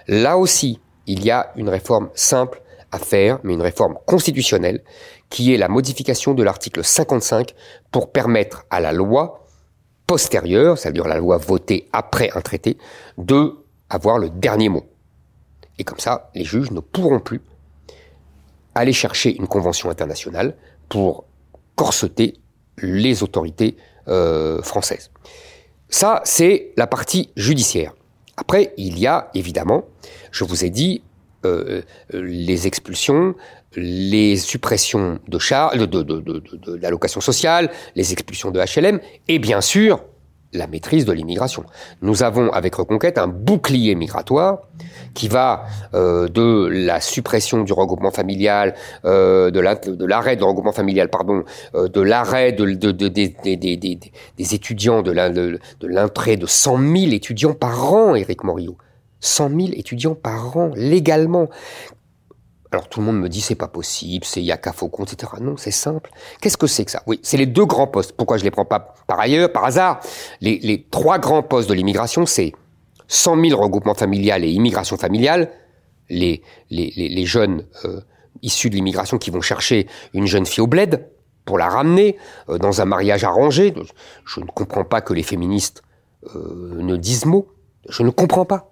Là 0.06 0.38
aussi, 0.38 0.80
il 1.06 1.24
y 1.24 1.30
a 1.30 1.52
une 1.56 1.68
réforme 1.68 2.10
simple 2.14 2.62
à 2.92 2.98
faire, 2.98 3.38
mais 3.42 3.54
une 3.54 3.62
réforme 3.62 3.96
constitutionnelle, 4.06 4.82
qui 5.30 5.54
est 5.54 5.56
la 5.56 5.68
modification 5.68 6.34
de 6.34 6.42
l'article 6.42 6.84
55 6.84 7.54
pour 7.90 8.12
permettre 8.12 8.64
à 8.68 8.80
la 8.80 8.92
loi 8.92 9.46
postérieure, 10.06 10.76
c'est-à-dire 10.76 11.06
la 11.06 11.18
loi 11.18 11.38
votée 11.38 11.88
après 11.92 12.30
un 12.34 12.40
traité, 12.40 12.76
de 13.16 13.54
avoir 13.88 14.18
le 14.18 14.28
dernier 14.28 14.68
mot. 14.68 14.84
Et 15.78 15.84
comme 15.84 16.00
ça, 16.00 16.30
les 16.34 16.44
juges 16.44 16.72
ne 16.72 16.80
pourront 16.80 17.20
plus 17.20 17.40
aller 18.74 18.92
chercher 18.92 19.34
une 19.36 19.46
convention 19.46 19.88
internationale 19.88 20.56
pour 20.88 21.24
corseter 21.76 22.34
les 22.78 23.22
autorités 23.22 23.76
euh, 24.08 24.62
françaises. 24.62 25.10
Ça, 25.88 26.22
c'est 26.24 26.72
la 26.76 26.86
partie 26.86 27.30
judiciaire. 27.36 27.94
Après, 28.36 28.72
il 28.76 28.98
y 28.98 29.06
a 29.06 29.30
évidemment, 29.34 29.84
je 30.30 30.44
vous 30.44 30.64
ai 30.64 30.70
dit, 30.70 31.02
euh, 31.46 31.81
euh, 32.12 32.22
les 32.22 32.66
expulsions, 32.66 33.35
les 33.74 34.37
suppressions 34.37 35.20
de 35.26 35.38
charges, 35.38 35.79
de, 35.79 36.74
l'allocation 36.83 37.22
sociale, 37.22 37.70
les 37.96 38.12
expulsions 38.12 38.50
de 38.50 38.61
HLM, 38.61 39.00
et 39.29 39.38
bien 39.38 39.62
sûr 39.62 40.05
la 40.53 40.66
maîtrise 40.66 41.05
de 41.05 41.12
l'immigration. 41.12 41.64
Nous 42.03 42.24
avons 42.24 42.50
avec 42.50 42.74
Reconquête 42.74 43.16
un 43.16 43.29
bouclier 43.29 43.94
migratoire 43.94 44.59
qui 45.14 45.29
va 45.29 45.64
euh, 45.94 46.29
de 46.29 46.68
la 46.70 47.00
suppression 47.00 47.62
du 47.62 47.72
regroupement 47.72 48.11
familial, 48.11 48.74
de 49.05 49.61
l'arrêt 50.05 50.37
de 50.37 50.44
regroupement 50.44 50.72
familial, 50.72 51.09
pardon, 51.09 51.44
de 51.74 52.00
l'arrêt 52.00 52.53
de, 52.53 52.66
de, 52.66 52.90
de, 52.90 53.09
des 53.09 54.55
étudiants, 54.55 55.03
de 55.03 55.59
l'entrée 55.87 56.37
de 56.37 56.46
100 56.46 56.79
000 56.79 57.12
étudiants 57.12 57.55
par 57.55 57.94
an, 57.94 58.14
Éric 58.14 58.44
Morio. 58.44 58.76
100 59.20 59.48
000 59.50 59.61
étudiants 59.72 60.14
par 60.14 60.56
an, 60.56 60.70
légalement. 60.74 61.48
Alors 62.72 62.88
tout 62.88 63.00
le 63.00 63.06
monde 63.06 63.18
me 63.18 63.28
dit 63.28 63.40
c'est 63.40 63.56
pas 63.56 63.68
possible, 63.68 64.24
c'est 64.24 64.42
Yaka 64.42 64.70
etc. 64.70 65.33
Non, 65.40 65.56
c'est 65.56 65.72
simple. 65.72 66.11
Qu'est-ce 66.40 66.56
que 66.56 66.68
c'est 66.68 66.85
que 66.85 66.90
ça? 66.90 67.02
Oui, 67.06 67.18
c'est 67.22 67.37
les 67.37 67.46
deux 67.46 67.66
grands 67.66 67.88
postes. 67.88 68.12
Pourquoi 68.12 68.37
je 68.37 68.44
les 68.44 68.50
prends 68.50 68.64
pas 68.64 68.94
par 69.09 69.18
ailleurs, 69.18 69.50
par 69.50 69.64
hasard? 69.64 70.00
Les, 70.40 70.87
trois 70.90 71.18
grands 71.18 71.42
postes 71.42 71.68
de 71.68 71.74
l'immigration, 71.74 72.26
c'est 72.26 72.52
100 73.09 73.44
000 73.44 73.61
regroupements 73.61 73.94
familiales 73.94 74.44
et 74.44 74.50
immigration 74.50 74.96
familiale. 74.96 75.50
Les, 76.09 76.42
jeunes 77.24 77.66
euh, 77.85 78.00
issus 78.42 78.70
de 78.70 78.76
l'immigration 78.76 79.18
qui 79.18 79.30
vont 79.30 79.40
chercher 79.40 79.88
une 80.14 80.26
jeune 80.26 80.46
fille 80.46 80.62
au 80.62 80.68
bled 80.68 81.09
pour 81.44 81.59
la 81.59 81.68
ramener 81.68 82.18
euh, 82.48 82.59
dans 82.59 82.80
un 82.80 82.85
mariage 82.85 83.24
arrangé. 83.24 83.74
Je 84.24 84.40
ne 84.40 84.46
comprends 84.46 84.85
pas 84.85 85.00
que 85.00 85.12
les 85.12 85.24
féministes 85.24 85.83
euh, 86.37 86.74
ne 86.80 86.96
disent 86.96 87.26
mot. 87.26 87.48
Je 87.88 88.04
ne 88.04 88.11
comprends 88.11 88.44
pas. 88.44 88.70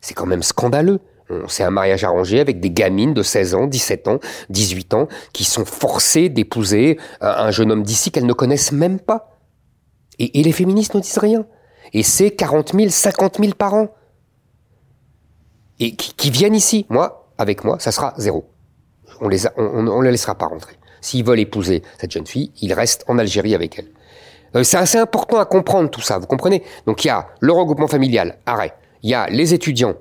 C'est 0.00 0.14
quand 0.14 0.26
même 0.26 0.42
scandaleux. 0.42 1.00
C'est 1.48 1.64
un 1.64 1.70
mariage 1.70 2.04
arrangé 2.04 2.38
avec 2.38 2.60
des 2.60 2.70
gamines 2.70 3.12
de 3.12 3.22
16 3.22 3.54
ans, 3.56 3.66
17 3.66 4.08
ans, 4.08 4.20
18 4.50 4.94
ans, 4.94 5.08
qui 5.32 5.44
sont 5.44 5.64
forcées 5.64 6.28
d'épouser 6.28 6.98
un 7.20 7.50
jeune 7.50 7.72
homme 7.72 7.82
d'ici 7.82 8.12
qu'elles 8.12 8.26
ne 8.26 8.32
connaissent 8.32 8.72
même 8.72 9.00
pas. 9.00 9.36
Et, 10.18 10.42
les 10.42 10.52
féministes 10.52 10.94
ne 10.94 11.00
disent 11.00 11.18
rien. 11.18 11.44
Et 11.92 12.02
c'est 12.02 12.30
40 12.30 12.74
000, 12.74 12.88
50 12.90 13.38
000 13.38 13.52
par 13.54 13.74
an. 13.74 13.88
Et 15.78 15.94
qui, 15.94 16.30
viennent 16.30 16.54
ici. 16.54 16.86
Moi, 16.88 17.32
avec 17.38 17.64
moi, 17.64 17.78
ça 17.80 17.92
sera 17.92 18.14
zéro. 18.16 18.48
On 19.20 19.28
les, 19.28 19.42
les 19.58 20.10
laissera 20.10 20.34
pas 20.34 20.46
rentrer. 20.46 20.76
S'ils 21.00 21.24
veulent 21.24 21.40
épouser 21.40 21.82
cette 22.00 22.10
jeune 22.12 22.26
fille, 22.26 22.52
ils 22.60 22.72
restent 22.72 23.04
en 23.08 23.18
Algérie 23.18 23.54
avec 23.54 23.78
elle. 23.78 23.88
Euh, 24.56 24.64
c'est 24.64 24.76
assez 24.76 24.98
important 24.98 25.38
à 25.38 25.44
comprendre 25.44 25.90
tout 25.90 26.00
ça, 26.00 26.18
vous 26.18 26.26
comprenez? 26.26 26.62
Donc 26.86 27.04
il 27.04 27.08
y 27.08 27.10
a 27.10 27.28
le 27.40 27.52
regroupement 27.52 27.88
familial, 27.88 28.38
arrêt. 28.46 28.74
Il 29.06 29.10
y 29.10 29.14
a 29.14 29.28
les 29.28 29.54
étudiants, 29.54 29.94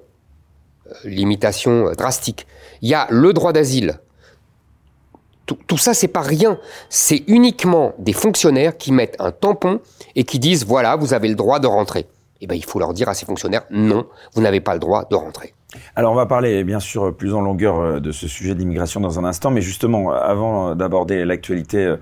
euh, 0.88 0.94
limitation 1.04 1.90
euh, 1.90 1.94
drastique. 1.94 2.48
Il 2.82 2.90
y 2.90 2.96
a 2.96 3.06
le 3.12 3.34
droit 3.34 3.54
d'asile. 3.54 4.00
Tout, 5.46 5.78
ça, 5.78 5.94
c'est 5.94 6.08
pas 6.08 6.22
rien. 6.22 6.58
C'est 6.90 7.24
uniquement 7.28 7.94
des 8.00 8.14
fonctionnaires 8.14 8.78
qui 8.78 8.92
mettent 8.92 9.16
un 9.20 9.32
tampon 9.32 9.80
et 10.16 10.24
qui 10.24 10.40
disent 10.40 10.66
voilà, 10.66 10.96
vous 10.96 11.14
avez 11.14 11.28
le 11.28 11.36
droit 11.36 11.60
de 11.60 11.68
rentrer. 11.68 12.08
Eh 12.42 12.48
ben, 12.48 12.56
il 12.56 12.66
faut 12.66 12.80
leur 12.80 12.96
dire 12.96 13.08
à 13.08 13.14
ces 13.14 13.28
fonctionnaires 13.28 13.66
non, 13.70 14.08
vous 14.34 14.42
n'avez 14.42 14.60
pas 14.60 14.74
le 14.74 14.80
droit 14.80 15.06
de 15.06 15.16
rentrer. 15.16 15.54
Alors 15.96 16.12
on 16.12 16.16
va 16.16 16.26
parler 16.26 16.64
bien 16.64 16.80
sûr 16.80 17.16
plus 17.16 17.34
en 17.34 17.42
longueur 17.42 17.80
euh, 17.80 18.00
de 18.00 18.12
ce 18.12 18.28
sujet 18.28 18.54
de 18.54 18.60
l'immigration 18.60 19.00
dans 19.00 19.20
un 19.20 19.24
instant, 19.24 19.52
mais 19.52 19.62
justement 19.62 20.12
avant 20.12 20.76
d'aborder 20.76 21.26
l'actualité 21.26 21.96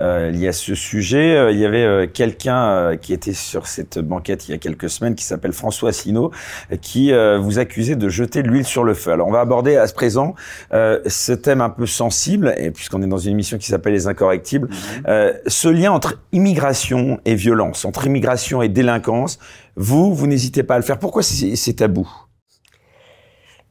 euh, 0.00 0.30
liée 0.30 0.48
à 0.48 0.52
ce 0.52 0.74
sujet, 0.74 1.36
euh, 1.36 1.50
il 1.50 1.58
y 1.58 1.66
avait 1.66 2.08
quelqu'un 2.08 2.96
qui 2.96 3.12
était 3.12 3.32
sur 3.32 3.66
cette 3.66 3.98
banquette 3.98 4.48
il 4.48 4.52
y 4.52 4.54
a 4.54 4.58
quelques 4.58 4.88
semaines 4.88 5.14
qui 5.14 5.24
s'appelle 5.24 5.52
François 5.52 5.90
Asselineau 5.90 6.30
qui 6.80 7.12
vous 7.12 7.58
accusait 7.58 7.96
de 7.96 8.08
jeter 8.08 8.42
de 8.42 8.48
l'huile 8.48 8.64
sur 8.64 8.84
le 8.84 8.94
feu. 8.94 9.12
Alors 9.12 9.28
on 9.28 9.32
va 9.32 9.40
aborder 9.40 9.76
à 9.76 9.86
ce 9.86 9.94
présent 9.94 10.34
ce 10.70 11.32
thème 11.32 11.60
un 11.60 11.70
peu 11.70 11.86
sensible, 11.86 12.54
et 12.56 12.70
puisqu'on 12.70 13.02
est 13.02 13.06
dans 13.06 13.18
une 13.18 13.32
émission 13.32 13.58
qui 13.58 13.66
s'appelle 13.66 13.92
Les 13.92 14.06
Incorrectibles, 14.06 14.68
mhm. 14.68 15.32
ce 15.46 15.68
lien 15.68 15.92
entre 15.92 16.18
immigration 16.32 17.20
et 17.24 17.34
violence, 17.34 17.84
entre 17.84 18.06
immigration 18.06 18.62
et 18.62 18.68
délinquance, 18.68 19.38
vous, 19.76 20.14
vous 20.14 20.26
n'hésitez 20.26 20.62
pas 20.62 20.74
à 20.74 20.78
le 20.78 20.84
faire. 20.84 20.98
Pourquoi 20.98 21.22
c'est 21.22 21.72
tabou? 21.74 22.08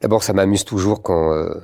D'abord, 0.02 0.24
ça 0.24 0.32
m'amuse 0.32 0.64
toujours 0.64 1.00
quand 1.00 1.32
euh, 1.32 1.54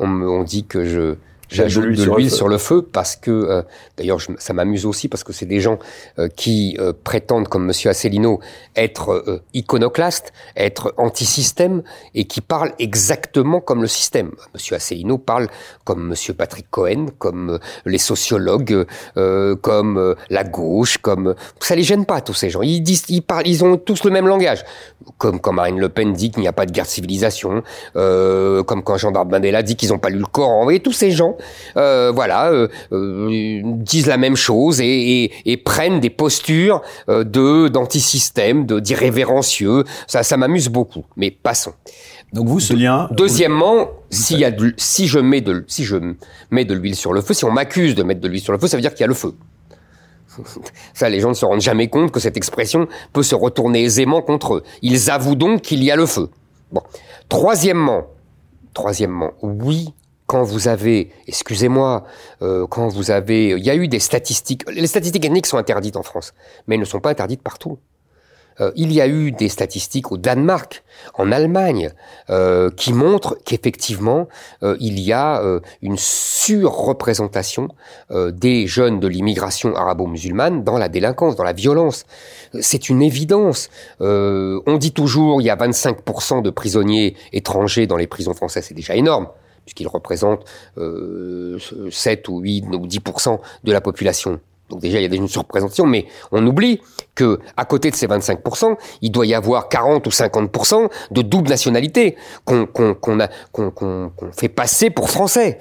on, 0.00 0.08
on, 0.08 0.42
dit 0.42 0.66
que 0.66 0.84
je 0.84 1.14
J'ajoute 1.50 1.96
de 1.96 2.04
l'huile 2.04 2.30
sur, 2.30 2.48
le 2.48 2.58
feu 2.58 2.82
parce 2.82 3.16
que, 3.16 3.30
euh, 3.30 3.62
d'ailleurs, 3.96 4.20
ça 4.38 4.52
m'amuse 4.52 4.86
aussi 4.86 5.08
parce 5.08 5.24
que 5.24 5.32
c'est 5.32 5.46
des 5.46 5.60
gens 5.60 5.78
euh, 6.18 6.28
qui 6.28 6.76
euh, 6.78 6.92
prétendent, 6.92 7.48
comme 7.48 7.66
Monsieur 7.66 7.90
Asselineau, 7.90 8.40
être 8.76 9.42
iconoclaste, 9.52 10.32
être 10.56 10.94
anti-système 10.96 11.82
et 12.14 12.24
qui 12.24 12.40
parlent 12.40 12.72
exactement 12.78 13.60
comme 13.60 13.82
le 13.82 13.88
système. 13.88 14.30
Monsieur 14.54 14.76
Asselineau 14.76 15.18
parle 15.18 15.48
comme 15.84 16.06
Monsieur 16.06 16.34
Patrick 16.34 16.66
Cohen, 16.70 17.06
comme 17.18 17.58
les 17.84 17.98
sociologues, 17.98 18.86
comme 19.14 20.14
la 20.30 20.44
gauche, 20.44 20.98
comme 20.98 21.34
ça 21.58 21.74
les 21.74 21.82
gêne 21.82 22.06
pas 22.06 22.20
tous 22.20 22.34
ces 22.34 22.50
gens. 22.50 22.62
Ils 22.62 22.80
disent, 22.80 23.04
ils 23.08 23.22
parlent, 23.22 23.46
ils 23.46 23.64
ont 23.64 23.76
tous 23.76 24.04
le 24.04 24.10
même 24.10 24.28
langage. 24.28 24.64
Comme 25.18 25.40
quand 25.40 25.52
Marine 25.52 25.80
Le 25.80 25.88
Pen 25.88 26.12
dit 26.12 26.30
qu'il 26.30 26.42
n'y 26.42 26.48
a 26.48 26.52
pas 26.52 26.66
de 26.66 26.70
guerre 26.70 26.84
de 26.84 26.90
civilisation, 26.90 27.62
comme 27.94 28.82
quand 28.84 28.96
Jean 28.96 29.12
Mandela 29.12 29.62
dit 29.62 29.76
qu'ils 29.76 29.90
n'ont 29.90 29.98
pas 29.98 30.10
lu 30.10 30.18
le 30.18 30.26
Coran. 30.26 30.58
Vous 30.58 30.64
voyez, 30.64 30.80
tous 30.80 30.92
ces 30.92 31.10
gens 31.10 31.36
euh, 31.76 32.12
voilà, 32.14 32.50
euh, 32.50 32.68
euh, 32.92 33.60
disent 33.64 34.06
la 34.06 34.16
même 34.16 34.36
chose 34.36 34.80
et, 34.80 35.30
prennent 35.64 36.00
des 36.00 36.10
postures 36.10 36.80
de 37.08 37.68
d'antisystème, 37.68 38.66
de 38.66 38.80
d'irrévérencieux. 38.80 39.84
Ça, 40.06 40.22
ça 40.22 40.36
m'amuse 40.36 40.68
beaucoup. 40.68 41.04
Mais 41.16 41.30
passons. 41.30 41.72
Donc 42.32 42.48
vous, 42.48 42.60
ce 42.60 42.72
lien. 42.72 43.08
Deuxièmement, 43.10 43.88
s'il 44.10 44.38
y 44.38 44.44
a 44.44 44.52
si 44.76 45.06
je 45.06 45.18
mets 45.18 45.40
de 45.40 45.64
si 45.68 45.84
je 45.84 45.96
mets 46.50 46.64
de 46.64 46.74
l'huile 46.74 46.96
sur 46.96 47.12
le 47.12 47.20
feu, 47.20 47.34
si 47.34 47.44
on 47.44 47.50
m'accuse 47.50 47.94
de 47.94 48.02
mettre 48.02 48.20
de 48.20 48.28
l'huile 48.28 48.40
sur 48.40 48.52
le 48.52 48.58
feu, 48.58 48.68
ça 48.68 48.76
veut 48.76 48.82
dire 48.82 48.92
qu'il 48.92 49.00
y 49.00 49.04
a 49.04 49.08
le 49.08 49.14
feu. 49.14 49.34
Ça, 50.94 51.08
les 51.08 51.20
gens 51.20 51.30
ne 51.30 51.34
se 51.34 51.44
rendent 51.44 51.60
jamais 51.60 51.88
compte 51.88 52.12
que 52.12 52.20
cette 52.20 52.36
expression 52.36 52.86
peut 53.12 53.22
se 53.22 53.34
retourner 53.34 53.82
aisément 53.82 54.22
contre 54.22 54.54
eux. 54.54 54.62
Ils 54.82 55.10
avouent 55.10 55.34
donc 55.34 55.62
qu'il 55.62 55.82
y 55.82 55.90
a 55.90 55.96
le 55.96 56.06
feu. 56.06 56.30
Bon. 56.72 56.82
Troisièmement, 57.28 58.06
troisièmement, 58.74 59.32
oui, 59.42 59.92
quand 60.30 60.44
vous 60.44 60.68
avez, 60.68 61.10
excusez-moi, 61.26 62.04
euh, 62.40 62.64
quand 62.68 62.86
vous 62.86 63.10
avez, 63.10 63.48
il 63.48 63.64
y 63.64 63.70
a 63.70 63.74
eu 63.74 63.88
des 63.88 63.98
statistiques, 63.98 64.62
les 64.70 64.86
statistiques 64.86 65.24
ethniques 65.24 65.48
sont 65.48 65.58
interdites 65.58 65.96
en 65.96 66.04
France, 66.04 66.34
mais 66.68 66.76
elles 66.76 66.80
ne 66.80 66.84
sont 66.84 67.00
pas 67.00 67.10
interdites 67.10 67.42
partout. 67.42 67.80
Euh, 68.60 68.70
il 68.76 68.92
y 68.92 69.00
a 69.00 69.08
eu 69.08 69.32
des 69.32 69.48
statistiques 69.48 70.12
au 70.12 70.18
Danemark, 70.18 70.84
en 71.14 71.32
Allemagne, 71.32 71.90
euh, 72.28 72.70
qui 72.70 72.92
montrent 72.92 73.38
qu'effectivement, 73.44 74.28
euh, 74.62 74.76
il 74.78 75.00
y 75.00 75.12
a 75.12 75.42
une 75.82 75.96
surreprésentation 75.98 77.70
des 78.10 78.68
jeunes 78.68 79.00
de 79.00 79.08
l'immigration 79.08 79.74
arabo-musulmane 79.74 80.62
dans 80.62 80.78
la 80.78 80.88
délinquance, 80.88 81.34
dans 81.34 81.42
la 81.42 81.54
violence. 81.54 82.04
C'est 82.60 82.88
une 82.88 83.02
évidence. 83.02 83.68
on 83.98 84.76
dit 84.78 84.92
toujours 84.92 85.40
il 85.40 85.46
y 85.46 85.50
a 85.50 85.56
25% 85.56 86.42
de 86.42 86.50
prisonniers 86.50 87.16
étrangers 87.32 87.88
dans 87.88 87.96
les 87.96 88.06
prisons 88.06 88.34
françaises, 88.34 88.66
c'est 88.68 88.74
déjà 88.74 88.94
énorme 88.94 89.26
puisqu'ils 89.70 89.88
représentent 89.88 90.44
7 90.76 92.28
ou 92.28 92.40
8 92.40 92.66
ou 92.72 92.86
10% 92.86 93.38
de 93.64 93.72
la 93.72 93.80
population. 93.80 94.40
Donc 94.70 94.80
déjà, 94.80 95.00
il 95.00 95.10
y 95.10 95.12
a 95.12 95.16
une 95.16 95.28
surreprésentation, 95.28 95.86
mais 95.86 96.06
on 96.32 96.46
oublie 96.46 96.80
que 97.14 97.40
à 97.56 97.64
côté 97.64 97.90
de 97.90 97.96
ces 97.96 98.06
25%, 98.06 98.76
il 99.02 99.10
doit 99.10 99.26
y 99.26 99.34
avoir 99.34 99.68
40 99.68 100.06
ou 100.06 100.10
50% 100.10 100.88
de 101.10 101.22
double 101.22 101.50
nationalité 101.50 102.16
qu'on 102.44 102.66
fait 104.32 104.48
passer 104.48 104.90
pour 104.90 105.10
français. 105.10 105.58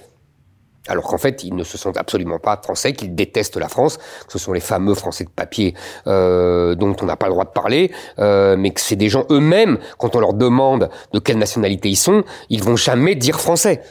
Alors 0.88 1.04
qu'en 1.04 1.17
fait, 1.17 1.43
ils 1.43 1.56
ne 1.56 1.63
se 1.63 1.78
sentent 1.78 1.98
absolument 1.98 2.39
pas 2.39 2.60
français, 2.63 2.93
qu'ils 2.93 3.13
détestent 3.13 3.58
la 3.58 3.67
France, 3.67 3.98
que 3.98 4.32
ce 4.32 4.39
sont 4.39 4.54
les 4.54 4.60
fameux 4.60 4.95
français 4.95 5.24
de 5.24 5.30
papier 5.30 5.76
euh, 6.08 6.74
dont 6.74 6.95
on 7.02 7.06
n'a 7.06 7.15
pas 7.15 7.28
le 7.28 7.34
droit 7.34 7.45
de 7.45 7.52
parler, 7.52 7.91
euh, 8.17 8.56
mais 8.58 8.72
que 8.72 8.82
c'est 8.82 8.95
des 8.95 9.10
gens 9.10 9.26
eux-mêmes, 9.30 9.78
quand 9.98 10.15
on 10.15 10.19
leur 10.19 10.34
demande 10.34 10.89
de 11.13 11.19
quelle 11.19 11.38
nationalité 11.38 11.89
ils 11.89 11.95
sont, 11.95 12.24
ils 12.50 12.63
vont 12.63 12.76
jamais 12.76 13.13
dire 13.13 13.39
français. 13.39 13.82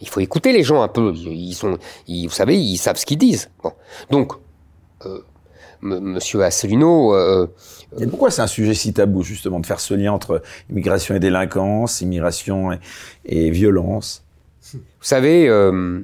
Il 0.00 0.08
faut 0.08 0.20
écouter 0.20 0.52
les 0.52 0.62
gens 0.62 0.82
un 0.82 0.88
peu. 0.88 1.14
Ils 1.14 1.54
sont, 1.54 1.78
vous 2.08 2.28
savez, 2.30 2.60
ils 2.60 2.76
savent 2.78 2.96
ce 2.96 3.06
qu'ils 3.06 3.18
disent. 3.18 3.50
Donc, 4.10 4.32
euh, 5.06 5.20
Monsieur 5.84 6.42
Asselineau. 6.42 7.14
Euh, 7.14 7.46
et 7.98 8.06
pourquoi 8.06 8.30
c'est 8.30 8.42
un 8.42 8.46
sujet 8.46 8.74
si 8.74 8.92
tabou 8.92 9.22
justement 9.22 9.60
de 9.60 9.66
faire 9.66 9.80
ce 9.80 9.94
lien 9.94 10.12
entre 10.12 10.42
immigration 10.70 11.14
et 11.14 11.20
délinquance, 11.20 12.00
immigration 12.00 12.70
et, 13.24 13.50
violence? 13.50 14.24
Vous 14.72 14.80
savez, 15.02 15.48
euh, 15.48 16.00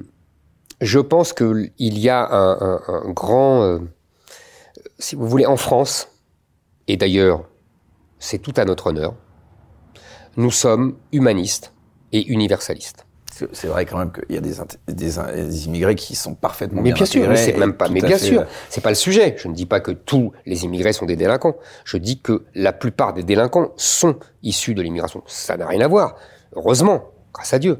je 0.81 0.99
pense 0.99 1.33
qu'il 1.33 1.71
y 1.79 2.09
a 2.09 2.27
un, 2.31 2.81
un 2.87 3.11
grand, 3.11 3.63
euh, 3.63 3.79
si 4.99 5.15
vous 5.15 5.27
voulez, 5.27 5.47
en 5.47 5.57
France, 5.57 6.09
et 6.87 6.95
d'ailleurs, 6.95 7.43
c'est 8.19 8.39
tout 8.39 8.53
à 8.57 8.65
notre 8.65 8.87
honneur. 8.87 9.15
Nous 10.37 10.51
sommes 10.51 10.95
humanistes 11.11 11.73
et 12.11 12.27
universalistes 12.27 13.05
c'est 13.31 13.67
vrai 13.67 13.85
quand 13.85 13.97
même 13.97 14.11
qu'il 14.11 14.35
y 14.35 14.37
a 14.37 14.41
des, 14.41 14.53
des, 14.87 15.65
immigrés 15.65 15.95
qui 15.95 16.15
sont 16.15 16.35
parfaitement 16.35 16.81
mais 16.81 16.91
bien, 16.91 17.05
sûr, 17.05 17.27
mais 17.29 17.37
c'est 17.37 17.57
même 17.57 17.73
pas. 17.73 17.87
Mais 17.89 18.01
bien 18.01 18.17
sûr, 18.17 18.45
c'est 18.69 18.81
pas 18.81 18.89
le 18.89 18.95
sujet. 18.95 19.35
Je 19.37 19.47
ne 19.47 19.53
dis 19.53 19.65
pas 19.65 19.79
que 19.79 19.91
tous 19.91 20.31
les 20.45 20.65
immigrés 20.65 20.93
sont 20.93 21.05
des 21.05 21.15
délinquants. 21.15 21.55
Je 21.85 21.97
dis 21.97 22.19
que 22.19 22.43
la 22.53 22.73
plupart 22.73 23.13
des 23.13 23.23
délinquants 23.23 23.71
sont 23.77 24.17
issus 24.43 24.73
de 24.73 24.81
l'immigration. 24.81 25.23
Ça 25.27 25.57
n'a 25.57 25.67
rien 25.67 25.81
à 25.81 25.87
voir. 25.87 26.15
Heureusement, 26.55 27.05
grâce 27.33 27.53
à 27.53 27.59
Dieu. 27.59 27.79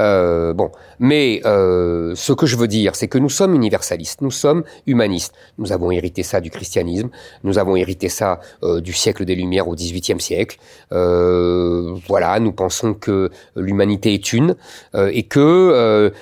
Euh, 0.00 0.54
bon, 0.54 0.70
mais 0.98 1.42
euh, 1.44 2.14
ce 2.14 2.32
que 2.32 2.46
je 2.46 2.56
veux 2.56 2.68
dire, 2.68 2.96
c'est 2.96 3.08
que 3.08 3.18
nous 3.18 3.28
sommes 3.28 3.54
universalistes, 3.54 4.22
nous 4.22 4.30
sommes 4.30 4.64
humanistes. 4.86 5.34
Nous 5.58 5.72
avons 5.72 5.90
hérité 5.90 6.22
ça 6.22 6.40
du 6.40 6.50
christianisme, 6.50 7.10
nous 7.44 7.58
avons 7.58 7.76
hérité 7.76 8.08
ça 8.08 8.40
euh, 8.62 8.80
du 8.80 8.92
siècle 8.92 9.24
des 9.24 9.34
Lumières 9.34 9.68
au 9.68 9.74
XVIIIe 9.74 10.20
siècle. 10.20 10.58
Voilà, 10.90 12.40
nous 12.40 12.52
pensons 12.52 12.94
que 12.94 13.30
l'humanité 13.56 14.14
est 14.14 14.32
une 14.32 14.56
et 14.94 15.24
que 15.24 16.12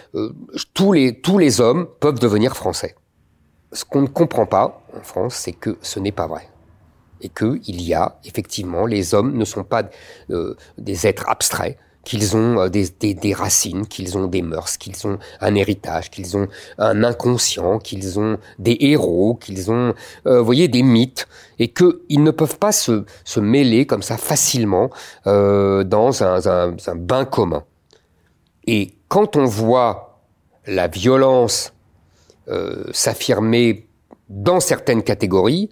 tous 0.75 0.93
les 0.93 1.21
tous 1.21 1.39
les 1.39 1.61
hommes 1.61 1.87
peuvent 2.01 2.19
devenir 2.19 2.57
français. 2.57 2.95
Ce 3.73 3.85
qu'on 3.85 4.03
ne 4.03 4.09
comprend 4.09 4.47
pas 4.47 4.83
en 4.97 5.03
France, 5.03 5.35
c'est 5.37 5.53
que 5.53 5.79
ce 5.83 6.01
n'est 6.01 6.13
pas 6.13 6.27
vrai 6.27 6.49
et 7.21 7.29
que 7.29 7.59
il 7.67 7.83
y 7.83 7.95
a 7.95 8.19
effectivement 8.25 8.87
les 8.87 9.15
hommes 9.15 9.37
ne 9.37 9.45
sont 9.45 9.65
pas 9.65 9.83
des 10.29 11.07
êtres 11.07 11.29
abstraits 11.29 11.77
qu'ils 12.05 12.37
ont 12.37 12.61
euh, 12.61 12.69
des, 12.69 13.35
racines, 13.35 13.87
qu'ils 13.87 14.17
ont 14.17 14.27
des 14.27 14.43
mœurs, 14.43 14.79
qu'ils 14.79 15.07
ont 15.07 15.19
un 15.41 15.55
héritage, 15.55 16.11
qu'ils 16.11 16.37
ont 16.37 16.49
un 16.79 17.05
inconscient, 17.05 17.79
qu'ils 17.79 18.19
ont 18.19 18.39
des 18.59 18.77
héros, 18.81 19.35
qu'ils 19.35 19.71
ont, 19.71 19.95
euh, 20.27 20.39
vous 20.39 20.45
voyez, 20.45 20.69
des 20.69 20.83
mythes, 20.83 21.29
et 21.59 21.69
qu'ils 21.69 22.23
ne 22.23 22.31
peuvent 22.31 22.59
pas 22.59 22.73
se, 22.73 23.05
mêler 23.39 23.87
comme 23.87 24.03
ça 24.03 24.17
facilement 24.17 24.91
euh, 25.27 25.85
dans 25.85 26.23
un, 26.23 26.73
bain 26.97 27.25
commun. 27.25 27.65
Et 28.67 28.95
quand 29.09 29.37
on 29.37 29.45
voit 29.45 30.23
la 30.67 30.89
violence 30.89 31.73
s'affirmer 32.93 33.87
dans 34.31 34.59
certaines 34.59 35.03
catégories, 35.03 35.69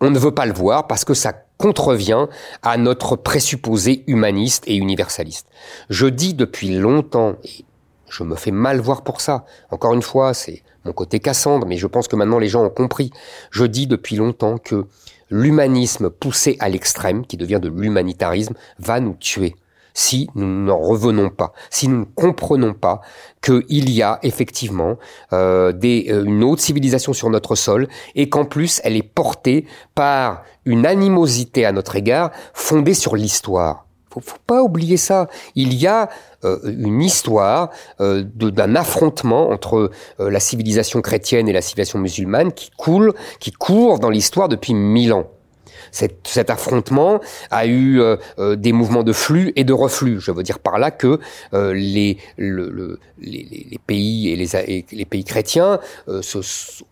on 0.00 0.10
ne 0.10 0.18
veut 0.18 0.34
pas 0.34 0.46
le 0.46 0.52
voir 0.52 0.86
parce 0.86 1.04
que 1.04 1.14
ça 1.14 1.32
contrevient 1.62 2.26
à 2.64 2.76
notre 2.76 3.14
présupposé 3.14 4.02
humaniste 4.08 4.64
et 4.66 4.74
universaliste. 4.74 5.46
Je 5.90 6.08
dis 6.08 6.34
depuis 6.34 6.70
longtemps, 6.76 7.36
et 7.44 7.64
je 8.10 8.24
me 8.24 8.34
fais 8.34 8.50
mal 8.50 8.80
voir 8.80 9.04
pour 9.04 9.20
ça, 9.20 9.44
encore 9.70 9.94
une 9.94 10.02
fois, 10.02 10.34
c'est 10.34 10.64
mon 10.84 10.92
côté 10.92 11.20
Cassandre, 11.20 11.64
mais 11.64 11.76
je 11.76 11.86
pense 11.86 12.08
que 12.08 12.16
maintenant 12.16 12.40
les 12.40 12.48
gens 12.48 12.64
ont 12.64 12.70
compris, 12.70 13.12
je 13.52 13.64
dis 13.64 13.86
depuis 13.86 14.16
longtemps 14.16 14.58
que 14.58 14.86
l'humanisme 15.30 16.10
poussé 16.10 16.56
à 16.58 16.68
l'extrême, 16.68 17.24
qui 17.24 17.36
devient 17.36 17.60
de 17.62 17.68
l'humanitarisme, 17.68 18.54
va 18.80 18.98
nous 18.98 19.14
tuer 19.14 19.54
si 19.94 20.28
nous 20.34 20.46
n'en 20.46 20.78
revenons 20.78 21.30
pas, 21.30 21.52
si 21.70 21.88
nous 21.88 22.00
ne 22.00 22.04
comprenons 22.04 22.74
pas 22.74 23.00
qu'il 23.42 23.90
y 23.90 24.02
a 24.02 24.18
effectivement 24.22 24.98
euh, 25.32 25.72
des, 25.72 26.06
euh, 26.10 26.24
une 26.24 26.44
autre 26.44 26.62
civilisation 26.62 27.12
sur 27.12 27.30
notre 27.30 27.54
sol 27.54 27.88
et 28.14 28.28
qu'en 28.28 28.44
plus 28.44 28.80
elle 28.84 28.96
est 28.96 29.02
portée 29.02 29.66
par 29.94 30.42
une 30.64 30.86
animosité 30.86 31.64
à 31.64 31.72
notre 31.72 31.96
égard 31.96 32.30
fondée 32.54 32.94
sur 32.94 33.16
l'histoire. 33.16 33.86
Faut, 34.10 34.20
faut 34.20 34.36
pas 34.46 34.62
oublier 34.62 34.98
ça. 34.98 35.28
Il 35.54 35.74
y 35.74 35.86
a 35.86 36.10
euh, 36.44 36.58
une 36.64 37.00
histoire 37.00 37.70
d'un 37.98 38.76
affrontement 38.76 39.50
entre 39.50 39.90
la 40.18 40.40
civilisation 40.40 41.00
chrétienne 41.00 41.48
et 41.48 41.52
la 41.52 41.62
civilisation 41.62 41.98
musulmane 41.98 42.52
qui 42.52 42.70
coule, 42.76 43.14
qui 43.40 43.52
court 43.52 43.98
dans 43.98 44.10
l'histoire 44.10 44.48
depuis 44.48 44.74
mille 44.74 45.12
ans 45.14 45.30
cet 45.92 46.50
affrontement 46.50 47.20
a 47.50 47.66
eu 47.66 48.00
euh, 48.00 48.16
euh, 48.38 48.56
des 48.56 48.72
mouvements 48.72 49.02
de 49.02 49.12
flux 49.12 49.52
et 49.56 49.64
de 49.64 49.72
reflux. 49.72 50.20
Je 50.20 50.30
veux 50.30 50.42
dire 50.42 50.58
par 50.58 50.78
là 50.78 50.90
que 50.90 51.20
euh, 51.52 51.72
les, 51.74 52.18
le, 52.36 52.98
les, 53.20 53.68
les, 53.70 53.78
pays 53.86 54.30
et 54.30 54.36
les, 54.36 54.84
les 54.90 55.04
pays 55.04 55.24
chrétiens 55.24 55.78
se, 56.20 56.38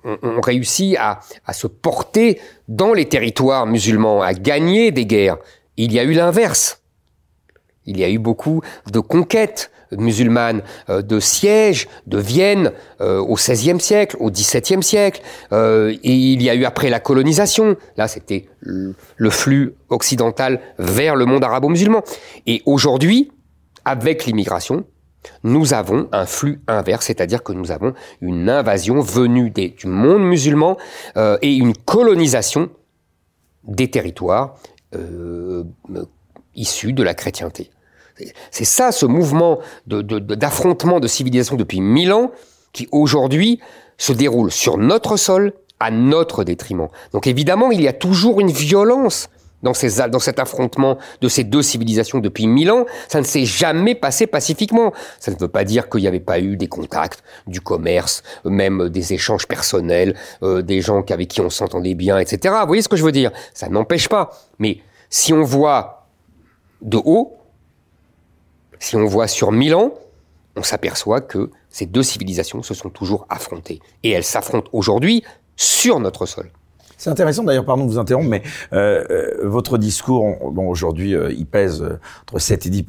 ont, 0.04 0.40
réussi 0.40 0.96
à, 0.98 1.20
à 1.46 1.52
se 1.52 1.66
porter 1.66 2.40
dans 2.68 2.92
les 2.92 3.06
territoires 3.06 3.66
musulmans, 3.66 4.22
à 4.22 4.34
gagner 4.34 4.92
des 4.92 5.06
guerres. 5.06 5.38
Il 5.76 5.92
y 5.92 5.98
a 5.98 6.04
eu 6.04 6.12
l'inverse. 6.12 6.79
Il 7.86 7.98
y 7.98 8.04
a 8.04 8.10
eu 8.10 8.18
beaucoup 8.18 8.62
de 8.90 9.00
conquêtes 9.00 9.70
musulmane 9.96 10.62
euh, 10.88 11.02
de 11.02 11.20
siège 11.20 11.88
de 12.06 12.18
Vienne 12.18 12.72
euh, 13.00 13.18
au 13.18 13.34
XVIe 13.34 13.80
siècle, 13.80 14.16
au 14.20 14.30
XVIIe 14.30 14.82
siècle, 14.82 15.22
euh, 15.52 15.90
et 16.02 16.14
il 16.14 16.42
y 16.42 16.50
a 16.50 16.54
eu 16.54 16.64
après 16.64 16.90
la 16.90 17.00
colonisation. 17.00 17.76
Là, 17.96 18.08
c'était 18.08 18.48
le 18.60 19.30
flux 19.30 19.74
occidental 19.88 20.60
vers 20.78 21.16
le 21.16 21.24
monde 21.24 21.44
arabo-musulman. 21.44 22.02
Et 22.46 22.62
aujourd'hui, 22.66 23.30
avec 23.84 24.26
l'immigration, 24.26 24.84
nous 25.42 25.74
avons 25.74 26.08
un 26.12 26.26
flux 26.26 26.60
inverse, 26.66 27.06
c'est-à-dire 27.06 27.42
que 27.42 27.52
nous 27.52 27.70
avons 27.70 27.94
une 28.20 28.48
invasion 28.48 29.00
venue 29.00 29.50
du 29.50 29.74
monde 29.86 30.22
musulman 30.22 30.78
et 31.16 31.54
une 31.56 31.74
colonisation 31.74 32.70
des 33.64 33.90
territoires 33.90 34.56
issus 36.54 36.92
de 36.92 37.02
la 37.02 37.14
chrétienté. 37.14 37.70
C'est 38.50 38.64
ça, 38.64 38.92
ce 38.92 39.06
mouvement 39.06 39.60
d'affrontement 39.86 40.96
de, 40.96 41.00
de 41.00 41.08
civilisation 41.08 41.56
depuis 41.56 41.80
mille 41.80 42.12
ans, 42.12 42.32
qui 42.72 42.88
aujourd'hui 42.92 43.60
se 43.96 44.12
déroule 44.12 44.50
sur 44.50 44.76
notre 44.76 45.16
sol, 45.16 45.52
à 45.78 45.90
notre 45.90 46.44
détriment. 46.44 46.88
Donc 47.12 47.26
évidemment, 47.26 47.70
il 47.70 47.80
y 47.80 47.88
a 47.88 47.92
toujours 47.92 48.40
une 48.40 48.50
violence 48.50 49.30
dans, 49.62 49.74
ces, 49.74 50.08
dans 50.08 50.18
cet 50.18 50.38
affrontement 50.38 50.98
de 51.20 51.28
ces 51.28 51.44
deux 51.44 51.62
civilisations 51.62 52.18
depuis 52.18 52.46
mille 52.46 52.70
ans. 52.70 52.86
Ça 53.08 53.20
ne 53.20 53.24
s'est 53.24 53.44
jamais 53.44 53.94
passé 53.94 54.26
pacifiquement. 54.26 54.92
Ça 55.18 55.32
ne 55.32 55.36
veut 55.36 55.48
pas 55.48 55.64
dire 55.64 55.88
qu'il 55.88 56.00
n'y 56.02 56.06
avait 56.06 56.20
pas 56.20 56.38
eu 56.40 56.56
des 56.56 56.68
contacts, 56.68 57.22
du 57.46 57.60
commerce, 57.60 58.22
même 58.44 58.88
des 58.88 59.12
échanges 59.12 59.46
personnels, 59.46 60.16
euh, 60.42 60.62
des 60.62 60.80
gens 60.80 61.02
avec 61.10 61.28
qui 61.28 61.40
on 61.40 61.50
s'entendait 61.50 61.94
bien, 61.94 62.18
etc. 62.18 62.54
Vous 62.60 62.66
voyez 62.66 62.82
ce 62.82 62.88
que 62.88 62.96
je 62.96 63.04
veux 63.04 63.12
dire? 63.12 63.30
Ça 63.54 63.68
n'empêche 63.68 64.08
pas. 64.08 64.30
Mais 64.58 64.78
si 65.08 65.32
on 65.32 65.42
voit 65.42 65.99
de 66.82 66.98
haut, 67.04 67.36
si 68.78 68.96
on 68.96 69.04
voit 69.04 69.28
sur 69.28 69.52
mille 69.52 69.74
ans, 69.74 69.94
on 70.56 70.62
s'aperçoit 70.62 71.20
que 71.20 71.50
ces 71.68 71.86
deux 71.86 72.02
civilisations 72.02 72.62
se 72.62 72.74
sont 72.74 72.90
toujours 72.90 73.26
affrontées. 73.28 73.80
Et 74.02 74.10
elles 74.10 74.24
s'affrontent 74.24 74.70
aujourd'hui 74.72 75.22
sur 75.56 76.00
notre 76.00 76.26
sol. 76.26 76.50
C'est 76.96 77.08
intéressant 77.08 77.44
d'ailleurs, 77.44 77.64
pardon 77.64 77.86
de 77.86 77.92
vous 77.92 77.98
interrompre, 77.98 78.28
mais 78.28 78.42
euh, 78.74 79.04
euh 79.10 79.48
votre 79.48 79.78
discours, 79.78 80.36
bon 80.50 80.68
aujourd'hui, 80.68 81.14
euh, 81.14 81.32
il 81.32 81.46
pèse 81.46 81.82
entre 82.22 82.38
7 82.38 82.66
et 82.66 82.70
10 82.70 82.84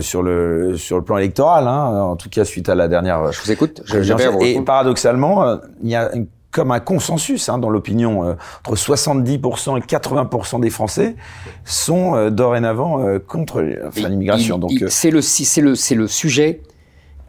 sur 0.00 0.22
le 0.22 0.76
sur 0.76 0.98
le 0.98 1.04
plan 1.04 1.16
électoral, 1.16 1.66
hein, 1.66 2.02
en 2.02 2.16
tout 2.16 2.28
cas 2.28 2.44
suite 2.44 2.68
à 2.68 2.74
la 2.74 2.86
dernière. 2.86 3.32
Je 3.32 3.40
vous 3.40 3.50
écoute. 3.50 3.80
Je, 3.86 4.02
je 4.02 4.44
et 4.44 4.60
paradoxalement, 4.60 5.58
il 5.82 5.88
y 5.88 5.94
a 5.94 6.10
comme 6.50 6.72
un 6.72 6.80
consensus 6.80 7.48
hein, 7.48 7.58
dans 7.58 7.70
l'opinion 7.70 8.36
entre 8.60 8.74
70% 8.74 9.78
et 9.78 9.80
80% 9.80 10.60
des 10.60 10.70
Français 10.70 11.16
sont 11.64 12.30
dorénavant 12.30 13.18
contre 13.26 13.62
l'immigration. 13.96 14.58
Donc 14.58 14.72
c'est 14.88 15.10
le 15.10 15.22
c'est 15.22 15.60
le 15.60 15.74
c'est 15.74 15.94
le 15.94 16.08
sujet 16.08 16.62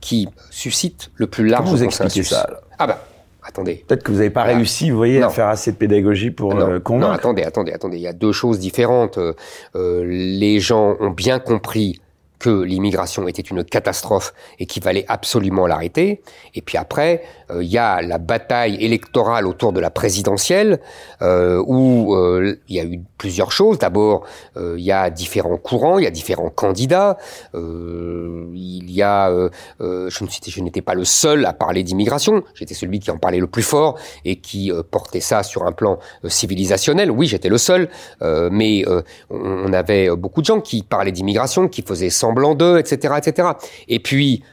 qui 0.02 0.28
suscite 0.50 1.12
le 1.16 1.28
plus 1.28 1.48
large 1.48 1.64
Comment 1.64 1.78
vous 1.78 1.84
expliquez 1.84 2.24
ça 2.24 2.50
Ah 2.80 2.88
bah 2.88 3.00
attendez. 3.44 3.86
Peut-être 3.88 4.04
que 4.04 4.12
vous 4.12 4.18
n'avez 4.18 4.30
pas 4.30 4.44
réussi, 4.44 4.90
vous 4.90 4.98
voyez, 4.98 5.22
à 5.22 5.30
faire 5.30 5.48
assez 5.48 5.72
de 5.72 5.78
pédagogie 5.78 6.32
pour 6.32 6.56
non, 6.56 6.70
euh, 6.70 6.80
convaincre. 6.80 7.08
Non, 7.08 7.14
attendez, 7.14 7.44
attendez, 7.44 7.72
attendez. 7.72 7.98
Il 7.98 8.04
y 8.04 8.08
a 8.08 8.14
deux 8.14 8.32
choses 8.32 8.60
différentes. 8.60 9.18
Euh, 9.18 9.34
euh 9.76 10.04
les 10.06 10.60
gens 10.60 10.96
ont 11.00 11.12
bien 11.12 11.40
compris 11.40 12.02
que 12.42 12.50
l'immigration 12.50 13.28
était 13.28 13.44
une 13.44 13.64
catastrophe 13.64 14.34
et 14.58 14.66
qu'il 14.66 14.82
fallait 14.82 15.06
absolument 15.08 15.68
l'arrêter. 15.68 16.24
Et 16.56 16.62
puis 16.62 16.78
après, 16.78 17.22
euh, 17.52 17.64
il 17.64 17.70
y 17.70 17.78
a 17.78 18.02
la 18.02 18.18
bataille 18.18 18.84
électorale 18.84 19.46
autour 19.46 19.74
de 19.74 19.80
la 19.80 19.92
présidentielle, 19.92 20.80
euh, 21.22 21.64
où 21.66 22.16
euh, 22.16 22.58
il 22.68 22.76
y 22.76 22.80
a 22.80 22.84
eu 22.84 23.00
plusieurs 23.18 23.52
choses. 23.52 23.78
D'abord, 23.78 24.26
il 24.56 24.84
y 24.84 24.92
a 24.92 25.10
différents 25.12 25.58
courants, 25.58 26.00
il 26.00 26.04
y 26.04 26.08
a 26.08 26.12
différents 26.12 26.50
candidats. 26.50 27.18
il 27.54 28.92
y 28.92 29.04
a, 29.04 29.32
je, 29.80 30.62
n'étais 30.62 30.82
pas 30.82 30.96
le 30.96 31.06
seul 31.06 31.46
à 31.46 31.54
parler 31.54 31.84
d'immigration. 31.84 32.44
J'étais 32.56 32.74
celui 32.74 33.00
qui 33.00 33.12
en 33.12 33.18
parlait 33.18 33.40
le 33.40 33.48
plus 33.48 33.64
fort 33.64 34.00
et 34.26 34.38
qui 34.38 34.72
portait 34.90 35.20
ça 35.20 35.44
sur 35.44 35.68
un 35.68 35.72
plan 35.72 36.00
civilisationnel. 36.26 37.12
Oui, 37.12 37.28
j'étais 37.28 37.50
le 37.50 37.60
seul, 37.60 37.90
mais 38.22 38.84
on 39.30 39.72
avait 39.72 40.10
beaucoup 40.16 40.42
de 40.42 40.48
gens 40.48 40.62
qui 40.62 40.82
parlaient 40.82 41.12
d'immigration, 41.12 41.68
qui 41.68 41.84
faisaient 41.84 42.10
semblant 42.32 42.56
d'eux, 42.56 42.80
etc., 42.80 43.16
etc. 43.18 43.50
Et 43.88 44.00
puis 44.00 44.44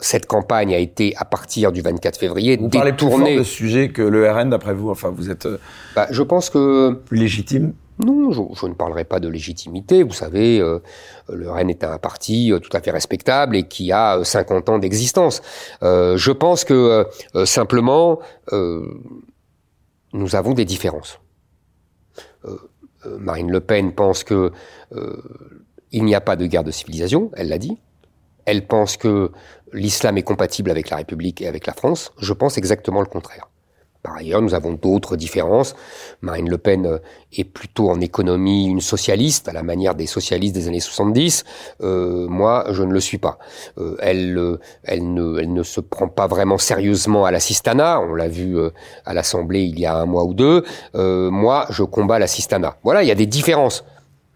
cette 0.00 0.26
campagne 0.26 0.74
a 0.74 0.78
été, 0.78 1.14
à 1.16 1.24
partir 1.24 1.72
du 1.72 1.80
24 1.80 2.18
février, 2.18 2.56
vous 2.56 2.68
détournée. 2.68 2.92
Vous 2.92 2.92
parlez 2.92 2.92
plus 2.92 3.26
fort 3.26 3.38
de 3.38 3.42
sujet 3.42 3.88
que 3.88 4.02
le 4.02 4.30
RN, 4.30 4.50
d'après 4.50 4.72
vous 4.72 4.90
Enfin, 4.90 5.12
vous 5.14 5.30
êtes 5.30 5.46
euh, 5.46 5.58
bah, 5.96 6.06
je 6.10 6.22
pense 6.22 6.50
que 6.50 6.92
plus 6.92 7.18
légitime 7.18 7.72
non, 8.06 8.30
je, 8.30 8.66
ne 8.66 8.74
parlerai 8.74 9.02
pas 9.02 9.18
de 9.18 9.26
légitimité. 9.26 10.04
Vous 10.04 10.12
savez, 10.12 10.60
euh, 10.60 10.78
le 11.32 11.50
RN 11.50 11.68
est 11.68 11.82
un 11.82 11.98
parti 11.98 12.52
euh, 12.52 12.60
tout 12.60 12.70
à 12.72 12.80
fait 12.80 12.92
respectable 12.92 13.56
et 13.56 13.64
qui 13.64 13.90
a 13.90 14.22
50 14.22 14.68
ans 14.68 14.78
d'existence. 14.78 15.42
je 15.82 16.30
pense 16.30 16.62
que 16.62 17.06
simplement, 17.44 18.20
nous 18.52 20.36
avons 20.36 20.54
des 20.54 20.64
différences. 20.64 21.18
Marine 23.04 23.50
Le 23.50 23.58
Pen 23.58 23.92
pense 23.92 24.22
que 24.22 24.52
il 25.92 26.04
n'y 26.04 26.14
a 26.14 26.20
pas 26.20 26.36
de 26.36 26.46
guerre 26.46 26.64
de 26.64 26.70
civilisation, 26.70 27.30
elle 27.34 27.48
l'a 27.48 27.58
dit. 27.58 27.78
Elle 28.44 28.66
pense 28.66 28.96
que 28.96 29.30
l'islam 29.72 30.16
est 30.16 30.22
compatible 30.22 30.70
avec 30.70 30.90
la 30.90 30.96
République 30.96 31.40
et 31.42 31.48
avec 31.48 31.66
la 31.66 31.74
France. 31.74 32.12
Je 32.18 32.32
pense 32.32 32.56
exactement 32.56 33.00
le 33.00 33.06
contraire. 33.06 33.48
Par 34.02 34.16
ailleurs, 34.16 34.40
nous 34.40 34.54
avons 34.54 34.74
d'autres 34.74 35.16
différences. 35.16 35.74
Marine 36.22 36.48
Le 36.48 36.56
Pen 36.56 36.86
euh, 36.86 36.98
est 37.36 37.44
plutôt 37.44 37.90
en 37.90 38.00
économie 38.00 38.66
une 38.66 38.80
socialiste, 38.80 39.48
à 39.48 39.52
la 39.52 39.64
manière 39.64 39.96
des 39.96 40.06
socialistes 40.06 40.54
des 40.54 40.68
années 40.68 40.80
70. 40.80 41.44
Euh, 41.82 42.28
moi, 42.28 42.64
je 42.70 42.84
ne 42.84 42.92
le 42.92 43.00
suis 43.00 43.18
pas. 43.18 43.38
Euh, 43.76 43.96
elle, 43.98 44.58
elle, 44.84 45.12
ne, 45.12 45.40
elle 45.40 45.52
ne 45.52 45.62
se 45.64 45.80
prend 45.80 46.08
pas 46.08 46.28
vraiment 46.28 46.58
sérieusement 46.58 47.24
à 47.24 47.32
l'assistanat. 47.32 48.00
On 48.00 48.14
l'a 48.14 48.28
vu 48.28 48.56
à 49.04 49.14
l'Assemblée 49.14 49.62
il 49.62 49.78
y 49.78 49.84
a 49.84 49.96
un 49.96 50.06
mois 50.06 50.24
ou 50.24 50.32
deux. 50.32 50.64
moi, 50.94 51.66
je 51.70 51.82
combats 51.82 52.18
l'assistanat. 52.18 52.78
Voilà, 52.84 53.02
il 53.02 53.08
y 53.08 53.12
a 53.12 53.16
des 53.16 53.26
différences. 53.26 53.84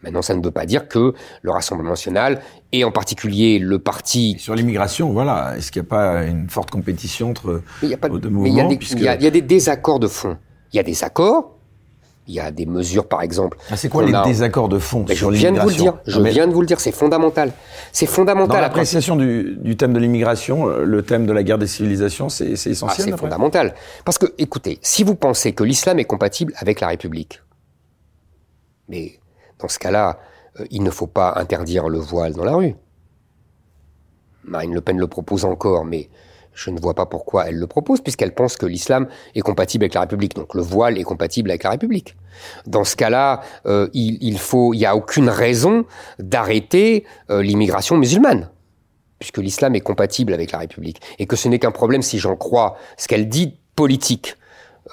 Maintenant, 0.03 0.23
ça 0.23 0.35
ne 0.35 0.43
veut 0.43 0.51
pas 0.51 0.67
dire 0.67 0.89
que 0.89 1.15
le 1.43 1.51
Rassemblement 1.51 1.91
national, 1.91 2.41
et 2.73 2.85
en 2.85 2.91
particulier 2.91 3.59
le 3.59 3.79
parti... 3.79 4.37
Sur 4.39 4.55
l'immigration, 4.55 5.13
voilà, 5.13 5.55
est-ce 5.57 5.71
qu'il 5.71 5.83
n'y 5.83 5.89
a 5.89 5.91
pas 5.91 6.25
une 6.25 6.49
forte 6.49 6.71
compétition 6.71 7.31
entre 7.31 7.63
il 7.83 7.89
y 7.89 7.95
a 7.95 7.97
pas 7.97 8.09
de, 8.09 8.19
deux 8.19 8.29
mouvements 8.29 8.53
il 8.53 8.57
y, 8.57 8.61
a 8.61 8.65
des, 8.65 8.79
il, 8.93 9.03
y 9.03 9.09
a, 9.09 9.31
des 9.31 9.43
désaccords 9.43 10.01
de 10.01 10.09
fond. 10.09 10.37
Il 10.73 10.77
y 10.77 10.81
a 10.81 10.83
des 10.83 11.05
accords, 11.05 11.57
il 12.27 12.35
y 12.35 12.41
a 12.41 12.51
des 12.51 12.67
mesures, 12.67 13.07
par 13.07 13.23
exemple. 13.23 13.59
Ah, 13.71 13.77
c'est 13.77 13.89
quoi 13.89 14.05
les 14.05 14.13
désaccords 14.25 14.69
de 14.69 14.79
fond 14.79 15.05
sur 15.07 15.33
Je 15.33 15.39
viens 15.39 15.53
de 15.53 15.61
vous 15.61 15.69
le 15.69 15.75
dire. 15.75 15.95
Je 16.07 16.21
viens 16.21 16.47
de 16.47 16.53
vous 16.53 16.61
le 16.61 16.67
dire. 16.67 16.81
C'est 16.81 16.93
fondamental. 16.93 17.53
C'est 17.93 18.07
fondamental. 18.07 18.57
Dans 18.57 18.61
l'appréciation 18.61 19.17
du, 19.17 19.57
du, 19.59 19.77
thème 19.77 19.93
de 19.93 19.99
l'immigration, 19.99 20.67
le 20.67 21.03
thème 21.03 21.27
de 21.27 21.33
la 21.33 21.43
guerre 21.43 21.59
des 21.59 21.67
civilisations, 21.67 22.29
c'est 22.29 22.53
essentiel. 22.53 22.89
Ah, 22.91 23.11
c'est 23.11 23.17
fondamental. 23.17 23.75
Parce 24.05 24.19
que, 24.19 24.27
écoutez, 24.39 24.79
si 24.83 25.03
vous 25.03 25.15
pensez 25.15 25.53
que 25.53 25.65
l'islam 25.65 25.99
est 25.99 26.05
compatible 26.05 26.55
avec 26.57 26.81
la 26.81 26.89
République, 26.89 27.43
mais 28.89 29.19
dans 29.59 29.69
ce 29.69 29.79
cas-là, 29.79 30.19
euh, 30.61 30.65
il 30.71 30.83
ne 30.83 30.91
faut 30.91 31.07
pas 31.07 31.35
interdire 31.37 31.89
le 31.89 31.99
voile 31.99 32.35
dans 32.35 32.45
la 32.45 32.55
rue. 32.55 32.75
Marine 34.45 34.75
Le 34.75 34.81
Pen 34.81 34.99
le 34.99 35.07
propose 35.07 35.45
encore, 35.45 35.85
mais 35.85 36.09
je 36.55 36.71
ne 36.71 36.81
vois 36.81 36.95
pas 36.95 37.07
pourquoi 37.07 37.49
elle 37.49 37.57
le 37.57 37.67
propose, 37.67 38.01
puisqu'elle 38.01 38.35
pense 38.35 38.57
que 38.57 38.67
l'islam 38.67 39.09
est 39.35 39.41
compatible 39.41 39.85
avec 39.85 39.95
la 39.95 40.03
République. 40.03 40.35
Donc 40.35 40.55
le 40.55 40.63
voile 40.63 40.99
est 40.99 41.05
compatible 41.05 41.51
avec 41.51 41.63
la 41.63 41.71
République. 41.71 42.17
Dans 42.67 42.85
ce 42.85 42.97
cas-là, 42.97 43.41
euh, 43.67 43.89
il, 43.95 44.19
n'y 44.21 44.87
a 44.87 44.97
aucune 44.97 45.29
raison 45.29 45.85
d'arrêter 46.19 47.05
euh, 47.31 47.43
l'immigration 47.43 47.97
musulmane, 47.97 48.51
puisque 49.19 49.39
l'islam 49.39 49.75
est 49.75 49.81
compatible 49.81 50.35
avec 50.35 50.53
la 50.53 50.59
République, 50.59 51.01
et 51.19 51.27
que 51.27 51.37
ce 51.37 51.49
n'est 51.49 51.59
qu'un 51.59 51.71
problème, 51.71 52.03
si 52.03 52.19
j'en 52.19 52.37
crois 52.37 52.77
ce 52.97 53.09
qu'elle 53.09 53.29
dit, 53.29 53.59
politique. 53.75 54.37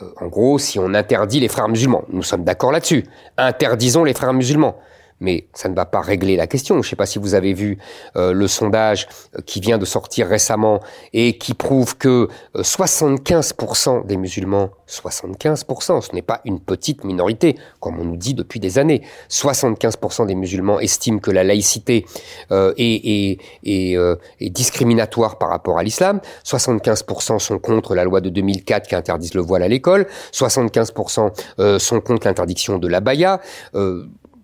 Euh, 0.01 0.05
en 0.17 0.27
gros, 0.27 0.59
si 0.59 0.79
on 0.79 0.93
interdit 0.93 1.39
les 1.39 1.47
frères 1.47 1.67
musulmans, 1.67 2.03
nous 2.09 2.23
sommes 2.23 2.43
d'accord 2.43 2.71
là-dessus, 2.71 3.05
interdisons 3.37 4.03
les 4.03 4.13
frères 4.13 4.33
musulmans 4.33 4.75
mais 5.19 5.47
ça 5.53 5.69
ne 5.69 5.75
va 5.75 5.85
pas 5.85 6.01
régler 6.01 6.35
la 6.35 6.47
question. 6.47 6.75
Je 6.75 6.79
ne 6.79 6.89
sais 6.89 6.95
pas 6.95 7.05
si 7.05 7.19
vous 7.19 7.33
avez 7.33 7.53
vu 7.53 7.77
euh, 8.15 8.33
le 8.33 8.47
sondage 8.47 9.07
euh, 9.37 9.41
qui 9.45 9.59
vient 9.59 9.77
de 9.77 9.85
sortir 9.85 10.27
récemment 10.27 10.79
et 11.13 11.37
qui 11.37 11.53
prouve 11.53 11.97
que 11.97 12.29
75% 12.55 13.99
euh, 13.99 14.03
des 14.03 14.17
musulmans, 14.17 14.69
75%, 14.87 16.01
ce 16.01 16.15
n'est 16.15 16.21
pas 16.21 16.41
une 16.45 16.59
petite 16.59 17.03
minorité, 17.03 17.55
comme 17.79 17.99
on 17.99 18.05
nous 18.05 18.17
dit 18.17 18.33
depuis 18.33 18.59
des 18.59 18.77
années, 18.79 19.01
75% 19.29 20.25
des 20.25 20.35
musulmans 20.35 20.79
estiment 20.79 21.19
que 21.19 21.31
la 21.31 21.43
laïcité 21.43 22.05
est, 22.51 22.77
est, 22.77 23.39
est, 23.63 24.49
discriminatoire 24.49 25.37
par 25.37 25.49
rapport 25.49 25.77
à 25.77 25.83
l'islam, 25.83 26.21
75% 26.43 27.39
sont 27.39 27.59
contre 27.59 27.95
la 27.95 28.03
loi 28.03 28.21
de 28.21 28.29
2004 28.29 28.87
qui 28.87 28.95
interdit 28.95 29.31
le 29.33 29.41
voile 29.41 29.63
à 29.63 29.67
l'école, 29.67 30.07
75% 30.31 31.79
sont 31.79 32.01
contre 32.01 32.27
l'interdiction 32.27 32.79
de 32.79 32.87
la 32.87 32.99
baya 32.99 33.39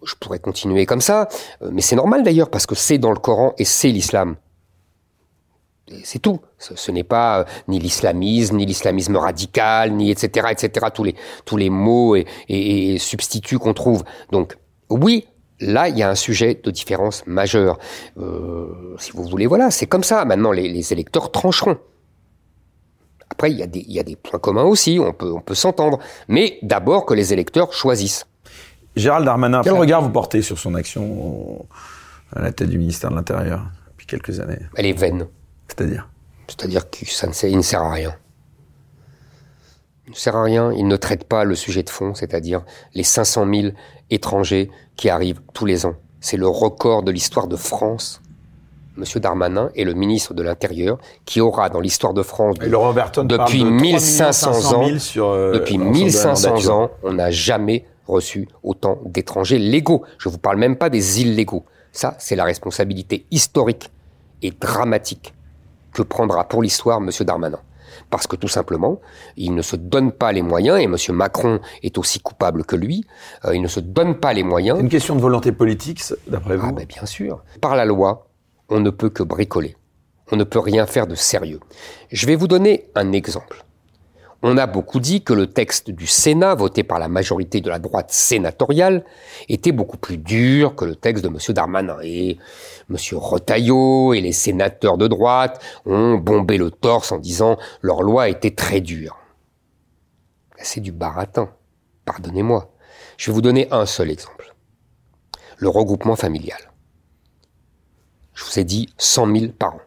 je 0.06 0.16
pourrais 0.16 0.40
continuer 0.40 0.86
comme 0.86 1.02
ça, 1.02 1.28
euh, 1.62 1.70
mais 1.72 1.82
c'est 1.82 1.96
normal 1.96 2.24
d'ailleurs 2.24 2.50
parce 2.50 2.66
que 2.66 2.76
c'est 2.76 2.98
dans 2.98 3.12
le 3.12 3.20
Coran 3.20 3.54
et 3.58 3.66
c'est 3.66 3.90
l'islam. 3.90 4.36
C'est 6.04 6.20
tout. 6.20 6.40
Ce, 6.58 6.92
n'est 6.92 7.04
pas 7.04 7.42
euh, 7.42 7.44
ni 7.68 7.78
l'islamisme, 7.78 8.58
ni 8.58 8.66
l'islamisme 8.66 9.18
radical, 9.18 9.92
ni 9.94 10.10
etc. 10.10 10.48
etc. 10.50 10.88
tous 10.92 11.04
les 11.04 11.16
tous 11.46 11.58
les 11.58 11.70
mots 11.70 12.16
et, 12.16 12.98
substituts 12.98 13.60
qu'on 13.60 13.76
trouve. 13.76 14.04
Donc 14.32 14.58
oui, 14.90 15.28
là 15.60 15.88
il 15.88 15.98
y 15.98 16.02
a 16.02 16.10
un 16.10 16.16
sujet 16.16 16.60
de 16.64 16.72
différence 16.72 17.24
majeure. 17.28 17.78
Euh, 18.18 18.96
si 18.98 19.12
vous 19.12 19.26
voulez, 19.26 19.46
voilà, 19.46 19.70
c'est 19.70 19.86
comme 19.86 20.04
ça. 20.04 20.26
Maintenant, 20.26 20.52
les, 20.52 20.92
électeurs 20.92 21.32
trancheront. 21.32 21.78
Après, 23.30 23.52
il 23.52 23.58
y, 23.58 24.00
a 24.00 24.04
des, 24.04 24.16
points 24.16 24.40
communs 24.40 24.64
aussi, 24.64 24.98
on 25.00 25.12
peut 25.12 25.56
s'entendre. 25.56 26.00
Mais 26.30 26.58
d'abord 26.62 27.06
que 27.06 27.14
les 27.14 27.34
électeurs 27.34 27.74
choisissent. 27.74 28.26
Gérald 28.96 29.26
Darmanin, 29.26 29.62
quel 29.64 29.74
regard 29.74 30.02
vous 30.02 30.10
portez 30.10 30.42
sur 30.42 30.58
son 30.58 30.74
action 30.76 31.66
à 32.34 32.42
la 32.42 32.52
tête 32.52 32.70
du 32.70 32.78
ministère 32.78 33.10
de 33.10 33.16
l'Intérieur 33.16 33.66
depuis 33.90 34.08
quelques 34.08 34.40
années? 34.40 34.60
Elle 34.76 34.86
est 34.86 34.94
vaine. 34.94 35.28
C'est-à-dire? 35.68 36.08
C'est-à-dire 36.48 36.90
qu'il 36.90 37.08
ne 37.58 37.62
sert 37.62 37.82
à 37.82 37.92
rien. 37.92 38.16
Il 40.08 40.12
ne 40.12 40.16
sert 40.16 40.36
à 40.36 40.44
rien, 40.44 40.72
il 40.72 40.88
ne 40.88 40.96
traite 40.96 41.24
pas 41.24 41.44
le 41.44 41.56
sujet 41.56 41.84
de 41.84 41.90
fond, 41.90 42.14
c'est-à-dire 42.14 42.62
les 42.94 43.04
500 43.04 43.48
000 43.52 43.68
étrangers 44.12 44.70
qui 44.96 45.10
arrivent 45.10 45.42
tous 45.54 45.66
les 45.66 45.86
ans. 45.86 45.96
C'est 46.22 46.38
le 46.38 46.48
record 46.48 47.04
de 47.04 47.12
l'histoire 47.12 47.48
de 47.48 47.56
France. 47.56 48.22
Monsieur 48.98 49.20
Darmanin 49.20 49.72
est 49.76 49.84
le 49.84 49.94
ministre 49.94 50.34
de 50.34 50.42
l'Intérieur 50.42 51.00
qui 51.26 51.42
aura 51.42 51.70
dans 51.70 51.82
l'histoire 51.82 52.14
de 52.14 52.24
France 52.24 52.56
depuis 52.60 53.66
1500 53.66 54.74
ans, 54.74 55.00
sur, 55.00 55.28
euh, 55.28 55.52
depuis 55.52 55.78
1500 55.78 56.70
ans, 56.70 56.92
on 57.04 57.14
n'a 57.14 57.30
jamais 57.30 57.86
reçu 58.08 58.48
autant 58.64 59.00
d'étrangers 59.06 59.60
légaux. 59.60 60.04
Je 60.18 60.30
ne 60.30 60.34
vous 60.34 60.40
parle 60.40 60.58
même 60.58 60.78
pas 60.78 60.90
des 60.90 61.22
illégaux. 61.22 61.66
Ça, 61.92 62.16
c'est 62.20 62.36
la 62.36 62.44
responsabilité 62.44 63.26
historique 63.32 63.90
et 64.42 64.52
dramatique 64.52 65.34
que 65.94 66.02
prendra 66.02 66.48
pour 66.48 66.62
l'histoire 66.62 66.98
M. 66.98 67.10
Darmanin. 67.22 67.60
Parce 68.10 68.28
que 68.28 68.36
tout 68.36 68.50
simplement, 68.50 69.00
il 69.38 69.56
ne 69.56 69.62
se 69.62 69.76
donne 69.76 70.12
pas 70.12 70.32
les 70.32 70.42
moyens, 70.42 70.80
et 70.80 70.84
M. 70.84 70.98
Macron 71.16 71.60
est 71.82 71.98
aussi 71.98 72.20
coupable 72.20 72.66
que 72.66 72.76
lui, 72.76 73.06
euh, 73.46 73.56
il 73.56 73.62
ne 73.62 73.68
se 73.68 73.80
donne 73.80 74.16
pas 74.20 74.34
les 74.34 74.44
moyens. 74.44 74.78
C'est 74.78 74.84
une 74.84 74.90
question 74.90 75.16
de 75.16 75.22
volonté 75.22 75.52
politique, 75.52 76.02
d'après 76.28 76.58
vous? 76.58 76.68
Ah 76.70 76.74
ben 76.74 76.86
bien 76.86 77.06
sûr. 77.06 77.44
Par 77.62 77.76
la 77.76 77.86
loi, 77.86 78.28
on 78.70 78.80
ne 78.80 78.90
peut 78.90 79.10
que 79.10 79.24
bricoler. 79.24 79.78
On 80.32 80.36
ne 80.36 80.44
peut 80.44 80.60
rien 80.60 80.86
faire 80.86 81.08
de 81.08 81.16
sérieux. 81.16 81.60
Je 82.12 82.26
vais 82.26 82.36
vous 82.36 82.48
donner 82.48 82.90
un 82.96 83.12
exemple. 83.12 83.64
On 84.42 84.58
a 84.58 84.68
beaucoup 84.68 85.00
dit 85.00 85.24
que 85.24 85.34
le 85.34 85.48
texte 85.48 85.90
du 85.90 86.08
Sénat, 86.08 86.56
voté 86.56 86.84
par 86.84 87.00
la 87.00 87.08
majorité 87.08 87.62
de 87.62 87.70
la 87.70 87.80
droite 87.80 88.12
sénatoriale, 88.12 89.04
était 89.50 89.72
beaucoup 89.72 89.98
plus 89.98 90.18
dur 90.18 90.76
que 90.76 90.86
le 90.86 90.96
texte 90.96 91.24
de 91.24 91.30
M. 91.30 91.38
Darmanin. 91.50 91.98
Et 92.04 92.38
M. 92.90 92.98
Retailleau 93.14 94.14
et 94.14 94.22
les 94.22 94.34
sénateurs 94.34 94.98
de 94.98 95.08
droite 95.08 95.64
ont 95.86 96.16
bombé 96.16 96.58
le 96.58 96.70
torse 96.70 97.12
en 97.12 97.18
disant 97.18 97.58
leur 97.82 98.04
loi 98.04 98.30
était 98.30 98.52
très 98.52 98.82
dure. 98.82 99.18
C'est 100.58 100.82
du 100.82 100.92
baratin. 100.92 101.50
Pardonnez-moi. 102.06 102.72
Je 103.18 103.32
vais 103.32 103.34
vous 103.34 103.42
donner 103.42 103.68
un 103.72 103.86
seul 103.86 104.12
exemple. 104.12 104.54
Le 105.58 105.70
regroupement 105.70 106.16
familial. 106.16 106.60
Je 108.34 108.44
vous 108.44 108.60
ai 108.60 108.64
dit 108.64 108.90
100 108.98 109.36
000 109.36 109.52
par 109.58 109.76
an. 109.76 109.82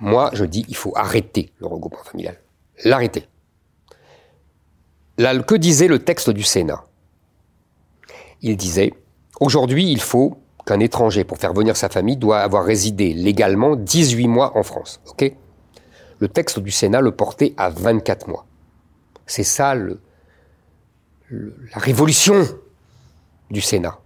Moi, 0.00 0.30
je 0.32 0.44
dis 0.44 0.66
il 0.68 0.76
faut 0.76 0.92
arrêter 0.96 1.52
le 1.58 1.68
regroupement 1.68 2.02
familial 2.02 2.36
l'arrêter. 2.82 3.28
Là, 5.18 5.38
que 5.40 5.54
disait 5.54 5.86
le 5.88 6.00
texte 6.00 6.30
du 6.30 6.42
Sénat? 6.42 6.84
Il 8.42 8.56
disait, 8.56 8.92
aujourd'hui, 9.40 9.90
il 9.90 10.00
faut 10.00 10.38
qu'un 10.66 10.80
étranger, 10.80 11.24
pour 11.24 11.38
faire 11.38 11.52
venir 11.52 11.76
sa 11.76 11.88
famille, 11.88 12.16
doit 12.16 12.40
avoir 12.40 12.64
résidé 12.64 13.12
légalement 13.12 13.76
18 13.76 14.28
mois 14.28 14.56
en 14.56 14.62
France. 14.62 15.00
Ok? 15.08 15.32
Le 16.18 16.28
texte 16.28 16.58
du 16.58 16.70
Sénat 16.70 17.00
le 17.00 17.12
portait 17.12 17.54
à 17.56 17.70
24 17.70 18.28
mois. 18.28 18.46
C'est 19.26 19.44
ça 19.44 19.74
le, 19.74 20.00
la 21.30 21.78
révolution 21.78 22.46
du 23.50 23.60
Sénat. 23.60 23.98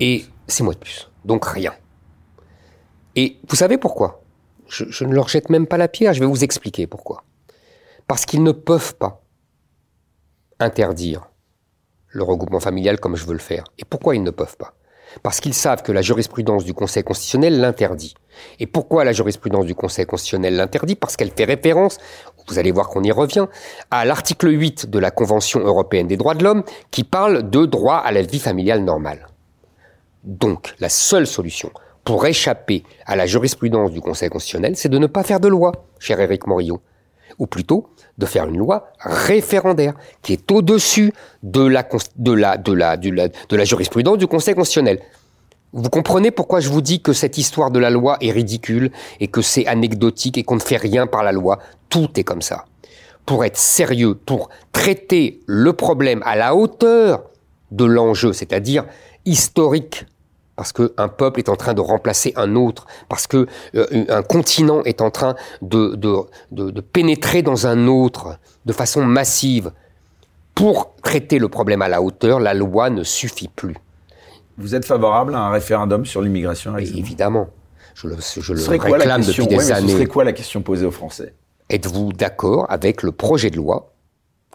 Et 0.00 0.24
six 0.48 0.62
mois 0.62 0.74
de 0.74 0.78
plus. 0.78 1.10
Donc 1.24 1.44
rien. 1.44 1.74
Et 3.14 3.36
vous 3.48 3.56
savez 3.56 3.78
pourquoi? 3.78 4.22
Je, 4.68 4.84
je 4.88 5.04
ne 5.04 5.14
leur 5.14 5.28
jette 5.28 5.50
même 5.50 5.66
pas 5.66 5.76
la 5.76 5.88
pierre, 5.88 6.12
je 6.14 6.20
vais 6.20 6.26
vous 6.26 6.44
expliquer 6.44 6.86
pourquoi. 6.86 7.24
Parce 8.06 8.24
qu'ils 8.24 8.42
ne 8.42 8.52
peuvent 8.52 8.94
pas 8.96 9.22
interdire 10.58 11.28
le 12.08 12.22
regroupement 12.22 12.60
familial 12.60 12.98
comme 12.98 13.16
je 13.16 13.26
veux 13.26 13.32
le 13.32 13.38
faire. 13.38 13.64
Et 13.78 13.84
pourquoi 13.84 14.14
ils 14.14 14.22
ne 14.22 14.30
peuvent 14.30 14.56
pas? 14.56 14.74
Parce 15.22 15.40
qu'ils 15.40 15.54
savent 15.54 15.82
que 15.82 15.92
la 15.92 16.02
jurisprudence 16.02 16.64
du 16.64 16.74
Conseil 16.74 17.02
constitutionnel 17.02 17.60
l'interdit. 17.60 18.14
Et 18.58 18.66
pourquoi 18.66 19.04
la 19.04 19.12
jurisprudence 19.12 19.64
du 19.64 19.74
Conseil 19.74 20.06
constitutionnel 20.06 20.56
l'interdit? 20.56 20.94
Parce 20.94 21.16
qu'elle 21.16 21.30
fait 21.30 21.44
référence, 21.44 21.98
vous 22.48 22.58
allez 22.58 22.70
voir 22.70 22.88
qu'on 22.88 23.02
y 23.02 23.12
revient, 23.12 23.46
à 23.90 24.04
l'article 24.04 24.50
8 24.50 24.90
de 24.90 24.98
la 24.98 25.10
Convention 25.10 25.60
européenne 25.60 26.06
des 26.06 26.16
droits 26.16 26.34
de 26.34 26.44
l'homme 26.44 26.64
qui 26.90 27.04
parle 27.04 27.48
de 27.48 27.66
droit 27.66 27.96
à 27.96 28.12
la 28.12 28.22
vie 28.22 28.38
familiale 28.38 28.84
normale. 28.84 29.28
Donc, 30.24 30.74
la 30.80 30.88
seule 30.88 31.26
solution 31.26 31.70
pour 32.04 32.26
échapper 32.26 32.84
à 33.04 33.16
la 33.16 33.26
jurisprudence 33.26 33.90
du 33.90 34.00
Conseil 34.00 34.28
constitutionnel, 34.28 34.76
c'est 34.76 34.88
de 34.88 34.98
ne 34.98 35.06
pas 35.06 35.22
faire 35.22 35.40
de 35.40 35.48
loi, 35.48 35.72
cher 35.98 36.20
Éric 36.20 36.46
Morillo. 36.46 36.80
Ou 37.38 37.46
plutôt, 37.46 37.88
de 38.18 38.26
faire 38.26 38.46
une 38.46 38.58
loi 38.58 38.92
référendaire 39.00 39.94
qui 40.22 40.32
est 40.32 40.50
au-dessus 40.50 41.12
de 41.42 41.60
la, 41.66 41.86
de, 42.16 42.32
la, 42.32 42.56
de, 42.56 42.72
la, 42.72 42.96
de, 42.96 43.10
la, 43.10 43.28
de 43.28 43.56
la 43.56 43.64
jurisprudence 43.64 44.18
du 44.18 44.26
Conseil 44.26 44.54
constitutionnel. 44.54 45.00
Vous 45.72 45.90
comprenez 45.90 46.30
pourquoi 46.30 46.60
je 46.60 46.70
vous 46.70 46.80
dis 46.80 47.02
que 47.02 47.12
cette 47.12 47.36
histoire 47.36 47.70
de 47.70 47.78
la 47.78 47.90
loi 47.90 48.16
est 48.20 48.30
ridicule 48.30 48.90
et 49.20 49.28
que 49.28 49.42
c'est 49.42 49.66
anecdotique 49.66 50.38
et 50.38 50.44
qu'on 50.44 50.54
ne 50.54 50.60
fait 50.60 50.78
rien 50.78 51.06
par 51.06 51.22
la 51.22 51.32
loi 51.32 51.58
Tout 51.90 52.08
est 52.18 52.24
comme 52.24 52.42
ça. 52.42 52.64
Pour 53.26 53.44
être 53.44 53.58
sérieux, 53.58 54.14
pour 54.14 54.48
traiter 54.72 55.40
le 55.46 55.72
problème 55.72 56.22
à 56.24 56.36
la 56.36 56.54
hauteur 56.54 57.24
de 57.72 57.84
l'enjeu, 57.84 58.32
c'est-à-dire 58.32 58.84
historique 59.24 60.06
parce 60.56 60.72
qu'un 60.72 61.08
peuple 61.08 61.38
est 61.38 61.48
en 61.48 61.56
train 61.56 61.74
de 61.74 61.80
remplacer 61.80 62.32
un 62.36 62.56
autre, 62.56 62.86
parce 63.08 63.26
que 63.26 63.46
euh, 63.74 64.04
un 64.08 64.22
continent 64.22 64.82
est 64.84 65.02
en 65.02 65.10
train 65.10 65.36
de, 65.62 65.94
de, 65.94 66.16
de, 66.50 66.80
pénétrer 66.80 67.42
dans 67.42 67.66
un 67.66 67.86
autre 67.86 68.38
de 68.64 68.72
façon 68.72 69.04
massive. 69.04 69.70
Pour 70.54 70.94
traiter 71.02 71.38
le 71.38 71.50
problème 71.50 71.82
à 71.82 71.88
la 71.88 72.00
hauteur, 72.00 72.40
la 72.40 72.54
loi 72.54 72.88
ne 72.88 73.04
suffit 73.04 73.48
plus. 73.48 73.76
Vous 74.56 74.74
êtes 74.74 74.86
favorable 74.86 75.34
à 75.34 75.40
un 75.40 75.50
référendum 75.50 76.06
sur 76.06 76.22
l'immigration 76.22 76.74
Évidemment. 76.78 77.48
Je 77.94 78.08
le, 78.08 78.16
je 78.18 78.52
le 78.54 78.62
réclame 78.64 79.22
depuis 79.22 79.46
des 79.46 79.70
années. 79.72 79.88
Ce 79.88 79.94
serait 79.94 80.06
quoi 80.06 80.24
la 80.24 80.32
question 80.32 80.62
posée 80.62 80.86
aux 80.86 80.90
Français? 80.90 81.34
Êtes-vous 81.68 82.12
d'accord 82.12 82.66
avec 82.70 83.02
le 83.02 83.12
projet 83.12 83.50
de 83.50 83.56
loi 83.56 83.92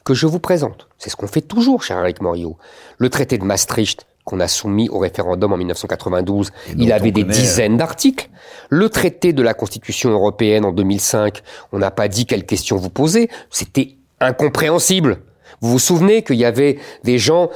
que 0.03 0.15
je 0.15 0.25
vous 0.25 0.39
présente? 0.39 0.87
C'est 0.97 1.11
ce 1.11 1.15
qu'on 1.15 1.27
fait 1.27 1.41
toujours, 1.41 1.83
cher 1.83 1.99
Eric 1.99 2.21
Morio. 2.21 2.57
Le 2.97 3.09
traité 3.09 3.37
de 3.37 3.43
Maastricht, 3.43 4.05
qu'on 4.31 4.39
a 4.39 4.47
soumis 4.47 4.87
au 4.87 4.97
référendum 4.97 5.51
en 5.51 5.57
1992, 5.57 6.51
il 6.77 6.93
avait 6.93 7.11
des 7.11 7.25
dizaines 7.25 7.75
d'articles. 7.75 8.29
Le 8.69 8.87
traité 8.87 9.33
de 9.33 9.41
la 9.41 9.53
Constitution 9.53 10.09
européenne 10.09 10.63
en 10.63 10.71
2005, 10.71 11.41
on 11.73 11.79
n'a 11.79 11.91
pas 11.91 12.07
dit 12.07 12.25
quelles 12.25 12.45
questions 12.45 12.77
vous 12.77 12.89
posez, 12.89 13.29
c'était 13.49 13.97
incompréhensible. 14.21 15.17
Vous 15.59 15.71
vous 15.71 15.79
souvenez 15.79 16.23
qu'il 16.23 16.37
y 16.37 16.45
avait 16.45 16.79
des 17.03 17.17
gens 17.17 17.49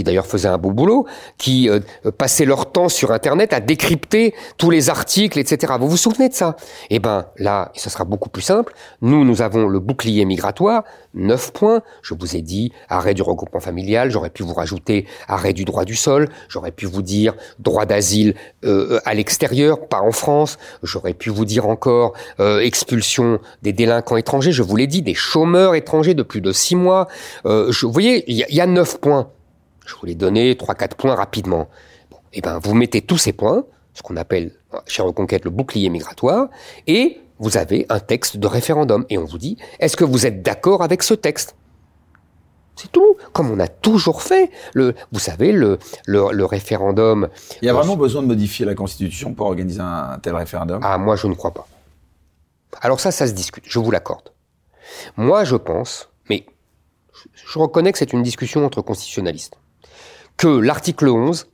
qui 0.00 0.04
d'ailleurs 0.04 0.26
faisaient 0.26 0.48
un 0.48 0.56
beau 0.56 0.70
boulot, 0.70 1.06
qui 1.36 1.68
euh, 1.68 1.80
passaient 2.16 2.46
leur 2.46 2.72
temps 2.72 2.88
sur 2.88 3.12
Internet 3.12 3.52
à 3.52 3.60
décrypter 3.60 4.32
tous 4.56 4.70
les 4.70 4.88
articles, 4.88 5.38
etc. 5.38 5.74
Vous 5.78 5.88
vous 5.88 5.98
souvenez 5.98 6.30
de 6.30 6.34
ça? 6.34 6.56
Eh 6.88 6.98
ben 7.00 7.26
là, 7.36 7.70
ce 7.74 7.90
sera 7.90 8.04
beaucoup 8.04 8.30
plus 8.30 8.40
simple. 8.40 8.72
Nous, 9.02 9.26
nous 9.26 9.42
avons 9.42 9.68
le 9.68 9.78
bouclier 9.78 10.24
migratoire, 10.24 10.84
neuf 11.12 11.52
points. 11.52 11.82
Je 12.00 12.14
vous 12.14 12.34
ai 12.34 12.40
dit 12.40 12.72
arrêt 12.88 13.12
du 13.12 13.20
regroupement 13.20 13.60
familial. 13.60 14.10
J'aurais 14.10 14.30
pu 14.30 14.42
vous 14.42 14.54
rajouter 14.54 15.06
arrêt 15.28 15.52
du 15.52 15.66
droit 15.66 15.84
du 15.84 15.96
sol. 15.96 16.30
J'aurais 16.48 16.72
pu 16.72 16.86
vous 16.86 17.02
dire 17.02 17.34
droit 17.58 17.84
d'asile 17.84 18.34
euh, 18.64 19.00
à 19.04 19.12
l'extérieur, 19.12 19.86
pas 19.86 20.00
en 20.00 20.12
France. 20.12 20.56
J'aurais 20.82 21.12
pu 21.12 21.28
vous 21.28 21.44
dire 21.44 21.68
encore 21.68 22.14
euh, 22.38 22.60
expulsion 22.60 23.38
des 23.60 23.74
délinquants 23.74 24.16
étrangers. 24.16 24.52
Je 24.52 24.62
vous 24.62 24.76
l'ai 24.76 24.86
dit, 24.86 25.02
des 25.02 25.14
chômeurs 25.14 25.74
étrangers 25.74 26.14
de 26.14 26.22
plus 26.22 26.40
de 26.40 26.52
six 26.52 26.74
mois. 26.74 27.06
je, 27.44 27.84
vous 27.84 27.92
voyez, 27.92 28.24
il 28.30 28.46
y 28.48 28.60
a 28.62 28.66
neuf 28.66 28.98
points. 28.98 29.28
Je 29.86 29.94
vous 29.94 30.06
les 30.06 30.14
donner 30.14 30.54
3-4 30.54 30.94
points 30.94 31.14
rapidement. 31.14 31.68
Bon, 32.10 32.18
eh 32.32 32.40
ben, 32.40 32.58
vous 32.62 32.74
mettez 32.74 33.02
tous 33.02 33.18
ces 33.18 33.32
points, 33.32 33.64
ce 33.94 34.02
qu'on 34.02 34.16
appelle 34.16 34.52
chez 34.86 35.02
Reconquête 35.02 35.44
le 35.44 35.50
bouclier 35.50 35.88
migratoire, 35.88 36.48
et 36.86 37.20
vous 37.38 37.56
avez 37.56 37.86
un 37.88 38.00
texte 38.00 38.36
de 38.36 38.46
référendum. 38.46 39.04
Et 39.08 39.18
on 39.18 39.24
vous 39.24 39.38
dit, 39.38 39.56
est-ce 39.78 39.96
que 39.96 40.04
vous 40.04 40.26
êtes 40.26 40.42
d'accord 40.42 40.82
avec 40.82 41.02
ce 41.02 41.14
texte? 41.14 41.56
C'est 42.76 42.92
tout, 42.92 43.16
comme 43.32 43.50
on 43.50 43.58
a 43.58 43.68
toujours 43.68 44.22
fait. 44.22 44.50
Le, 44.72 44.94
vous 45.12 45.18
savez, 45.18 45.52
le, 45.52 45.78
le, 46.06 46.44
référendum. 46.44 47.28
Il 47.60 47.66
y 47.66 47.68
a 47.68 47.74
vraiment 47.74 47.96
besoin 47.96 48.22
de 48.22 48.26
modifier 48.26 48.64
la 48.64 48.74
Constitution 48.74 49.34
pour 49.34 49.46
organiser 49.46 49.80
un 49.80 50.18
tel 50.22 50.34
référendum? 50.34 50.80
Ah, 50.82 50.96
moi, 50.96 51.16
je 51.16 51.26
ne 51.26 51.34
crois 51.34 51.52
pas. 51.52 51.66
Alors 52.80 53.00
ça, 53.00 53.10
ça 53.10 53.26
se 53.26 53.32
discute, 53.32 53.64
je 53.66 53.78
vous 53.78 53.90
l'accorde. 53.90 54.32
Moi, 55.16 55.44
je 55.44 55.56
pense, 55.56 56.08
mais 56.30 56.46
je 57.34 57.58
reconnais 57.58 57.92
que 57.92 57.98
c'est 57.98 58.12
une 58.12 58.22
discussion 58.22 58.64
entre 58.64 58.80
constitutionnalistes 58.80 59.56
que 60.40 60.48
l'article 60.48 61.08
11, 61.08 61.48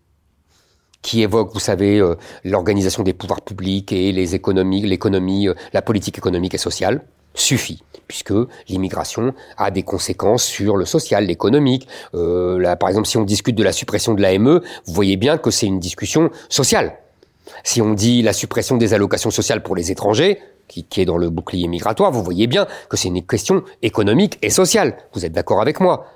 qui 1.02 1.20
évoque, 1.22 1.50
vous 1.52 1.58
savez, 1.58 1.98
euh, 1.98 2.14
l'organisation 2.44 3.02
des 3.02 3.14
pouvoirs 3.14 3.40
publics 3.40 3.90
et 3.90 4.12
les 4.12 4.36
économies, 4.36 4.82
l'économie, 4.82 5.48
euh, 5.48 5.54
la 5.72 5.82
politique 5.82 6.18
économique 6.18 6.54
et 6.54 6.58
sociale, 6.58 7.02
suffit, 7.34 7.82
puisque 8.06 8.32
l'immigration 8.68 9.34
a 9.56 9.72
des 9.72 9.82
conséquences 9.82 10.44
sur 10.44 10.76
le 10.76 10.84
social, 10.84 11.26
l'économique. 11.26 11.88
Euh, 12.14 12.76
par 12.76 12.88
exemple, 12.88 13.08
si 13.08 13.16
on 13.16 13.24
discute 13.24 13.56
de 13.56 13.64
la 13.64 13.72
suppression 13.72 14.14
de 14.14 14.22
l'AME, 14.22 14.60
vous 14.86 14.94
voyez 14.94 15.16
bien 15.16 15.36
que 15.36 15.50
c'est 15.50 15.66
une 15.66 15.80
discussion 15.80 16.30
sociale. 16.48 16.96
Si 17.64 17.82
on 17.82 17.92
dit 17.92 18.22
la 18.22 18.32
suppression 18.32 18.76
des 18.76 18.94
allocations 18.94 19.32
sociales 19.32 19.64
pour 19.64 19.74
les 19.74 19.90
étrangers, 19.90 20.38
qui, 20.68 20.84
qui 20.84 21.00
est 21.00 21.06
dans 21.06 21.18
le 21.18 21.28
bouclier 21.28 21.66
migratoire, 21.66 22.12
vous 22.12 22.22
voyez 22.22 22.46
bien 22.46 22.68
que 22.88 22.96
c'est 22.96 23.08
une 23.08 23.26
question 23.26 23.64
économique 23.82 24.38
et 24.42 24.50
sociale. 24.50 24.96
Vous 25.12 25.24
êtes 25.24 25.32
d'accord 25.32 25.60
avec 25.60 25.80
moi? 25.80 26.06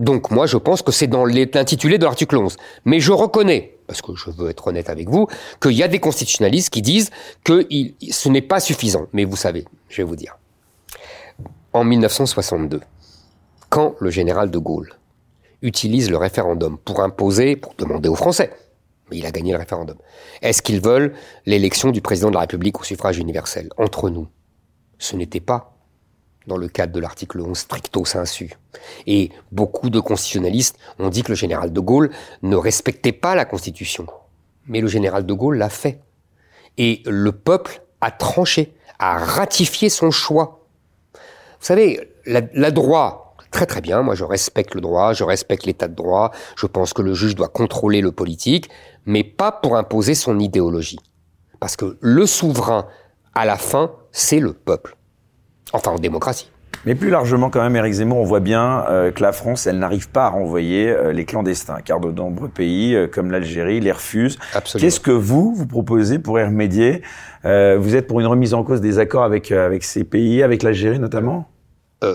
Donc 0.00 0.30
moi, 0.30 0.46
je 0.46 0.56
pense 0.56 0.80
que 0.80 0.92
c'est 0.92 1.06
dans 1.06 1.26
l'intitulé 1.26 1.98
de 1.98 2.04
l'article 2.04 2.38
11. 2.38 2.56
Mais 2.86 3.00
je 3.00 3.12
reconnais, 3.12 3.76
parce 3.86 4.00
que 4.00 4.14
je 4.16 4.30
veux 4.30 4.48
être 4.48 4.66
honnête 4.66 4.88
avec 4.88 5.10
vous, 5.10 5.26
qu'il 5.60 5.72
y 5.72 5.82
a 5.82 5.88
des 5.88 5.98
constitutionnalistes 5.98 6.70
qui 6.70 6.80
disent 6.80 7.10
que 7.44 7.68
ce 8.10 8.28
n'est 8.30 8.40
pas 8.40 8.60
suffisant. 8.60 9.06
Mais 9.12 9.24
vous 9.26 9.36
savez, 9.36 9.66
je 9.90 9.98
vais 9.98 10.04
vous 10.08 10.16
dire. 10.16 10.38
En 11.74 11.84
1962, 11.84 12.80
quand 13.68 13.94
le 14.00 14.08
général 14.08 14.50
de 14.50 14.58
Gaulle 14.58 14.94
utilise 15.60 16.10
le 16.10 16.16
référendum 16.16 16.78
pour 16.78 17.02
imposer, 17.02 17.56
pour 17.56 17.74
demander 17.74 18.08
aux 18.08 18.14
Français, 18.14 18.54
mais 19.10 19.18
il 19.18 19.26
a 19.26 19.30
gagné 19.30 19.52
le 19.52 19.58
référendum, 19.58 19.98
est-ce 20.40 20.62
qu'ils 20.62 20.80
veulent 20.80 21.12
l'élection 21.44 21.90
du 21.90 22.00
président 22.00 22.30
de 22.30 22.34
la 22.34 22.40
République 22.40 22.80
au 22.80 22.84
suffrage 22.84 23.18
universel? 23.18 23.68
Entre 23.76 24.08
nous, 24.08 24.28
ce 24.98 25.14
n'était 25.14 25.40
pas 25.40 25.76
dans 26.46 26.56
le 26.56 26.68
cadre 26.68 26.92
de 26.92 27.00
l'article 27.00 27.40
11 27.40 27.56
stricto 27.56 28.04
sensu. 28.04 28.50
Et 29.06 29.30
beaucoup 29.52 29.90
de 29.90 30.00
constitutionnalistes 30.00 30.76
ont 30.98 31.08
dit 31.08 31.22
que 31.22 31.28
le 31.30 31.36
général 31.36 31.72
de 31.72 31.80
Gaulle 31.80 32.10
ne 32.42 32.56
respectait 32.56 33.12
pas 33.12 33.34
la 33.34 33.44
Constitution. 33.44 34.06
Mais 34.66 34.80
le 34.80 34.88
général 34.88 35.26
de 35.26 35.32
Gaulle 35.32 35.58
l'a 35.58 35.68
fait. 35.68 36.00
Et 36.78 37.02
le 37.06 37.32
peuple 37.32 37.82
a 38.00 38.10
tranché, 38.10 38.74
a 38.98 39.18
ratifié 39.18 39.88
son 39.88 40.10
choix. 40.10 40.66
Vous 41.14 41.66
savez, 41.66 42.00
la, 42.24 42.70
droit, 42.70 43.36
très 43.50 43.66
très 43.66 43.80
bien, 43.80 44.02
moi 44.02 44.14
je 44.14 44.24
respecte 44.24 44.74
le 44.74 44.80
droit, 44.80 45.12
je 45.12 45.24
respecte 45.24 45.66
l'état 45.66 45.88
de 45.88 45.94
droit, 45.94 46.30
je 46.56 46.66
pense 46.66 46.92
que 46.92 47.02
le 47.02 47.12
juge 47.12 47.34
doit 47.34 47.48
contrôler 47.48 48.00
le 48.00 48.12
politique, 48.12 48.70
mais 49.04 49.24
pas 49.24 49.52
pour 49.52 49.76
imposer 49.76 50.14
son 50.14 50.38
idéologie. 50.38 51.00
Parce 51.58 51.76
que 51.76 51.98
le 52.00 52.24
souverain, 52.24 52.86
à 53.34 53.44
la 53.44 53.56
fin, 53.56 53.92
c'est 54.12 54.40
le 54.40 54.54
peuple. 54.54 54.96
Enfin, 55.72 55.92
en 55.92 55.98
démocratie. 55.98 56.50
Mais 56.86 56.94
plus 56.94 57.10
largement, 57.10 57.50
quand 57.50 57.60
même, 57.60 57.76
Éric 57.76 57.92
Zemmour, 57.92 58.18
on 58.18 58.24
voit 58.24 58.40
bien 58.40 58.84
euh, 58.88 59.10
que 59.10 59.22
la 59.22 59.32
France, 59.32 59.66
elle 59.66 59.78
n'arrive 59.78 60.08
pas 60.08 60.26
à 60.26 60.28
renvoyer 60.30 60.88
euh, 60.88 61.12
les 61.12 61.26
clandestins, 61.26 61.80
car 61.84 62.00
de 62.00 62.10
nombreux 62.10 62.48
pays, 62.48 62.94
euh, 62.94 63.06
comme 63.06 63.30
l'Algérie, 63.30 63.80
les 63.80 63.92
refusent. 63.92 64.38
Qu'est-ce 64.78 65.00
que 65.00 65.10
vous, 65.10 65.54
vous 65.54 65.66
proposez 65.66 66.18
pour 66.18 66.38
y 66.40 66.44
remédier? 66.44 67.02
Vous 67.44 67.96
êtes 67.96 68.06
pour 68.06 68.20
une 68.20 68.26
remise 68.26 68.54
en 68.54 68.64
cause 68.64 68.80
des 68.80 68.98
accords 68.98 69.24
avec, 69.24 69.50
avec 69.50 69.82
ces 69.82 70.04
pays, 70.04 70.42
avec 70.42 70.62
l'Algérie 70.62 70.98
notamment? 70.98 71.48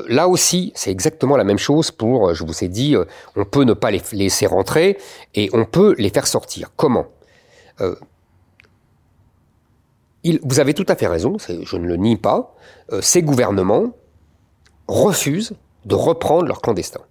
Là 0.08 0.28
aussi, 0.28 0.72
c'est 0.76 0.92
exactement 0.92 1.36
la 1.36 1.44
même 1.44 1.58
chose 1.58 1.90
pour, 1.92 2.34
je 2.36 2.44
vous 2.44 2.64
ai 2.64 2.68
dit, 2.68 2.96
on 3.36 3.44
peut 3.44 3.64
ne 3.64 3.74
pas 3.74 3.90
les 3.90 4.02
laisser 4.14 4.46
rentrer 4.46 4.98
et 5.34 5.50
on 5.54 5.66
peut 5.66 5.96
les 5.98 6.10
faire 6.10 6.28
sortir. 6.28 6.70
Comment? 6.76 7.08
Vous 10.44 10.60
avez 10.60 10.74
tout 10.74 10.86
à 10.88 10.96
fait 10.96 11.08
raison, 11.08 11.38
je 11.40 11.78
ne 11.78 11.86
le 11.86 11.98
nie 11.98 12.18
pas, 12.18 12.56
euh, 12.92 13.00
ces 13.02 13.22
gouvernements 13.22 13.94
refusent 14.88 15.54
de 15.86 15.96
reprendre 15.96 16.46
leurs 16.46 16.62
clandestins 16.62 17.06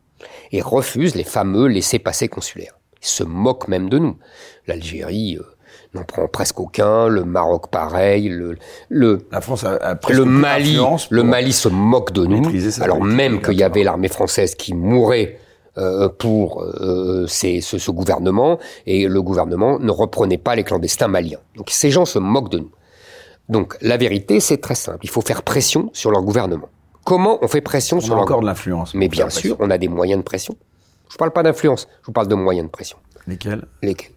et 0.52 0.60
refusent 0.60 1.14
les 1.14 1.24
fameux 1.24 1.66
laissés-passer 1.66 2.28
consulaires. 2.28 2.78
Ils 3.02 3.08
se 3.08 3.24
moquent 3.24 3.68
même 3.68 3.88
de 3.88 3.98
nous. 3.98 4.16
L'Algérie 4.66 5.38
euh, 5.38 5.44
n'en 5.94 6.04
prend 6.04 6.26
presque 6.28 6.58
aucun, 6.58 7.08
le 7.08 7.24
Maroc 7.24 7.70
pareil, 7.70 8.28
le, 8.28 8.56
le 8.88 9.26
la 9.30 9.40
France 9.40 9.64
a, 9.64 9.98
le 10.08 10.24
Mali, 10.24 10.78
le 11.10 11.22
Mali 11.22 11.52
se 11.52 11.68
moque 11.68 12.12
de 12.12 12.26
nous, 12.26 12.50
alors 12.80 13.02
même 13.02 13.42
qu'il 13.42 13.54
y 13.54 13.62
avait 13.62 13.84
l'armée 13.84 14.08
française 14.08 14.54
qui 14.54 14.74
mourait 14.74 15.38
euh, 15.76 16.08
pour 16.08 16.64
ces, 17.26 17.60
ce, 17.60 17.78
ce, 17.78 17.90
gouvernement 17.90 18.58
et 18.86 19.06
le 19.08 19.22
gouvernement 19.22 19.78
ne 19.78 19.90
reprenait 19.90 20.38
pas 20.38 20.54
les 20.54 20.64
clandestins 20.64 21.08
maliens. 21.08 21.40
Donc 21.56 21.70
ces 21.70 21.90
gens 21.90 22.04
se 22.04 22.18
moquent 22.18 22.50
de 22.50 22.58
nous. 22.58 22.70
Donc 23.48 23.76
la 23.80 23.96
vérité, 23.96 24.40
c'est 24.40 24.58
très 24.58 24.74
simple. 24.74 25.00
Il 25.02 25.10
faut 25.10 25.20
faire 25.20 25.42
pression 25.42 25.90
sur 25.92 26.10
leur 26.10 26.22
gouvernement. 26.22 26.68
Comment 27.04 27.38
on 27.42 27.48
fait 27.48 27.60
pression 27.60 28.00
sur 28.00 28.14
a 28.14 28.16
leur 28.16 28.24
encore 28.24 28.40
de 28.40 28.46
l'influence. 28.46 28.94
Mais 28.94 29.08
bien 29.08 29.28
sûr, 29.28 29.56
on 29.60 29.70
a 29.70 29.76
des 29.78 29.88
moyens 29.88 30.18
de 30.18 30.24
pression. 30.24 30.56
Je 31.10 31.14
ne 31.14 31.18
parle 31.18 31.32
pas 31.32 31.42
d'influence, 31.42 31.86
je 32.00 32.06
vous 32.06 32.12
parle 32.12 32.28
de 32.28 32.34
moyens 32.34 32.66
de 32.66 32.70
pression. 32.70 32.96
Lesquels? 33.26 33.66
Lesquels? 33.82 34.12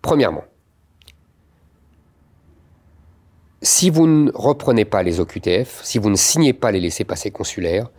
Premièrement, 0.00 0.44
si 3.60 3.90
vous 3.90 4.06
ne 4.06 4.30
reprenez 4.34 4.84
pas 4.84 5.02
les 5.02 5.20
OQTF, 5.20 5.80
si 5.82 5.98
vous 5.98 6.10
ne 6.10 6.16
signez 6.16 6.52
pas 6.52 6.72
les 6.72 6.80
laissés-passer 6.80 7.30
consulaires, 7.30 7.90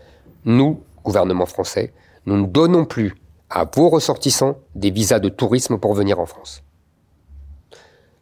nous, 0.45 0.83
gouvernement 1.03 1.45
français, 1.45 1.93
nous 2.25 2.37
ne 2.37 2.45
donnons 2.45 2.85
plus 2.85 3.15
à 3.49 3.69
vos 3.73 3.89
ressortissants 3.89 4.57
des 4.75 4.91
visas 4.91 5.19
de 5.19 5.29
tourisme 5.29 5.77
pour 5.77 5.93
venir 5.93 6.19
en 6.19 6.25
France. 6.25 6.63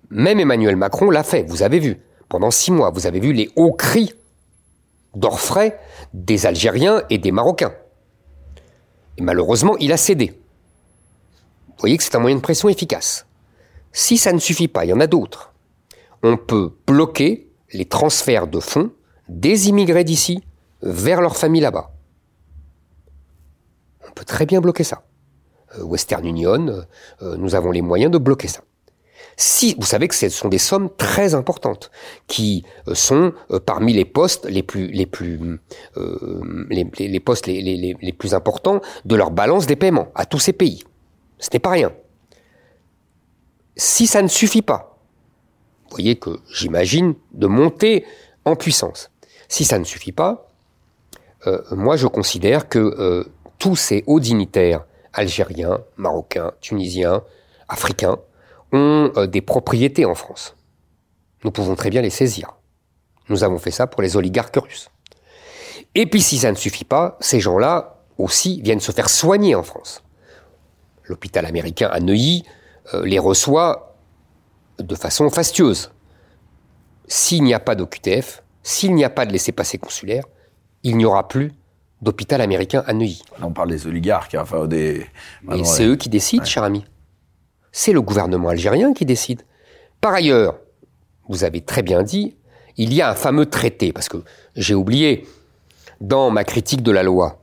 Même 0.10 0.40
Emmanuel 0.40 0.76
Macron 0.76 1.10
l'a 1.10 1.24
fait, 1.24 1.44
vous 1.44 1.64
avez 1.64 1.80
vu 1.80 1.98
pendant 2.32 2.50
six 2.50 2.72
mois. 2.72 2.92
Vous 2.92 3.06
avez 3.06 3.20
vu 3.20 3.34
les 3.34 3.52
hauts 3.58 3.74
cris 3.74 4.14
d'orfraie 5.14 5.78
des 6.14 6.46
Algériens 6.46 7.04
et 7.10 7.18
des 7.18 7.34
Marocains. 7.34 7.74
Et 9.18 9.22
malheureusement, 9.22 9.76
il 9.80 9.92
a 9.92 9.98
cédé. 9.98 10.40
Vous 11.68 11.76
voyez 11.80 11.98
que 11.98 12.04
c'est 12.04 12.16
un 12.16 12.20
moyen 12.20 12.38
de 12.38 12.42
pression 12.42 12.70
efficace. 12.70 13.28
Si 13.92 14.18
ça 14.18 14.32
ne 14.32 14.40
suffit 14.40 14.70
pas, 14.70 14.86
il 14.86 14.90
y 14.90 14.94
en 14.94 15.02
a 15.02 15.08
d'autres. 15.08 15.52
On 16.24 16.38
peut 16.38 16.72
bloquer 16.88 17.50
les 17.74 17.86
transferts 17.86 18.48
de 18.48 18.62
fonds 18.62 18.92
des 19.28 19.68
immigrés 19.68 20.06
d'ici 20.06 20.42
vers 20.82 21.20
leur 21.20 21.36
famille 21.36 21.62
là-bas. 21.62 21.92
On 24.08 24.12
peut 24.14 24.26
très 24.26 24.46
bien 24.46 24.62
bloquer 24.62 24.86
ça. 24.86 25.04
Euh, 25.78 25.84
Western 25.84 26.26
Union, 26.26 26.68
euh, 26.68 26.82
euh, 27.24 27.36
nous 27.36 27.56
avons 27.56 27.72
les 27.72 27.82
moyens 27.82 28.12
de 28.12 28.18
bloquer 28.18 28.48
ça. 28.48 28.62
Si 29.44 29.74
vous 29.80 29.88
savez 29.88 30.08
que 30.08 30.14
ce 30.14 30.30
sont 30.30 30.50
des 30.50 30.60
sommes 30.60 30.92
très 30.98 31.34
importantes 31.34 31.90
qui 32.28 32.64
euh, 32.88 32.94
sont 32.94 33.34
euh, 33.50 33.60
parmi 33.60 33.92
les 33.92 34.06
postes 34.06 34.46
les 34.46 34.62
plus 34.62 34.92
euh, 35.98 36.38
importants 38.34 38.82
de 39.04 39.16
leur 39.16 39.32
balance 39.32 39.66
des 39.66 39.76
paiements 39.76 40.10
à 40.14 40.28
tous 40.28 40.38
ces 40.38 40.54
pays. 40.54 40.84
Ce 41.40 41.50
n'est 41.52 41.60
pas 41.60 41.72
rien. 41.72 41.92
Si 43.76 44.06
ça 44.06 44.22
ne 44.22 44.28
suffit 44.28 44.62
pas, 44.62 45.00
vous 45.86 45.96
voyez 45.96 46.18
que 46.18 46.38
j'imagine 46.54 47.16
de 47.32 47.48
monter 47.48 48.06
en 48.46 48.56
puissance. 48.56 49.10
Si 49.48 49.66
ça 49.66 49.80
ne 49.80 49.86
suffit 49.86 50.12
pas, 50.12 50.50
moi 51.72 51.98
je 51.98 52.06
considère 52.06 52.70
que 52.70 53.26
tous 53.58 53.76
ces 53.76 54.04
hauts 54.06 54.20
dignitaires 54.20 54.86
algériens, 55.14 55.80
marocains, 55.98 56.52
tunisiens, 56.62 57.24
africains 57.68 58.20
ont 58.72 59.12
euh, 59.18 59.28
des 59.28 59.42
propriétés 59.42 60.06
en 60.06 60.16
France. 60.16 60.56
Nous 61.44 61.52
pouvons 61.52 61.76
très 61.76 61.90
bien 61.90 62.02
les 62.02 62.10
saisir. 62.10 62.56
Nous 63.30 63.44
avons 63.44 63.58
fait 63.58 63.72
ça 63.72 63.88
pour 63.88 64.02
les 64.02 64.18
oligarques 64.18 64.56
russes. 64.56 64.90
Et 65.96 66.06
puis 66.06 66.22
si 66.22 66.38
ça 66.38 66.52
ne 66.52 66.56
suffit 66.58 66.86
pas, 66.86 67.18
ces 67.20 67.40
gens-là 67.40 68.04
aussi 68.18 68.62
viennent 68.62 68.80
se 68.80 68.92
faire 68.92 69.10
soigner 69.10 69.56
en 69.56 69.64
France. 69.64 70.04
L'hôpital 71.06 71.46
américain 71.46 71.90
à 71.92 72.00
Neuilly 72.00 72.46
euh, 72.94 73.06
les 73.06 73.20
reçoit 73.20 73.96
de 74.80 74.96
façon 74.96 75.30
fastueuse. 75.30 75.92
S'il 77.08 77.44
n'y 77.44 77.54
a 77.54 77.60
pas 77.60 77.76
d'OQTF, 77.76 78.44
s'il 78.64 78.96
n'y 78.96 79.04
a 79.04 79.10
pas 79.10 79.26
de 79.26 79.32
laissez-passer 79.32 79.78
consulaire, 79.78 80.24
il 80.84 80.98
n'y 80.98 81.06
aura 81.06 81.28
plus 81.28 81.52
d'hôpital 82.02 82.42
américain 82.42 82.84
à 82.88 82.94
Neuilly. 82.94 83.22
on 83.42 83.52
parle 83.52 83.70
des 83.70 83.86
oligarques, 83.86 84.34
hein, 84.34 84.42
enfin 84.44 84.66
des... 84.66 85.06
c'est 85.64 85.86
eux 85.86 85.96
qui 85.96 86.10
décident, 86.10 86.46
cher 86.46 86.64
ami 86.64 86.86
c'est 87.72 87.94
le 87.94 88.02
gouvernement 88.02 88.50
algérien 88.50 88.94
qui 88.94 89.06
décide. 89.06 89.42
Par 90.02 90.14
ailleurs, 90.14 90.58
vous 91.30 91.44
avez 91.44 91.62
très 91.62 91.82
bien 91.82 92.04
dit, 92.04 92.36
il 92.78 92.94
y 92.94 93.02
a 93.02 93.10
un 93.10 93.16
fameux 93.16 93.46
traité, 93.46 93.94
parce 93.94 94.10
que 94.10 94.18
j'ai 94.56 94.76
oublié, 94.76 95.28
dans 96.00 96.30
ma 96.32 96.44
critique 96.44 96.82
de 96.82 96.92
la 96.92 97.04
loi, 97.04 97.42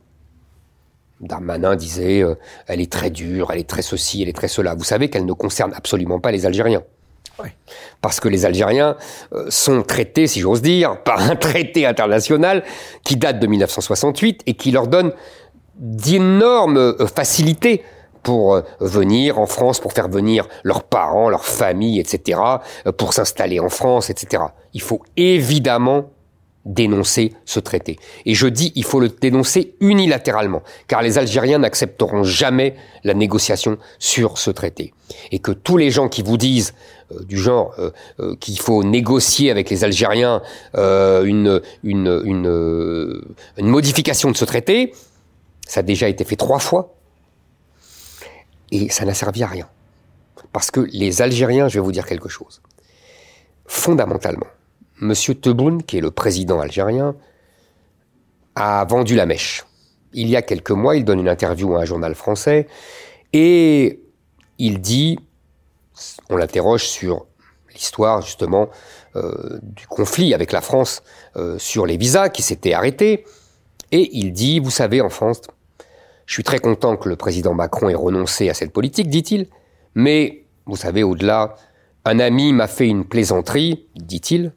Darmanin 1.20 1.76
disait, 1.76 2.22
euh, 2.22 2.34
elle 2.66 2.80
est 2.80 2.90
très 2.90 3.10
dure, 3.10 3.50
elle 3.52 3.58
est 3.58 3.68
très 3.68 3.82
ceci, 3.82 4.22
elle 4.22 4.28
est 4.28 4.36
très 4.36 4.48
cela. 4.48 4.74
Vous 4.74 4.84
savez 4.84 5.10
qu'elle 5.10 5.26
ne 5.26 5.32
concerne 5.32 5.72
absolument 5.74 6.20
pas 6.20 6.30
les 6.30 6.46
Algériens. 6.46 6.82
Parce 8.00 8.18
que 8.18 8.28
les 8.28 8.44
Algériens 8.44 8.96
euh, 9.32 9.46
sont 9.48 9.82
traités, 9.82 10.26
si 10.26 10.40
j'ose 10.40 10.60
dire, 10.60 11.02
par 11.04 11.20
un 11.20 11.36
traité 11.36 11.86
international 11.86 12.64
qui 13.04 13.16
date 13.16 13.38
de 13.38 13.46
1968 13.46 14.42
et 14.46 14.54
qui 14.54 14.70
leur 14.70 14.88
donne 14.88 15.12
d'énormes 15.76 16.78
euh, 16.78 17.06
facilités 17.06 17.84
pour 18.22 18.54
euh, 18.54 18.62
venir 18.80 19.38
en 19.38 19.46
France, 19.46 19.80
pour 19.80 19.92
faire 19.92 20.08
venir 20.08 20.48
leurs 20.64 20.84
parents, 20.84 21.28
leurs 21.28 21.44
familles, 21.44 22.00
etc., 22.00 22.40
euh, 22.86 22.92
pour 22.92 23.12
s'installer 23.14 23.60
en 23.60 23.68
France, 23.68 24.10
etc. 24.10 24.44
Il 24.74 24.82
faut 24.82 25.02
évidemment 25.16 26.10
dénoncer 26.64 27.32
ce 27.46 27.60
traité. 27.60 27.98
Et 28.26 28.34
je 28.34 28.46
dis, 28.46 28.72
il 28.74 28.84
faut 28.84 29.00
le 29.00 29.08
dénoncer 29.08 29.74
unilatéralement, 29.80 30.62
car 30.86 31.00
les 31.00 31.16
Algériens 31.16 31.60
n'accepteront 31.60 32.24
jamais 32.24 32.74
la 33.04 33.14
négociation 33.14 33.78
sur 33.98 34.36
ce 34.36 34.50
traité. 34.50 34.92
Et 35.30 35.38
que 35.38 35.52
tous 35.52 35.78
les 35.78 35.90
gens 35.90 36.08
qui 36.08 36.22
vous 36.22 36.36
disent 36.36 36.74
euh, 37.12 37.24
du 37.24 37.38
genre 37.38 37.74
qu'il 38.40 38.60
faut 38.60 38.84
négocier 38.84 39.50
avec 39.50 39.70
les 39.70 39.84
Algériens 39.84 40.42
une, 40.74 41.62
une, 41.82 43.22
modification 43.58 44.30
de 44.30 44.36
ce 44.36 44.44
traité, 44.44 44.92
ça 45.66 45.80
a 45.80 45.82
déjà 45.82 46.08
été 46.08 46.24
fait 46.24 46.36
trois 46.36 46.58
fois 46.58 46.97
et 48.70 48.88
ça 48.88 49.04
n'a 49.04 49.14
servi 49.14 49.42
à 49.42 49.46
rien. 49.46 49.68
Parce 50.52 50.70
que 50.70 50.80
les 50.80 51.22
Algériens, 51.22 51.68
je 51.68 51.78
vais 51.78 51.84
vous 51.84 51.92
dire 51.92 52.06
quelque 52.06 52.28
chose. 52.28 52.62
Fondamentalement, 53.66 54.46
M. 55.00 55.12
Tebboune, 55.14 55.82
qui 55.82 55.98
est 55.98 56.00
le 56.00 56.10
président 56.10 56.60
algérien, 56.60 57.16
a 58.54 58.84
vendu 58.84 59.14
la 59.14 59.26
mèche. 59.26 59.64
Il 60.12 60.28
y 60.28 60.36
a 60.36 60.42
quelques 60.42 60.70
mois, 60.70 60.96
il 60.96 61.04
donne 61.04 61.20
une 61.20 61.28
interview 61.28 61.76
à 61.76 61.82
un 61.82 61.84
journal 61.84 62.14
français 62.14 62.66
et 63.32 64.00
il 64.58 64.80
dit, 64.80 65.18
on 66.30 66.36
l'interroge 66.36 66.88
sur 66.88 67.26
l'histoire 67.72 68.22
justement 68.22 68.70
euh, 69.16 69.58
du 69.62 69.86
conflit 69.86 70.34
avec 70.34 70.52
la 70.52 70.60
France 70.60 71.02
euh, 71.36 71.58
sur 71.58 71.86
les 71.86 71.96
visas 71.96 72.28
qui 72.28 72.42
s'étaient 72.42 72.72
arrêtés, 72.72 73.24
et 73.90 74.10
il 74.12 74.32
dit, 74.32 74.60
vous 74.60 74.70
savez, 74.70 75.00
en 75.00 75.08
France, 75.08 75.40
je 76.28 76.34
suis 76.34 76.42
très 76.42 76.58
content 76.58 76.98
que 76.98 77.08
le 77.08 77.16
président 77.16 77.54
Macron 77.54 77.88
ait 77.88 77.94
renoncé 77.94 78.50
à 78.50 78.54
cette 78.54 78.70
politique, 78.70 79.08
dit-il, 79.08 79.46
mais, 79.94 80.44
vous 80.66 80.76
savez, 80.76 81.02
au-delà, 81.02 81.56
un 82.04 82.20
ami 82.20 82.52
m'a 82.52 82.66
fait 82.68 82.86
une 82.86 83.06
plaisanterie, 83.06 83.86
dit-il, 83.96 84.52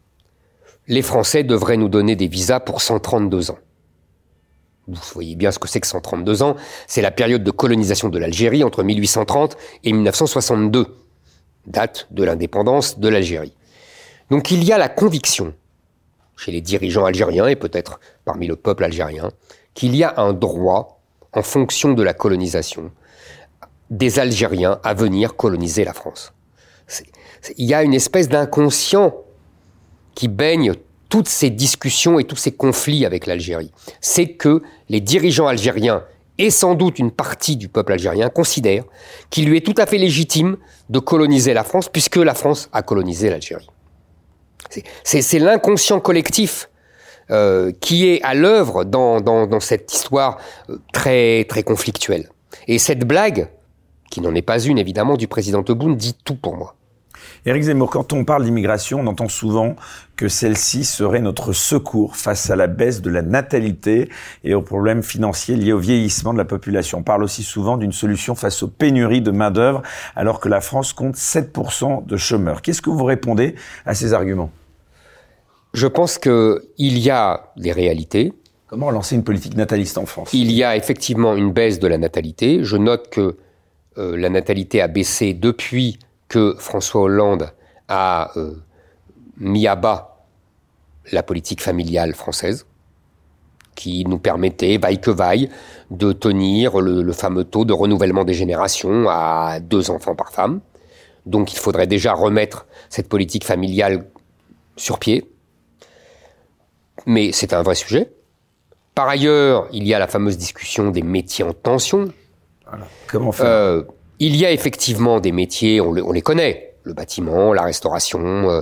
les 0.87 1.01
Français 1.01 1.45
devraient 1.45 1.77
nous 1.77 1.87
donner 1.87 2.17
des 2.17 2.27
visas 2.27 2.59
pour 2.59 2.81
132 2.81 3.51
ans. 3.51 3.57
Vous 4.89 4.99
voyez 5.13 5.37
bien 5.37 5.49
ce 5.51 5.59
que 5.59 5.69
c'est 5.69 5.79
que 5.79 5.87
132 5.87 6.43
ans, 6.43 6.57
c'est 6.87 7.01
la 7.01 7.09
période 7.09 7.45
de 7.45 7.51
colonisation 7.51 8.09
de 8.09 8.19
l'Algérie 8.19 8.65
entre 8.65 8.83
1830 8.83 9.55
et 9.85 9.93
1962, 9.93 10.87
date 11.67 12.07
de 12.11 12.25
l'indépendance 12.25 12.99
de 12.99 13.07
l'Algérie. 13.07 13.55
Donc 14.29 14.51
il 14.51 14.65
y 14.65 14.73
a 14.73 14.77
la 14.77 14.89
conviction, 14.89 15.53
chez 16.35 16.51
les 16.51 16.59
dirigeants 16.59 17.05
algériens 17.05 17.47
et 17.47 17.55
peut-être 17.55 18.01
parmi 18.25 18.45
le 18.45 18.57
peuple 18.57 18.83
algérien, 18.83 19.31
qu'il 19.73 19.95
y 19.95 20.03
a 20.03 20.15
un 20.17 20.33
droit 20.33 21.00
en 21.33 21.41
fonction 21.41 21.93
de 21.93 22.03
la 22.03 22.13
colonisation, 22.13 22.91
des 23.89 24.19
Algériens 24.19 24.79
à 24.83 24.93
venir 24.93 25.35
coloniser 25.35 25.83
la 25.83 25.93
France. 25.93 26.33
Il 27.57 27.65
y 27.65 27.73
a 27.73 27.83
une 27.83 27.93
espèce 27.93 28.29
d'inconscient 28.29 29.15
qui 30.15 30.27
baigne 30.27 30.73
toutes 31.09 31.27
ces 31.27 31.49
discussions 31.49 32.19
et 32.19 32.23
tous 32.23 32.35
ces 32.35 32.51
conflits 32.51 33.05
avec 33.05 33.25
l'Algérie, 33.25 33.71
c'est 33.99 34.33
que 34.33 34.61
les 34.87 35.01
dirigeants 35.01 35.47
algériens 35.47 36.03
et 36.37 36.49
sans 36.49 36.73
doute 36.73 36.99
une 36.99 37.11
partie 37.11 37.57
du 37.57 37.67
peuple 37.67 37.93
algérien 37.93 38.29
considèrent 38.29 38.85
qu'il 39.29 39.47
lui 39.47 39.57
est 39.57 39.65
tout 39.65 39.75
à 39.77 39.85
fait 39.85 39.97
légitime 39.97 40.57
de 40.89 40.99
coloniser 40.99 41.53
la 41.53 41.63
France 41.63 41.89
puisque 41.89 42.15
la 42.15 42.33
France 42.33 42.69
a 42.71 42.81
colonisé 42.81 43.29
l'Algérie. 43.29 43.69
C'est 45.03 45.39
l'inconscient 45.39 45.99
collectif 45.99 46.69
euh, 47.31 47.71
qui 47.79 48.07
est 48.07 48.21
à 48.23 48.33
l'œuvre 48.33 48.83
dans, 48.83 49.21
dans, 49.21 49.59
cette 49.59 49.93
histoire 49.93 50.37
euh, 50.69 50.77
très 50.91 51.45
très 51.45 51.63
conflictuelle. 51.63 52.29
Et 52.67 52.77
cette 52.77 53.05
blague, 53.05 53.47
qui 54.09 54.21
n'en 54.21 54.35
est 54.35 54.41
pas 54.41 54.59
une 54.59 54.77
évidemment, 54.77 55.17
du 55.17 55.27
président 55.27 55.63
Tebboune, 55.63 55.95
dit 55.95 56.15
tout 56.25 56.35
pour 56.35 56.57
moi. 56.57 56.75
Éric 57.45 57.63
Zemmour, 57.63 57.89
quand 57.89 58.13
on 58.13 58.23
parle 58.23 58.43
d'immigration, 58.43 58.99
on 58.99 59.07
entend 59.07 59.27
souvent 59.27 59.75
que 60.15 60.27
celle-ci 60.27 60.83
serait 60.83 61.21
notre 61.21 61.53
secours 61.53 62.15
face 62.15 62.49
à 62.51 62.55
la 62.55 62.67
baisse 62.67 63.01
de 63.01 63.09
la 63.09 63.21
natalité 63.21 64.09
et 64.43 64.53
aux 64.53 64.61
problèmes 64.61 65.01
financiers 65.01 65.55
liés 65.55 65.73
au 65.73 65.79
vieillissement 65.79 66.33
de 66.33 66.37
la 66.37 66.45
population. 66.45 66.99
On 66.99 67.03
parle 67.03 67.23
aussi 67.23 67.43
souvent 67.43 67.77
d'une 67.77 67.93
solution 67.93 68.35
face 68.35 68.61
aux 68.61 68.67
pénuries 68.67 69.21
de 69.21 69.31
main-d'œuvre 69.31 69.81
alors 70.15 70.39
que 70.39 70.49
la 70.49 70.61
France 70.61 70.93
compte 70.93 71.15
7% 71.15 72.05
de 72.05 72.17
chômeurs. 72.17 72.61
Qu'est-ce 72.61 72.81
que 72.81 72.91
vous 72.91 73.05
répondez 73.05 73.55
à 73.85 73.95
ces 73.95 74.13
arguments? 74.13 74.51
Je 75.73 75.87
pense 75.87 76.17
qu'il 76.17 76.59
y 76.77 77.09
a 77.09 77.51
des 77.57 77.71
réalités. 77.71 78.33
Comment 78.67 78.91
lancer 78.91 79.15
une 79.15 79.23
politique 79.23 79.55
nataliste 79.55 79.97
en 79.97 80.05
France? 80.05 80.33
Il 80.33 80.51
y 80.51 80.63
a 80.63 80.75
effectivement 80.75 81.35
une 81.35 81.51
baisse 81.51 81.79
de 81.79 81.87
la 81.87 81.97
natalité. 81.97 82.63
Je 82.63 82.77
note 82.77 83.09
que 83.09 83.37
euh, 83.97 84.17
la 84.17 84.29
natalité 84.29 84.81
a 84.81 84.87
baissé 84.87 85.33
depuis 85.33 85.99
que 86.27 86.55
François 86.57 87.01
Hollande 87.01 87.51
a 87.87 88.31
euh, 88.37 88.55
mis 89.37 89.67
à 89.67 89.75
bas 89.75 90.25
la 91.11 91.23
politique 91.23 91.61
familiale 91.61 92.13
française, 92.13 92.65
qui 93.75 94.05
nous 94.05 94.19
permettait, 94.19 94.77
vaille 94.77 95.01
que 95.01 95.11
vaille, 95.11 95.49
de 95.89 96.11
tenir 96.13 96.79
le, 96.79 97.11
fameux 97.11 97.43
taux 97.43 97.65
de 97.65 97.73
renouvellement 97.73 98.23
des 98.23 98.33
générations 98.33 99.07
à 99.09 99.59
deux 99.59 99.89
enfants 99.89 100.15
par 100.15 100.31
femme. 100.31 100.61
Donc 101.25 101.53
il 101.53 101.59
faudrait 101.59 101.87
déjà 101.87 102.13
remettre 102.13 102.65
cette 102.89 103.09
politique 103.09 103.43
familiale 103.43 104.05
sur 104.75 104.99
pied. 104.99 105.30
Mais 107.05 107.31
c'est 107.31 107.53
un 107.53 107.63
vrai 107.63 107.75
sujet. 107.75 108.11
Par 108.95 109.07
ailleurs, 109.07 109.67
il 109.71 109.87
y 109.87 109.93
a 109.93 109.99
la 109.99 110.07
fameuse 110.07 110.37
discussion 110.37 110.91
des 110.91 111.01
métiers 111.01 111.45
en 111.45 111.53
tension. 111.53 112.11
Comment 113.07 113.31
faire? 113.31 113.45
Euh, 113.45 113.83
il 114.21 114.35
y 114.35 114.45
a 114.45 114.51
effectivement 114.51 115.19
des 115.19 115.31
métiers, 115.31 115.81
on, 115.81 116.11
les 116.11 116.21
connaît, 116.21 116.75
le 116.83 116.93
bâtiment, 116.93 117.53
la 117.53 117.63
restauration, 117.63 118.51
euh, 118.51 118.61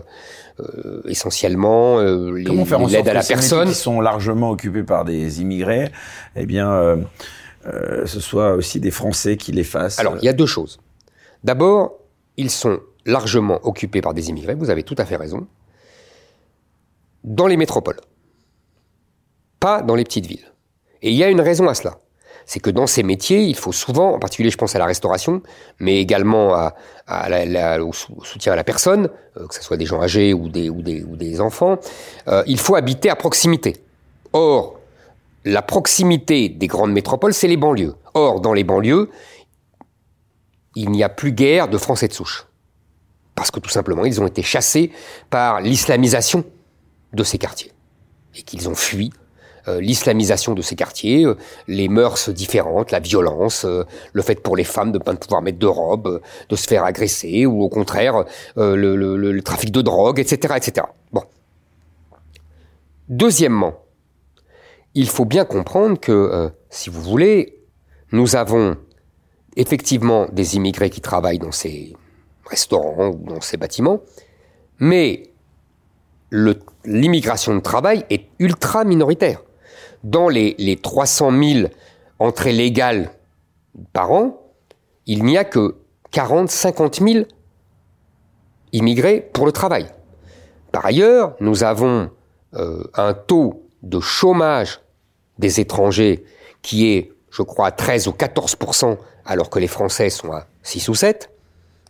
euh, 0.61 1.01
essentiellement 1.03 1.99
euh, 1.99 2.31
l'aide 2.31 3.09
à 3.09 3.13
la 3.13 3.21
personne. 3.21 3.67
Qui 3.67 3.75
sont 3.75 3.99
largement 3.99 4.51
occupés 4.51 4.83
par 4.83 5.03
des 5.03 5.41
immigrés, 5.41 5.91
eh 6.37 6.45
bien, 6.45 6.97
ce 7.65 8.19
soit 8.21 8.53
aussi 8.53 8.79
des 8.79 8.89
Français 8.89 9.35
qui 9.35 9.51
les 9.51 9.65
fassent. 9.65 9.99
Alors, 9.99 10.15
il 10.21 10.25
y 10.25 10.29
a 10.29 10.33
deux 10.33 10.45
choses. 10.45 10.79
D'abord, 11.43 11.99
ils 12.37 12.49
sont 12.49 12.79
largement 13.05 13.59
occupés 13.63 14.01
par 14.01 14.13
des 14.13 14.29
immigrés. 14.29 14.55
Vous 14.55 14.69
avez 14.69 14.83
tout 14.83 14.95
à 14.97 15.03
fait 15.03 15.17
raison. 15.17 15.45
Dans 17.25 17.47
les 17.47 17.57
métropoles, 17.57 17.99
pas 19.59 19.81
dans 19.81 19.95
les 19.95 20.03
petites 20.03 20.25
villes. 20.25 20.51
Et 21.01 21.11
il 21.11 21.15
y 21.15 21.23
a 21.23 21.29
une 21.29 21.41
raison 21.41 21.67
à 21.67 21.73
cela 21.73 21.99
c'est 22.49 22.59
que 22.59 22.71
dans 22.71 22.87
ces 22.87 23.03
métiers, 23.03 23.43
il 23.43 23.55
faut 23.55 23.71
souvent, 23.71 24.13
en 24.13 24.17
particulier 24.17 24.49
je 24.49 24.57
pense 24.57 24.75
à 24.75 24.79
la 24.79 24.87
restauration, 24.87 25.43
mais 25.77 26.01
également 26.01 26.71
au 27.07 27.93
soutien 28.23 28.53
à 28.53 28.55
la 28.55 28.63
personne, 28.63 29.07
euh, 29.37 29.45
que 29.45 29.53
ce 29.53 29.61
soit 29.61 29.77
des 29.77 29.85
gens 29.85 30.01
âgés 30.01 30.33
ou 30.33 30.49
des, 30.49 31.41
enfants, 31.41 31.77
euh, 32.27 32.41
il 32.47 32.59
faut 32.59 32.73
habiter 32.73 33.11
à 33.11 33.15
proximité. 33.15 33.77
Or, 34.33 34.79
la 35.45 35.61
proximité 35.61 36.49
des 36.49 36.65
grandes 36.65 36.91
métropoles, 36.91 37.35
c'est 37.35 37.47
les 37.47 37.55
banlieues. 37.55 37.93
Or, 38.15 38.41
dans 38.41 38.53
les 38.53 38.63
banlieues, 38.63 39.11
il 40.75 40.89
n'y 40.89 41.03
a 41.03 41.09
plus 41.09 41.33
guère 41.33 41.67
de 41.67 41.77
Français 41.77 42.07
de 42.07 42.13
souche. 42.13 42.47
Parce 43.35 43.51
que 43.51 43.59
tout 43.59 43.69
simplement, 43.69 44.05
ils 44.05 44.19
ont 44.21 44.27
été 44.27 44.41
chassés 44.41 44.91
par 45.29 45.61
l'islamisation 45.61 46.43
de 47.13 47.23
ces 47.23 47.37
quartiers. 47.37 47.73
Et 48.35 48.41
qu'ils 48.41 48.69
ont 48.69 48.75
fui 48.75 49.11
l'islamisation 49.79 50.53
de 50.53 50.61
ces 50.61 50.75
quartiers, 50.75 51.25
euh, 51.25 51.35
les 51.67 51.87
mœurs 51.87 52.29
différentes, 52.29 52.91
la 52.91 52.99
violence, 52.99 53.65
euh, 53.65 53.83
le 54.13 54.21
fait 54.21 54.41
pour 54.41 54.55
les 54.55 54.63
femmes 54.63 54.91
de 54.91 54.97
ne 54.97 55.03
pas 55.03 55.15
pouvoir 55.15 55.41
mettre 55.41 55.59
de 55.59 55.67
robe, 55.67 56.21
de 56.49 56.55
se 56.55 56.67
faire 56.67 56.83
agresser, 56.83 57.45
ou 57.45 57.61
au 57.61 57.69
contraire 57.69 58.25
le, 58.55 59.39
trafic 59.41 59.71
de 59.71 59.81
drogue, 59.81 60.19
etc., 60.19 60.55
etc. 60.57 60.87
Bon. 61.11 61.23
Deuxièmement, 63.07 63.73
il 64.95 65.09
faut 65.09 65.25
bien 65.25 65.45
comprendre 65.45 65.99
que, 65.99 66.51
si 66.69 66.89
vous 66.89 67.01
voulez, 67.01 67.59
nous 68.11 68.35
avons 68.35 68.77
effectivement 69.55 70.27
des 70.31 70.55
immigrés 70.55 70.89
qui 70.89 71.01
travaillent 71.01 71.39
dans 71.39 71.51
ces 71.51 71.95
restaurants 72.45 73.09
ou 73.09 73.23
dans 73.27 73.41
ces 73.41 73.57
bâtiments, 73.57 74.01
mais 74.79 75.31
l'immigration 76.85 77.55
de 77.55 77.59
travail 77.59 78.05
est 78.09 78.27
ultra 78.39 78.83
minoritaire 78.83 79.41
dans 80.03 80.29
les, 80.29 80.55
les 80.57 80.75
300 80.75 81.31
000 81.31 81.69
entrées 82.19 82.53
légales 82.53 83.11
par 83.93 84.11
an, 84.11 84.41
il 85.05 85.23
n'y 85.23 85.37
a 85.37 85.43
que 85.43 85.75
40, 86.11 86.49
50 86.49 87.01
000 87.01 87.25
immigrés 88.71 89.29
pour 89.33 89.45
le 89.45 89.51
travail. 89.51 89.87
Par 90.71 90.85
ailleurs, 90.85 91.35
nous 91.39 91.63
avons 91.63 92.09
euh, 92.55 92.83
un 92.95 93.13
taux 93.13 93.63
de 93.81 93.99
chômage 93.99 94.81
des 95.37 95.59
étrangers 95.59 96.23
qui 96.61 96.91
est, 96.91 97.11
je 97.31 97.41
crois, 97.41 97.71
13 97.71 98.07
ou 98.07 98.11
14% 98.11 98.97
alors 99.25 99.49
que 99.49 99.59
les 99.59 99.67
Français 99.67 100.09
sont 100.09 100.31
à 100.31 100.47
6 100.63 100.89
ou 100.89 100.95
7. 100.95 101.31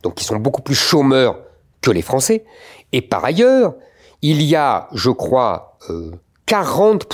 Donc 0.03 0.21
ils 0.21 0.25
sont 0.25 0.37
beaucoup 0.37 0.61
plus 0.61 0.75
chômeurs 0.75 1.39
que 1.81 1.91
les 1.91 2.01
Français. 2.01 2.45
Et 2.91 3.01
par 3.01 3.25
ailleurs, 3.25 3.75
il 4.21 4.41
y 4.41 4.55
a, 4.55 4.87
je 4.93 5.09
crois, 5.09 5.77
euh, 5.89 6.11
40 6.45 7.07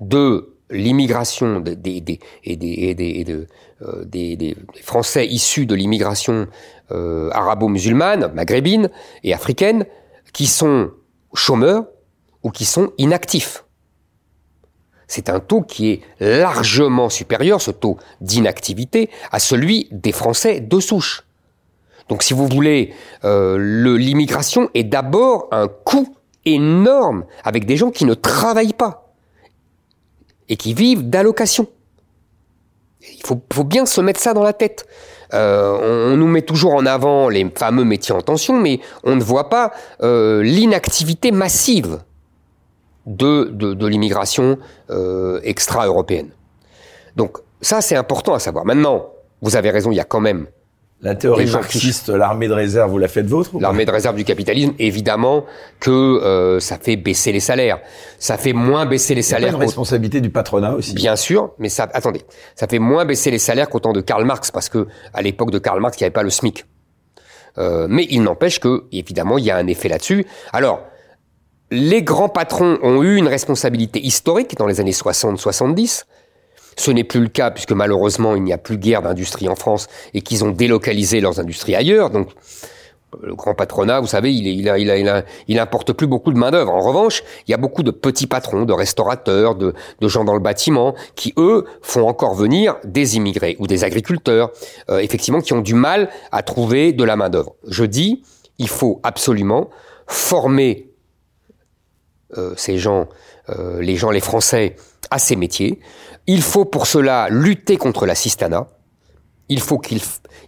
de 0.00 0.54
l'immigration 0.70 1.60
des, 1.60 2.18
Français 4.82 5.26
issus 5.26 5.66
de 5.66 5.74
l'immigration 5.74 6.46
euh, 6.90 7.30
arabo-musulmane, 7.32 8.32
maghrébine 8.34 8.90
et 9.24 9.32
africaine, 9.32 9.86
qui 10.32 10.46
sont 10.46 10.90
chômeurs 11.34 11.84
ou 12.42 12.50
qui 12.50 12.64
sont 12.64 12.92
inactifs. 12.98 13.64
C'est 15.06 15.30
un 15.30 15.40
taux 15.40 15.62
qui 15.62 15.90
est 15.90 16.00
largement 16.20 17.08
supérieur, 17.08 17.62
ce 17.62 17.70
taux 17.70 17.96
d'inactivité, 18.20 19.08
à 19.32 19.38
celui 19.38 19.88
des 19.90 20.12
Français 20.12 20.60
de 20.60 20.80
souche. 20.80 21.24
Donc 22.10 22.22
si 22.22 22.34
vous 22.34 22.46
voulez, 22.46 22.92
euh, 23.24 23.96
l'immigration 23.96 24.70
est 24.74 24.84
d'abord 24.84 25.48
un 25.50 25.68
coût 25.68 26.14
énorme 26.44 27.24
avec 27.42 27.66
des 27.66 27.76
gens 27.76 27.90
qui 27.90 28.04
ne 28.04 28.14
travaillent 28.14 28.74
pas 28.74 29.07
et 30.48 30.56
qui 30.56 30.74
vivent 30.74 31.08
d'allocations. 31.08 31.68
Il 33.00 33.24
faut, 33.24 33.64
bien 33.64 33.86
se 33.86 34.00
mettre 34.00 34.20
ça 34.20 34.34
dans 34.34 34.42
la 34.42 34.52
tête. 34.52 34.86
Euh, 35.34 36.10
on, 36.12 36.16
nous 36.16 36.26
met 36.26 36.42
toujours 36.42 36.74
en 36.74 36.86
avant 36.86 37.28
les 37.28 37.48
fameux 37.54 37.84
métiers 37.84 38.14
en 38.14 38.22
tension, 38.22 38.58
mais 38.58 38.80
on 39.04 39.16
ne 39.16 39.22
voit 39.22 39.48
pas 39.48 39.72
euh, 40.02 40.42
l'inactivité 40.42 41.30
massive 41.30 42.00
de, 43.06 43.44
de, 43.52 43.74
de 43.74 43.86
l'immigration 43.86 44.58
euh, 44.90 45.40
extra-européenne. 45.44 46.30
Donc 47.16 47.38
ça, 47.60 47.80
c'est 47.80 47.96
important 47.96 48.34
à 48.34 48.38
savoir. 48.38 48.64
Maintenant, 48.64 49.10
vous 49.42 49.56
avez 49.56 49.70
raison, 49.70 49.90
il 49.90 49.96
y 49.96 50.00
a 50.00 50.04
quand 50.04 50.20
même 50.20 50.46
la 51.00 51.14
théorie 51.14 51.50
marxiste, 51.50 52.08
l'armée 52.08 52.48
de 52.48 52.52
réserve, 52.52 52.90
vous 52.90 52.98
la 52.98 53.06
faites 53.06 53.26
vôtre 53.26 53.50
L'armée 53.60 53.84
de 53.84 53.90
réserve 53.90 54.16
du 54.16 54.24
capitalisme, 54.24 54.74
évidemment 54.80 55.44
que 55.78 55.90
euh, 55.90 56.58
ça 56.58 56.76
fait 56.76 56.96
baisser 56.96 57.30
les 57.30 57.40
salaires. 57.40 57.78
Ça 58.18 58.36
fait 58.36 58.52
moins 58.52 58.84
baisser 58.84 59.14
les 59.14 59.22
salaires. 59.22 59.52
Y 59.52 59.56
a 59.56 59.58
responsabilité 59.58 60.20
du 60.20 60.30
patronat 60.30 60.74
aussi. 60.74 60.94
Bien 60.94 61.14
sûr, 61.14 61.52
mais 61.58 61.68
ça, 61.68 61.88
attendez, 61.92 62.22
ça 62.56 62.66
fait 62.66 62.80
moins 62.80 63.04
baisser 63.04 63.30
les 63.30 63.38
salaires 63.38 63.68
qu'au 63.68 63.78
temps 63.78 63.92
de 63.92 64.00
Karl 64.00 64.24
Marx, 64.24 64.50
parce 64.50 64.68
que 64.68 64.88
à 65.14 65.22
l'époque 65.22 65.52
de 65.52 65.58
Karl 65.58 65.80
Marx, 65.80 65.96
il 65.98 66.02
n'y 66.02 66.06
avait 66.06 66.12
pas 66.12 66.24
le 66.24 66.30
SMIC. 66.30 66.64
Euh, 67.58 67.86
mais 67.88 68.06
il 68.10 68.22
n'empêche 68.22 68.58
que, 68.58 68.84
évidemment, 68.90 69.38
il 69.38 69.44
y 69.44 69.50
a 69.52 69.56
un 69.56 69.66
effet 69.68 69.88
là-dessus. 69.88 70.26
Alors, 70.52 70.80
les 71.70 72.02
grands 72.02 72.28
patrons 72.28 72.78
ont 72.82 73.02
eu 73.02 73.16
une 73.16 73.28
responsabilité 73.28 74.04
historique 74.04 74.56
dans 74.56 74.66
les 74.66 74.80
années 74.80 74.92
60-70. 74.92 76.04
Ce 76.78 76.90
n'est 76.90 77.04
plus 77.04 77.20
le 77.20 77.28
cas 77.28 77.50
puisque 77.50 77.72
malheureusement 77.72 78.36
il 78.36 78.42
n'y 78.42 78.52
a 78.52 78.58
plus 78.58 78.78
guerre 78.78 79.02
d'industrie 79.02 79.48
en 79.48 79.56
France 79.56 79.88
et 80.14 80.22
qu'ils 80.22 80.44
ont 80.44 80.50
délocalisé 80.50 81.20
leurs 81.20 81.40
industries 81.40 81.74
ailleurs. 81.74 82.08
Donc 82.08 82.28
le 83.22 83.34
grand 83.34 83.54
patronat, 83.54 84.00
vous 84.00 84.06
savez, 84.06 84.32
il, 84.34 85.26
il 85.48 85.58
importe 85.58 85.92
plus 85.92 86.06
beaucoup 86.06 86.32
de 86.32 86.38
main 86.38 86.50
d'œuvre. 86.50 86.72
En 86.72 86.80
revanche, 86.80 87.22
il 87.46 87.50
y 87.50 87.54
a 87.54 87.56
beaucoup 87.56 87.82
de 87.82 87.90
petits 87.90 88.26
patrons, 88.26 88.64
de 88.64 88.72
restaurateurs, 88.72 89.54
de, 89.54 89.74
de, 90.00 90.08
gens 90.08 90.24
dans 90.24 90.34
le 90.34 90.40
bâtiment, 90.40 90.94
qui 91.14 91.32
eux 91.38 91.64
font 91.80 92.06
encore 92.06 92.34
venir 92.34 92.76
des 92.84 93.16
immigrés 93.16 93.56
ou 93.60 93.66
des 93.66 93.84
agriculteurs, 93.84 94.50
euh, 94.90 94.98
effectivement, 94.98 95.40
qui 95.40 95.54
ont 95.54 95.62
du 95.62 95.74
mal 95.74 96.10
à 96.32 96.42
trouver 96.42 96.92
de 96.92 97.02
la 97.02 97.16
main 97.16 97.30
d'œuvre. 97.30 97.54
Je 97.66 97.84
dis, 97.84 98.22
il 98.58 98.68
faut 98.68 99.00
absolument 99.02 99.70
former 100.06 100.90
euh, 102.36 102.52
ces 102.56 102.76
gens, 102.76 103.08
euh, 103.48 103.80
les 103.80 103.96
gens, 103.96 104.10
les 104.10 104.20
Français, 104.20 104.76
à 105.10 105.18
ces 105.18 105.36
métiers. 105.36 105.80
Il 106.28 106.42
faut 106.42 106.66
pour 106.66 106.86
cela 106.86 107.28
lutter 107.30 107.78
contre 107.78 108.04
l'assistanat. 108.04 108.68
Il 109.48 109.60
faut 109.60 109.78
qu'il, 109.78 110.00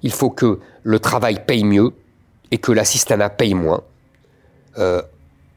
il 0.02 0.12
faut 0.12 0.28
que 0.28 0.60
le 0.82 0.98
travail 1.00 1.42
paye 1.46 1.64
mieux 1.64 1.92
et 2.50 2.58
que 2.58 2.70
l'assistanat 2.70 3.30
paye 3.30 3.54
moins. 3.54 3.80
Euh, 4.78 5.00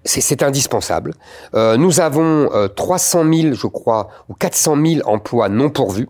c'est 0.05 0.41
indispensable. 0.41 1.13
Euh, 1.55 1.76
nous 1.76 1.99
avons 1.99 2.49
300 2.76 3.34
000, 3.34 3.53
je 3.53 3.67
crois, 3.67 4.09
ou 4.30 4.34
400 4.34 4.78
000 4.86 5.09
emplois 5.09 5.49
non 5.49 5.69
pourvus, 5.69 6.07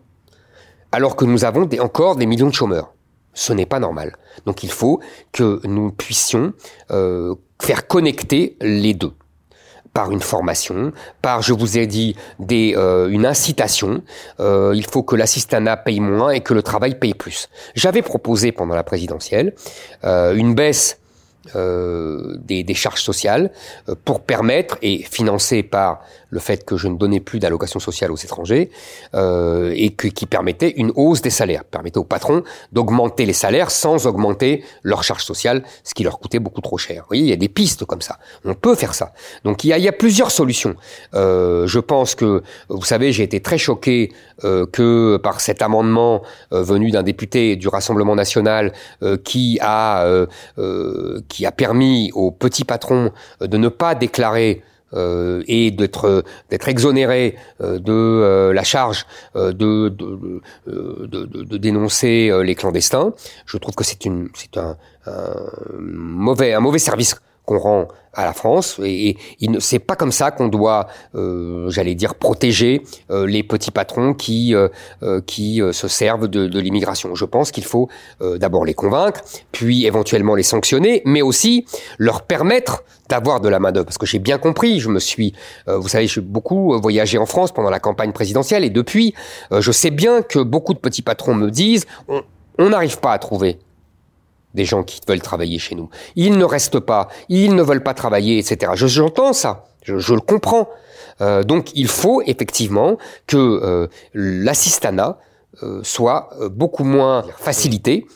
alors 0.91 1.15
que 1.15 1.25
nous 1.25 1.43
avons 1.43 1.67
encore 1.79 2.15
des 2.15 2.27
millions 2.27 2.47
de 2.47 2.53
chômeurs. 2.53 2.93
Ce 3.33 3.51
n'est 3.51 3.65
pas 3.65 3.79
normal. 3.79 4.15
Donc 4.45 4.63
il 4.63 4.71
faut 4.71 4.99
que 5.31 5.59
nous 5.65 5.91
puissions 5.91 6.53
euh, 6.91 7.33
faire 7.59 7.87
connecter 7.87 8.57
les 8.61 8.93
deux 8.93 9.13
par 9.93 10.11
une 10.11 10.21
formation, 10.21 10.91
par, 11.21 11.41
je 11.41 11.53
vous 11.53 11.77
ai 11.77 11.87
dit, 11.87 12.15
des, 12.39 12.73
euh, 12.75 13.09
une 13.09 13.25
incitation. 13.25 14.01
Euh, 14.39 14.73
il 14.75 14.85
faut 14.85 15.03
que 15.03 15.15
l'assistanat 15.15 15.77
paye 15.77 15.99
moins 15.99 16.31
et 16.31 16.41
que 16.41 16.53
le 16.53 16.63
travail 16.63 16.95
paye 16.95 17.13
plus. 17.13 17.49
J'avais 17.75 18.01
proposé 18.01 18.51
pendant 18.51 18.75
la 18.75 18.83
présidentielle 18.83 19.53
euh, 20.03 20.33
une 20.35 20.55
baisse 20.55 20.99
des, 21.53 22.63
des, 22.63 22.73
charges 22.73 23.01
sociales 23.01 23.51
pour 24.05 24.21
permettre 24.21 24.77
et 24.81 24.99
financer 25.03 25.61
par 25.61 25.99
le 26.33 26.39
fait 26.39 26.65
que 26.65 26.77
je 26.77 26.87
ne 26.87 26.97
donnais 26.97 27.19
plus 27.19 27.39
d'allocations 27.39 27.79
sociales 27.79 28.11
aux 28.11 28.17
étrangers 28.17 28.71
euh, 29.13 29.71
et 29.75 29.91
que, 29.91 30.07
qui 30.07 30.25
permettait 30.25 30.71
une 30.71 30.91
hausse 30.95 31.21
des 31.21 31.29
salaires, 31.29 31.63
permettait 31.63 31.99
aux 31.99 32.03
patrons 32.03 32.43
d'augmenter 32.71 33.25
les 33.25 33.33
salaires 33.33 33.69
sans 33.69 34.07
augmenter 34.07 34.63
leurs 34.81 35.03
charges 35.03 35.23
sociales, 35.23 35.63
ce 35.83 35.93
qui 35.93 36.03
leur 36.03 36.19
coûtait 36.19 36.39
beaucoup 36.39 36.61
trop 36.61 36.79
cher. 36.79 37.03
Vous 37.03 37.09
voyez, 37.09 37.23
il 37.23 37.29
y 37.29 37.33
a 37.33 37.37
des 37.37 37.49
pistes 37.49 37.85
comme 37.85 38.01
ça. 38.01 38.17
On 38.45 38.55
peut 38.55 38.75
faire 38.75 38.95
ça. 38.95 39.13
Donc 39.43 39.63
il 39.63 39.67
y 39.67 39.87
a, 39.87 39.91
plusieurs 39.91 40.31
solutions. 40.31 40.75
Euh, 41.13 41.67
je 41.67 41.79
pense 41.79 42.15
que, 42.15 42.41
vous 42.69 42.83
savez, 42.83 43.11
j'ai 43.11 43.23
été 43.23 43.39
très 43.39 43.59
choqué 43.59 44.11
euh, 44.43 44.65
que 44.65 45.17
par 45.17 45.39
cet 45.39 45.61
amendement 45.61 46.23
euh, 46.51 46.63
venu 46.63 46.89
d'un 46.89 47.03
député 47.03 47.55
du 47.55 47.67
Rassemblement 47.67 48.15
national 48.15 48.73
qui 49.23 49.59
a 49.61 50.25
qui 51.27 51.45
a 51.45 51.51
permis 51.51 52.11
aux 52.13 52.31
petits 52.31 52.63
patrons 52.63 53.11
de 53.41 53.57
ne 53.57 53.67
pas 53.67 53.93
déclarer 53.95 54.63
euh, 54.93 55.43
et 55.47 55.71
d'être 55.71 56.23
d'être 56.49 56.69
exonéré 56.69 57.35
euh, 57.61 57.79
de 57.79 57.91
euh, 57.91 58.53
la 58.53 58.63
charge 58.63 59.05
de 59.35 59.51
de, 59.51 60.41
de, 60.67 61.05
de, 61.07 61.43
de, 61.43 61.57
dénoncer 61.57 62.31
les 62.43 62.55
clandestins. 62.55 63.13
Je 63.45 63.57
trouve 63.57 63.75
que 63.75 63.83
c'est 63.83 64.05
une 64.05 64.29
c'est 64.35 64.57
un, 64.57 64.77
un, 65.07 65.33
mauvais 65.79 66.53
un 66.53 66.59
mauvais 66.59 66.79
service 66.79 67.15
qu'on 67.45 67.59
rend 67.59 67.87
à 68.13 68.25
la 68.25 68.33
France 68.33 68.79
et, 68.83 69.17
et 69.41 69.49
c'est 69.59 69.79
pas 69.79 69.95
comme 69.95 70.11
ça 70.11 70.31
qu'on 70.31 70.47
doit, 70.47 70.87
euh, 71.15 71.69
j'allais 71.69 71.95
dire, 71.95 72.15
protéger 72.15 72.83
euh, 73.09 73.25
les 73.25 73.41
petits 73.43 73.71
patrons 73.71 74.13
qui 74.13 74.53
euh, 74.53 74.69
qui 75.25 75.61
se 75.71 75.87
servent 75.87 76.27
de, 76.27 76.47
de 76.47 76.59
l'immigration. 76.59 77.15
Je 77.15 77.25
pense 77.25 77.51
qu'il 77.51 77.63
faut 77.63 77.89
d'abord 78.19 78.65
les 78.65 78.73
convaincre, 78.73 79.21
puis 79.51 79.85
éventuellement 79.85 80.35
les 80.35 80.43
sanctionner, 80.43 81.01
mais 81.05 81.21
aussi 81.21 81.65
leur 81.97 82.23
permettre 82.23 82.83
d'avoir 83.09 83.41
de 83.41 83.49
la 83.49 83.59
main 83.59 83.71
d'œuvre. 83.71 83.85
Parce 83.85 83.97
que 83.97 84.05
j'ai 84.05 84.19
bien 84.19 84.37
compris, 84.37 84.79
je 84.79 84.89
me 84.89 84.99
suis, 84.99 85.33
vous 85.67 85.87
savez, 85.87 86.07
j'ai 86.07 86.21
beaucoup 86.21 86.79
voyagé 86.79 87.17
en 87.17 87.25
France 87.25 87.51
pendant 87.51 87.69
la 87.69 87.79
campagne 87.79 88.11
présidentielle 88.11 88.63
et 88.63 88.69
depuis, 88.69 89.13
je 89.51 89.71
sais 89.71 89.91
bien 89.91 90.21
que 90.21 90.39
beaucoup 90.39 90.73
de 90.73 90.79
petits 90.79 91.01
patrons 91.01 91.35
me 91.35 91.49
disent, 91.49 91.85
on 92.07 92.69
n'arrive 92.69 92.99
pas 92.99 93.13
à 93.13 93.17
trouver 93.19 93.59
des 94.53 94.65
gens 94.65 94.83
qui 94.83 95.01
veulent 95.07 95.21
travailler 95.21 95.59
chez 95.59 95.75
nous. 95.75 95.89
Ils 96.15 96.37
ne 96.37 96.45
restent 96.45 96.79
pas, 96.79 97.09
ils 97.29 97.55
ne 97.55 97.63
veulent 97.63 97.83
pas 97.83 97.93
travailler, 97.93 98.37
etc. 98.37 98.71
J'entends 98.75 99.33
ça, 99.33 99.65
je, 99.83 99.97
je, 99.97 100.13
le 100.13 100.21
comprends. 100.21 100.69
Euh, 101.21 101.43
donc 101.43 101.71
il 101.75 101.87
faut 101.87 102.21
effectivement 102.25 102.97
que 103.27 103.37
euh, 103.37 103.87
l'assistanat 104.13 105.19
euh, 105.61 105.81
soit 105.83 106.29
euh, 106.41 106.49
beaucoup 106.49 106.83
moins 106.83 107.23
facilité. 107.37 108.07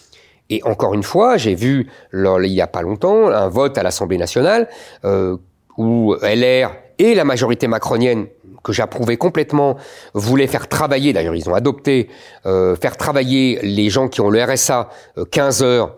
Et 0.49 0.63
encore 0.63 0.95
une 0.95 1.03
fois, 1.03 1.37
j'ai 1.37 1.53
vu 1.53 1.87
il 2.13 2.47
y 2.47 2.61
a 2.61 2.67
pas 2.67 2.81
longtemps 2.81 3.27
un 3.27 3.47
vote 3.47 3.77
à 3.77 3.83
l'Assemblée 3.83 4.17
nationale 4.17 4.69
euh, 5.05 5.37
où 5.77 6.15
LR 6.23 6.71
et 6.97 7.13
la 7.13 7.25
majorité 7.25 7.67
macronienne 7.67 8.25
que 8.63 8.73
j'approuvais 8.73 9.17
complètement 9.17 9.77
voulaient 10.15 10.47
faire 10.47 10.67
travailler, 10.67 11.13
d'ailleurs 11.13 11.35
ils 11.35 11.47
ont 11.47 11.53
adopté, 11.53 12.09
faire 12.43 12.97
travailler 12.97 13.59
les 13.61 13.89
gens 13.89 14.07
qui 14.07 14.19
ont 14.19 14.29
le 14.29 14.43
RSA 14.43 14.89
15 15.29 15.63
heures 15.63 15.95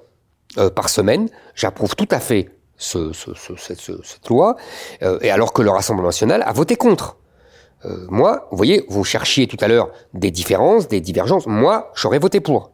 euh, 0.57 0.69
par 0.69 0.89
semaine. 0.89 1.29
J'approuve 1.55 1.95
tout 1.95 2.07
à 2.11 2.19
fait 2.19 2.49
ce, 2.77 3.13
ce, 3.13 3.33
ce, 3.35 3.55
cette, 3.57 3.79
cette, 3.79 4.29
loi, 4.29 4.55
euh, 5.03 5.19
et 5.21 5.29
alors 5.29 5.53
que 5.53 5.61
le 5.61 5.69
Rassemblement 5.69 6.07
national 6.07 6.43
a 6.45 6.53
voté 6.53 6.75
contre. 6.75 7.17
Euh, 7.85 8.05
moi, 8.09 8.47
vous 8.51 8.57
voyez, 8.57 8.85
vous 8.89 9.03
cherchiez 9.03 9.47
tout 9.47 9.57
à 9.61 9.67
l'heure 9.67 9.89
des 10.13 10.31
différences, 10.31 10.87
des 10.87 11.01
divergences. 11.01 11.45
Moi, 11.45 11.91
j'aurais 11.95 12.19
voté 12.19 12.39
pour. 12.39 12.71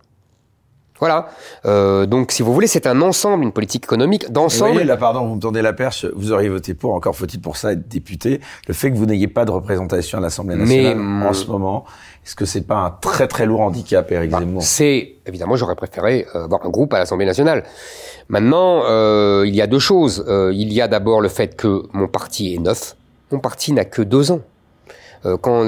Voilà. 0.99 1.27
Euh, 1.65 2.05
donc, 2.05 2.31
si 2.31 2.41
vous 2.41 2.53
voulez, 2.53 2.67
c'est 2.67 2.87
un 2.87 3.01
ensemble, 3.01 3.43
une 3.43 3.51
politique 3.51 3.83
économique 3.83 4.31
d'ensemble. 4.31 4.69
Vous 4.69 4.73
voyez, 4.75 4.87
là, 4.87 4.95
pardon, 4.97 5.27
vous 5.27 5.35
me 5.35 5.41
tendez 5.41 5.61
la 5.61 5.73
perche. 5.73 6.05
Vous 6.15 6.31
auriez 6.31 6.49
voté 6.49 6.73
pour. 6.73 6.93
Encore 6.93 7.15
faut-il 7.15 7.41
pour 7.41 7.57
ça 7.57 7.73
être 7.73 7.87
député. 7.87 8.39
Le 8.67 8.73
fait 8.73 8.91
que 8.91 8.95
vous 8.95 9.05
n'ayez 9.05 9.27
pas 9.27 9.43
de 9.43 9.51
représentation 9.51 10.17
à 10.17 10.21
l'Assemblée 10.21 10.55
nationale 10.55 10.97
en 11.27 11.33
ce 11.33 11.47
moment, 11.47 11.85
est-ce 12.25 12.35
que 12.35 12.45
c'est 12.45 12.61
pas 12.61 12.77
un 12.77 12.89
très 12.89 13.27
très 13.27 13.45
lourd 13.45 13.61
handicap, 13.61 14.11
Eric 14.11 14.31
bah, 14.31 14.39
Zemmour? 14.39 14.63
C'est 14.63 15.17
évidemment, 15.27 15.55
j'aurais 15.55 15.75
préféré 15.75 16.25
euh, 16.33 16.45
avoir 16.45 16.65
un 16.65 16.69
groupe 16.69 16.91
à 16.93 16.97
l'Assemblée 16.97 17.25
nationale. 17.25 17.63
Maintenant, 18.29 18.81
euh, 18.85 19.43
il 19.45 19.55
y 19.55 19.61
a 19.61 19.67
deux 19.67 19.79
choses. 19.79 20.25
Euh, 20.27 20.51
il 20.51 20.73
y 20.73 20.81
a 20.81 20.87
d'abord 20.87 21.21
le 21.21 21.29
fait 21.29 21.55
que 21.55 21.83
mon 21.93 22.07
parti 22.07 22.55
est 22.55 22.57
neuf. 22.57 22.95
Mon 23.31 23.39
parti 23.39 23.73
n'a 23.73 23.85
que 23.85 24.01
deux 24.01 24.31
ans. 24.31 24.41
Euh, 25.25 25.37
quand 25.37 25.63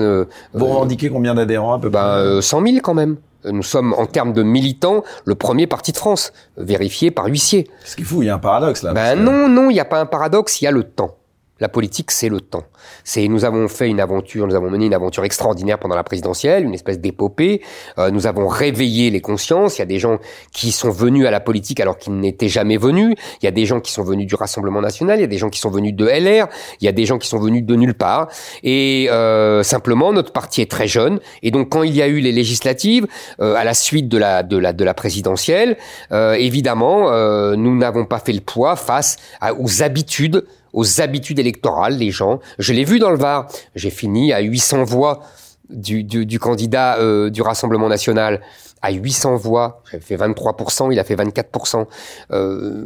vous 0.53 0.65
revendiquez 0.65 1.09
combien 1.09 1.35
d'adhérents 1.35 1.73
à 1.73 1.79
peu 1.79 1.89
ben, 1.89 2.41
100 2.41 2.65
000 2.65 2.77
quand 2.81 2.95
même. 2.95 3.17
Nous 3.45 3.63
sommes, 3.63 3.93
en 3.93 4.07
termes 4.07 4.33
de 4.33 4.41
militants, 4.41 5.03
le 5.25 5.35
premier 5.35 5.67
parti 5.67 5.91
de 5.91 5.97
France, 5.97 6.33
vérifié 6.57 7.11
par 7.11 7.27
huissier. 7.27 7.69
Ce 7.85 7.95
qu'il 7.95 8.03
faut, 8.03 8.23
il 8.23 8.25
y 8.25 8.29
a 8.29 8.35
un 8.35 8.39
paradoxe 8.39 8.81
là. 8.81 8.93
Ben 8.93 9.15
non, 9.15 9.47
non, 9.47 9.69
il 9.69 9.73
n'y 9.73 9.79
a 9.79 9.85
pas 9.85 10.01
un 10.01 10.07
paradoxe, 10.07 10.59
il 10.61 10.65
y 10.65 10.67
a 10.67 10.71
le 10.71 10.83
temps. 10.83 11.15
La 11.59 11.69
politique, 11.69 12.11
c'est 12.11 12.29
le 12.29 12.41
temps. 12.41 12.63
C'est 13.03 13.27
nous 13.27 13.45
avons 13.45 13.67
fait 13.67 13.87
une 13.87 13.99
aventure, 13.99 14.47
nous 14.47 14.55
avons 14.55 14.69
mené 14.69 14.85
une 14.85 14.93
aventure 14.93 15.23
extraordinaire 15.23 15.79
pendant 15.79 15.95
la 15.95 16.03
présidentielle, 16.03 16.63
une 16.63 16.73
espèce 16.73 16.99
d'épopée. 16.99 17.61
Euh, 17.97 18.11
nous 18.11 18.27
avons 18.27 18.47
réveillé 18.47 19.09
les 19.09 19.21
consciences. 19.21 19.77
Il 19.77 19.79
y 19.79 19.83
a 19.83 19.85
des 19.85 19.99
gens 19.99 20.19
qui 20.51 20.71
sont 20.71 20.89
venus 20.89 21.25
à 21.25 21.31
la 21.31 21.39
politique 21.39 21.79
alors 21.79 21.97
qu'ils 21.97 22.17
n'étaient 22.17 22.49
jamais 22.49 22.77
venus. 22.77 23.15
Il 23.41 23.45
y 23.45 23.47
a 23.47 23.51
des 23.51 23.65
gens 23.65 23.79
qui 23.79 23.91
sont 23.91 24.03
venus 24.03 24.27
du 24.27 24.35
Rassemblement 24.35 24.81
national. 24.81 25.19
Il 25.19 25.21
y 25.21 25.25
a 25.25 25.27
des 25.27 25.37
gens 25.37 25.49
qui 25.49 25.59
sont 25.59 25.69
venus 25.69 25.93
de 25.93 26.05
LR. 26.05 26.47
Il 26.81 26.85
y 26.85 26.87
a 26.87 26.91
des 26.91 27.05
gens 27.05 27.17
qui 27.17 27.27
sont 27.27 27.39
venus 27.39 27.63
de 27.63 27.75
nulle 27.75 27.93
part. 27.93 28.27
Et 28.63 29.07
euh, 29.09 29.63
simplement, 29.63 30.13
notre 30.13 30.31
parti 30.31 30.61
est 30.61 30.69
très 30.69 30.87
jeune. 30.87 31.19
Et 31.43 31.51
donc, 31.51 31.69
quand 31.69 31.83
il 31.83 31.95
y 31.95 32.01
a 32.01 32.07
eu 32.07 32.19
les 32.19 32.31
législatives 32.31 33.07
euh, 33.39 33.55
à 33.55 33.63
la 33.63 33.73
suite 33.73 34.07
de 34.07 34.17
la 34.17 34.43
de 34.43 34.57
la 34.57 34.73
de 34.73 34.83
la 34.83 34.93
présidentielle, 34.93 35.77
euh, 36.11 36.33
évidemment, 36.33 37.11
euh, 37.11 37.55
nous 37.55 37.75
n'avons 37.75 38.05
pas 38.05 38.19
fait 38.19 38.33
le 38.33 38.41
poids 38.41 38.75
face 38.75 39.17
à, 39.41 39.53
aux 39.53 39.83
habitudes 39.83 40.45
aux 40.73 41.01
habitudes 41.01 41.39
électorales, 41.39 41.97
les 41.97 42.11
gens. 42.11 42.39
Je 42.67 42.73
l'ai 42.73 42.83
vu 42.83 42.99
dans 42.99 43.11
le 43.11 43.17
Var. 43.17 43.47
J'ai 43.75 43.89
fini 43.89 44.33
à 44.33 44.41
800 44.41 44.83
voix 44.83 45.21
du, 45.69 46.37
candidat 46.37 46.97
euh, 46.97 47.29
du 47.29 47.41
Rassemblement 47.41 47.87
national. 47.87 48.41
À 48.81 48.91
800 48.91 49.37
voix, 49.37 49.83
j'avais 49.89 50.03
fait 50.03 50.17
23%, 50.17 50.91
il 50.91 50.99
a 50.99 51.05
fait 51.05 51.15
24%. 51.15 51.85
Euh, 52.31 52.85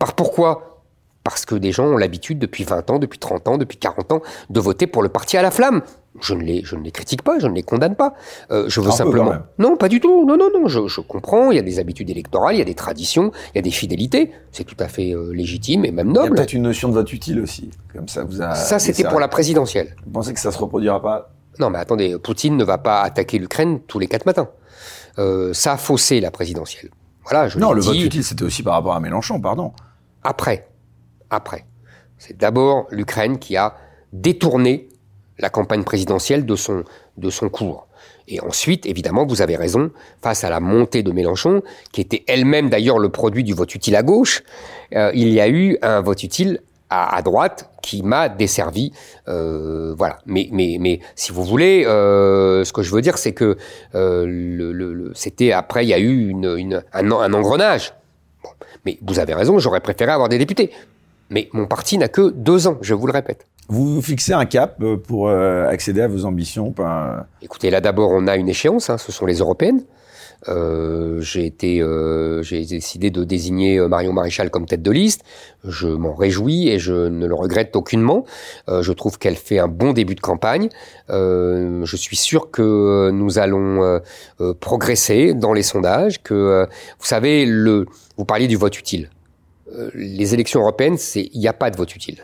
par 0.00 0.14
pourquoi? 0.14 0.82
Parce 1.22 1.46
que 1.46 1.54
des 1.54 1.70
gens 1.70 1.84
ont 1.84 1.96
l'habitude 1.96 2.40
depuis 2.40 2.64
20 2.64 2.90
ans, 2.90 2.98
depuis 2.98 3.20
30 3.20 3.46
ans, 3.46 3.58
depuis 3.58 3.78
40 3.78 4.10
ans 4.10 4.22
de 4.50 4.58
voter 4.58 4.88
pour 4.88 5.04
le 5.04 5.08
parti 5.08 5.36
à 5.36 5.42
la 5.42 5.52
flamme. 5.52 5.82
Je 6.20 6.34
ne 6.34 6.42
les, 6.42 6.62
je 6.62 6.76
ne 6.76 6.82
les 6.82 6.90
critique 6.90 7.22
pas, 7.22 7.38
je 7.38 7.46
ne 7.46 7.54
les 7.54 7.62
condamne 7.62 7.96
pas. 7.96 8.14
Euh, 8.50 8.68
je 8.68 8.80
veux 8.80 8.90
simplement. 8.90 9.34
Non, 9.58 9.76
pas 9.76 9.88
du 9.88 9.98
tout. 9.98 10.26
Non, 10.26 10.36
non, 10.36 10.50
non. 10.52 10.68
Je, 10.68 10.86
je, 10.86 11.00
comprends. 11.00 11.50
Il 11.50 11.56
y 11.56 11.58
a 11.58 11.62
des 11.62 11.78
habitudes 11.78 12.10
électorales, 12.10 12.54
il 12.54 12.58
y 12.58 12.62
a 12.62 12.66
des 12.66 12.74
traditions, 12.74 13.32
il 13.54 13.56
y 13.56 13.58
a 13.58 13.62
des 13.62 13.70
fidélités. 13.70 14.30
C'est 14.52 14.64
tout 14.64 14.76
à 14.78 14.88
fait 14.88 15.12
euh, 15.12 15.32
légitime 15.32 15.84
et 15.84 15.90
même 15.90 16.12
noble. 16.12 16.26
Il 16.26 16.30
y 16.30 16.32
a 16.32 16.36
peut-être 16.36 16.52
une 16.52 16.62
notion 16.62 16.88
de 16.88 16.94
vote 16.94 17.12
utile 17.12 17.40
aussi. 17.40 17.70
Comme 17.94 18.08
ça, 18.08 18.24
vous 18.24 18.42
a. 18.42 18.54
Ça, 18.54 18.78
c'était 18.78 19.04
pour 19.04 19.20
la 19.20 19.28
présidentielle. 19.28 19.96
Vous 20.04 20.12
pensez 20.12 20.34
que 20.34 20.40
ça 20.40 20.52
se 20.52 20.58
reproduira 20.58 21.00
pas? 21.00 21.30
Non, 21.58 21.70
mais 21.70 21.78
attendez, 21.78 22.18
Poutine 22.18 22.56
ne 22.56 22.64
va 22.64 22.78
pas 22.78 23.02
attaquer 23.02 23.38
l'Ukraine 23.38 23.80
tous 23.80 23.98
les 23.98 24.06
quatre 24.06 24.26
matins. 24.26 24.48
Euh, 25.18 25.52
ça 25.52 25.72
a 25.72 25.76
faussé 25.76 26.20
la 26.20 26.30
présidentielle. 26.30 26.90
Voilà. 27.24 27.48
Je 27.48 27.58
non, 27.58 27.72
le 27.72 27.80
dit. 27.80 27.86
vote 27.86 27.96
utile, 27.96 28.24
c'était 28.24 28.44
aussi 28.44 28.62
par 28.62 28.74
rapport 28.74 28.94
à 28.94 29.00
Mélenchon, 29.00 29.40
pardon. 29.40 29.72
Après 30.22 30.66
après. 31.32 31.64
C'est 32.18 32.36
d'abord 32.36 32.86
l'Ukraine 32.90 33.38
qui 33.38 33.56
a 33.56 33.74
détourné 34.12 34.88
la 35.42 35.50
campagne 35.50 35.84
présidentielle 35.84 36.46
de 36.46 36.56
son, 36.56 36.84
de 37.18 37.28
son 37.28 37.48
cours. 37.50 37.88
Et 38.28 38.40
ensuite, 38.40 38.86
évidemment, 38.86 39.26
vous 39.26 39.42
avez 39.42 39.56
raison, 39.56 39.90
face 40.22 40.44
à 40.44 40.50
la 40.50 40.60
montée 40.60 41.02
de 41.02 41.10
Mélenchon, 41.10 41.62
qui 41.92 42.00
était 42.00 42.22
elle-même 42.28 42.70
d'ailleurs 42.70 42.98
le 42.98 43.10
produit 43.10 43.44
du 43.44 43.52
vote 43.52 43.74
utile 43.74 43.96
à 43.96 44.02
gauche, 44.02 44.42
euh, 44.94 45.10
il 45.14 45.28
y 45.28 45.40
a 45.40 45.48
eu 45.48 45.76
un 45.82 46.00
vote 46.00 46.22
utile 46.22 46.60
à, 46.88 47.22
droite 47.22 47.70
qui 47.82 48.02
m'a 48.02 48.28
desservi. 48.28 48.92
Euh, 49.26 49.94
voilà. 49.96 50.18
Mais, 50.26 50.48
mais, 50.52 50.76
mais 50.78 51.00
si 51.16 51.32
vous 51.32 51.42
voulez, 51.42 51.84
euh, 51.86 52.64
ce 52.64 52.72
que 52.72 52.82
je 52.82 52.94
veux 52.94 53.00
dire, 53.00 53.18
c'est 53.18 53.32
que 53.32 53.56
euh, 53.94 54.26
le, 54.26 54.72
le, 54.72 55.12
c'était 55.14 55.52
après, 55.52 55.84
il 55.84 55.88
y 55.88 55.94
a 55.94 55.98
eu 55.98 56.28
une, 56.28 56.54
une, 56.58 56.84
un, 56.92 57.10
un 57.10 57.32
engrenage. 57.32 57.94
Bon. 58.44 58.50
Mais 58.84 58.98
vous 59.02 59.18
avez 59.18 59.34
raison, 59.34 59.58
j'aurais 59.58 59.80
préféré 59.80 60.12
avoir 60.12 60.28
des 60.28 60.38
députés. 60.38 60.70
Mais 61.30 61.48
mon 61.52 61.66
parti 61.66 61.96
n'a 61.96 62.08
que 62.08 62.30
deux 62.30 62.66
ans, 62.66 62.76
je 62.82 62.92
vous 62.92 63.06
le 63.06 63.12
répète. 63.12 63.46
Vous 63.72 64.02
fixez 64.02 64.34
un 64.34 64.44
cap 64.44 64.76
euh, 64.82 64.98
pour 64.98 65.28
euh, 65.28 65.66
accéder 65.66 66.02
à 66.02 66.06
vos 66.06 66.26
ambitions. 66.26 66.74
Écoutez, 67.40 67.70
là 67.70 67.80
d'abord, 67.80 68.10
on 68.12 68.26
a 68.26 68.36
une 68.36 68.50
échéance, 68.50 68.90
hein, 68.90 68.98
ce 68.98 69.10
sont 69.12 69.24
les 69.24 69.38
européennes. 69.38 69.82
Euh, 70.48 71.22
j'ai 71.22 71.46
été, 71.46 71.82
j'ai 72.42 72.66
décidé 72.66 73.10
de 73.10 73.24
désigner 73.24 73.80
Marion 73.88 74.12
Maréchal 74.12 74.50
comme 74.50 74.66
tête 74.66 74.82
de 74.82 74.90
liste. 74.90 75.22
Je 75.64 75.88
m'en 75.88 76.12
réjouis 76.12 76.68
et 76.68 76.78
je 76.78 76.92
ne 76.92 77.26
le 77.26 77.34
regrette 77.34 77.74
aucunement. 77.74 78.26
Je 78.68 78.92
trouve 78.92 79.18
qu'elle 79.18 79.36
fait 79.36 79.58
un 79.58 79.68
bon 79.68 79.94
début 79.94 80.16
de 80.16 80.20
campagne. 80.20 80.68
Je 81.08 81.96
suis 81.96 82.16
sûr 82.16 82.50
que 82.50 83.08
nous 83.10 83.38
allons 83.38 84.00
progresser 84.60 85.32
dans 85.32 85.54
les 85.54 85.62
sondages. 85.62 86.22
Que 86.22 86.66
vous 86.98 87.06
savez, 87.06 87.46
le, 87.46 87.86
vous 88.18 88.26
parliez 88.26 88.48
du 88.48 88.56
vote 88.56 88.78
utile. 88.78 89.08
les 89.94 90.34
élections 90.34 90.60
européennes, 90.60 90.98
c'est, 90.98 91.30
il 91.32 91.40
n'y 91.40 91.48
a 91.48 91.54
pas 91.54 91.70
de 91.70 91.76
vote 91.78 91.96
utile. 91.96 92.22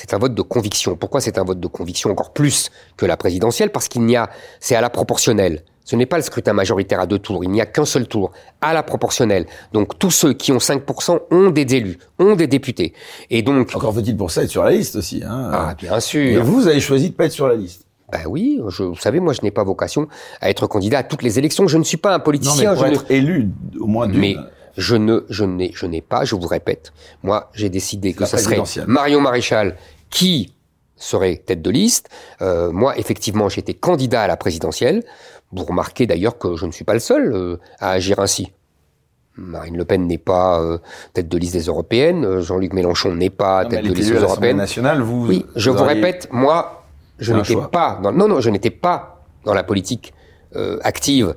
C'est 0.00 0.14
un 0.14 0.18
vote 0.18 0.34
de 0.34 0.40
conviction. 0.40 0.96
Pourquoi 0.96 1.20
c'est 1.20 1.36
un 1.36 1.44
vote 1.44 1.60
de 1.60 1.66
conviction 1.66 2.08
encore 2.08 2.32
plus 2.32 2.70
que 2.96 3.04
la 3.04 3.18
présidentielle? 3.18 3.70
Parce 3.70 3.86
qu'il 3.86 4.00
n'y 4.00 4.16
a, 4.16 4.30
c'est 4.58 4.74
à 4.74 4.80
la 4.80 4.88
proportionnelle. 4.88 5.62
Ce 5.84 5.94
n'est 5.94 6.06
pas 6.06 6.16
le 6.16 6.22
scrutin 6.22 6.54
majoritaire 6.54 7.00
à 7.00 7.06
deux 7.06 7.18
tours, 7.18 7.44
il 7.44 7.50
n'y 7.50 7.60
a 7.60 7.66
qu'un 7.66 7.84
seul 7.84 8.08
tour, 8.08 8.30
à 8.62 8.72
la 8.72 8.82
proportionnelle. 8.82 9.44
Donc 9.74 9.98
tous 9.98 10.10
ceux 10.10 10.32
qui 10.32 10.52
ont 10.52 10.58
5% 10.58 11.20
ont 11.30 11.50
des 11.50 11.74
élus, 11.74 11.98
ont 12.18 12.34
des 12.34 12.46
députés. 12.46 12.94
Et 13.28 13.42
donc... 13.42 13.76
Encore 13.76 13.92
faut-il 13.92 14.16
pour 14.16 14.30
ça 14.30 14.42
être 14.42 14.48
sur 14.48 14.64
la 14.64 14.70
liste 14.70 14.96
aussi. 14.96 15.22
Hein 15.22 15.50
ah, 15.52 15.74
bien 15.78 16.00
sûr. 16.00 16.22
Et 16.22 16.38
vous, 16.38 16.62
vous 16.62 16.68
avez 16.68 16.80
choisi 16.80 17.10
de 17.10 17.14
pas 17.14 17.26
être 17.26 17.32
sur 17.32 17.48
la 17.48 17.56
liste 17.56 17.86
ben 18.10 18.22
oui, 18.26 18.60
je, 18.70 18.82
vous 18.82 18.96
savez, 18.96 19.20
moi, 19.20 19.32
je 19.32 19.40
n'ai 19.42 19.52
pas 19.52 19.62
vocation 19.62 20.08
à 20.40 20.50
être 20.50 20.66
candidat 20.66 20.98
à 20.98 21.02
toutes 21.04 21.22
les 21.22 21.38
élections. 21.38 21.68
Je 21.68 21.78
ne 21.78 21.84
suis 21.84 21.96
pas 21.96 22.12
un 22.12 22.18
politicien. 22.18 22.74
Non, 22.74 22.82
mais 22.82 22.90
pour 22.90 23.02
être 23.02 23.08
élu, 23.08 23.50
au 23.78 23.86
moins 23.86 24.08
d'une. 24.08 24.18
Mais 24.18 24.36
je 24.76 24.96
ne, 24.96 25.20
je 25.28 25.44
n'ai, 25.44 25.72
je 25.74 25.86
n'ai 25.86 26.00
pas. 26.00 26.24
Je 26.24 26.34
vous 26.34 26.46
répète. 26.46 26.92
Moi, 27.22 27.50
j'ai 27.54 27.68
décidé 27.68 28.12
que 28.14 28.24
ce 28.24 28.36
serait 28.36 28.62
Marion 28.86 29.20
Maréchal 29.20 29.76
qui 30.10 30.52
serait 30.96 31.36
tête 31.36 31.62
de 31.62 31.70
liste. 31.70 32.08
Euh, 32.42 32.70
moi, 32.70 32.96
effectivement, 32.98 33.48
j'étais 33.48 33.74
candidat 33.74 34.22
à 34.22 34.26
la 34.26 34.36
présidentielle. 34.36 35.02
Vous 35.52 35.64
remarquez 35.64 36.06
d'ailleurs 36.06 36.38
que 36.38 36.56
je 36.56 36.66
ne 36.66 36.72
suis 36.72 36.84
pas 36.84 36.94
le 36.94 37.00
seul 37.00 37.32
euh, 37.32 37.56
à 37.80 37.90
agir 37.90 38.20
ainsi. 38.20 38.52
Marine 39.36 39.76
Le 39.76 39.84
Pen 39.84 40.06
n'est 40.06 40.18
pas 40.18 40.60
euh, 40.60 40.78
tête 41.14 41.28
de 41.28 41.38
liste 41.38 41.54
des 41.54 41.64
européennes, 41.64 42.40
Jean-Luc 42.40 42.74
Mélenchon 42.74 43.14
n'est 43.14 43.30
pas 43.30 43.64
tête 43.64 43.84
de 43.84 43.92
liste 43.92 44.12
des 44.12 44.18
européennes. 44.18 44.58
Nationale, 44.58 45.00
vous, 45.00 45.26
oui, 45.26 45.46
je 45.56 45.70
vous 45.70 45.84
répète, 45.84 46.28
moi, 46.30 46.84
je 47.18 47.32
n'étais 47.32 47.56
pas 47.72 47.98
dans, 48.02 48.12
non, 48.12 48.28
non, 48.28 48.40
je 48.40 48.50
n'étais 48.50 48.70
pas 48.70 49.24
dans 49.44 49.54
la 49.54 49.62
politique 49.62 50.12
active. 50.82 51.34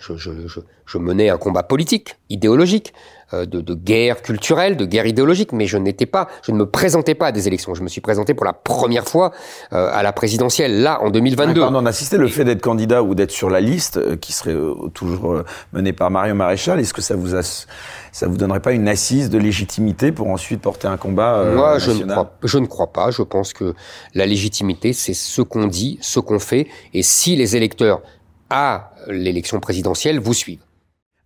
Je, 0.00 0.16
je, 0.16 0.30
je, 0.46 0.60
je 0.86 0.98
menais 0.98 1.28
un 1.28 1.38
combat 1.38 1.62
politique, 1.62 2.16
idéologique. 2.30 2.92
Euh, 3.32 3.46
de, 3.46 3.60
de, 3.60 3.74
guerre 3.74 4.22
culturelle, 4.22 4.76
de 4.76 4.84
guerre 4.84 5.06
idéologique, 5.06 5.52
mais 5.52 5.66
je 5.66 5.76
n'étais 5.76 6.06
pas, 6.06 6.26
je 6.42 6.50
ne 6.50 6.56
me 6.56 6.66
présentais 6.66 7.14
pas 7.14 7.28
à 7.28 7.32
des 7.32 7.46
élections. 7.46 7.74
Je 7.74 7.82
me 7.84 7.88
suis 7.88 8.00
présenté 8.00 8.34
pour 8.34 8.44
la 8.44 8.52
première 8.52 9.04
fois 9.04 9.30
euh, 9.72 9.88
à 9.92 10.02
la 10.02 10.12
présidentielle, 10.12 10.82
là, 10.82 11.00
en 11.00 11.10
2022. 11.10 11.62
on 11.62 11.86
assistait 11.86 12.16
le 12.18 12.26
fait 12.26 12.44
d'être 12.44 12.60
candidat 12.60 13.04
ou 13.04 13.14
d'être 13.14 13.30
sur 13.30 13.48
la 13.48 13.60
liste, 13.60 13.98
euh, 13.98 14.16
qui 14.16 14.32
serait 14.32 14.56
toujours 14.94 15.44
menée 15.72 15.92
par 15.92 16.10
Mario 16.10 16.34
Maréchal. 16.34 16.80
Est-ce 16.80 16.92
que 16.92 17.02
ça 17.02 17.14
vous 17.14 17.36
a, 17.36 17.42
ça 17.42 18.26
vous 18.26 18.36
donnerait 18.36 18.58
pas 18.58 18.72
une 18.72 18.88
assise 18.88 19.30
de 19.30 19.38
légitimité 19.38 20.10
pour 20.10 20.26
ensuite 20.26 20.60
porter 20.60 20.88
un 20.88 20.96
combat 20.96 21.44
Moi, 21.54 21.78
je 21.78 21.92
ne 21.92 22.10
crois, 22.10 22.32
je 22.42 22.58
ne 22.58 22.66
crois 22.66 22.88
pas. 22.88 23.12
Je 23.12 23.22
pense 23.22 23.52
que 23.52 23.74
la 24.14 24.26
légitimité, 24.26 24.92
c'est 24.92 25.14
ce 25.14 25.40
qu'on 25.40 25.68
dit, 25.68 25.98
ce 26.00 26.18
qu'on 26.18 26.40
fait, 26.40 26.66
et 26.94 27.04
si 27.04 27.36
les 27.36 27.54
électeurs 27.54 28.02
à 28.50 28.90
l'élection 29.06 29.60
présidentielle 29.60 30.18
vous 30.18 30.34
suivent. 30.34 30.64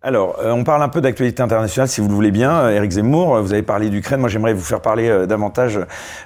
Alors, 0.05 0.37
euh, 0.39 0.51
on 0.51 0.63
parle 0.63 0.83
un 0.83 0.89
peu 0.89 1.01
d'actualité 1.01 1.41
internationale, 1.41 1.89
si 1.89 1.99
vous 1.99 2.07
le 2.07 2.13
voulez 2.13 2.29
bien. 2.29 2.69
Eric 2.69 2.91
euh, 2.91 2.93
Zemmour, 2.93 3.35
euh, 3.35 3.41
vous 3.41 3.53
avez 3.53 3.63
parlé 3.63 3.89
d'Ukraine. 3.89 4.19
Moi, 4.19 4.29
j'aimerais 4.29 4.53
vous 4.53 4.61
faire 4.63 4.79
parler 4.79 5.25
davantage 5.25 5.79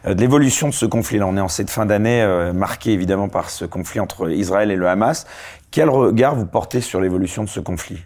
de 0.04 0.20
l'évolution 0.20 0.68
de 0.68 0.74
ce 0.74 0.86
conflit. 0.86 1.18
Là, 1.18 1.28
on 1.28 1.38
est 1.38 1.42
en 1.42 1.48
cette 1.48 1.70
fin 1.70 1.86
d'année 1.86 2.52
marquée 2.54 2.92
évidemment 2.92 3.30
par 3.30 3.50
ce 3.50 3.64
conflit 3.64 4.02
entre 4.02 4.30
Israël 4.32 4.70
et 4.70 4.76
le 4.76 4.86
Hamas. 4.86 5.26
Quel 5.72 5.90
regard 5.90 6.36
vous 6.36 6.46
portez 6.46 6.82
sur 6.82 7.00
l'évolution 7.00 7.46
de 7.46 7.50
ce 7.50 7.62
conflit? 7.62 8.00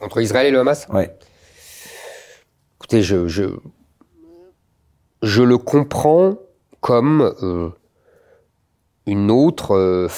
Entre 0.00 0.20
Israël 0.20 0.48
et 0.48 0.50
le 0.50 0.60
Hamas? 0.60 0.86
Oui. 0.92 1.04
Écoutez, 2.76 3.02
je, 3.02 3.26
je, 3.26 3.44
je 5.22 5.42
le 5.42 5.56
comprends 5.56 6.34
comme 6.82 7.32
une 9.06 9.30
autre, 9.30 10.08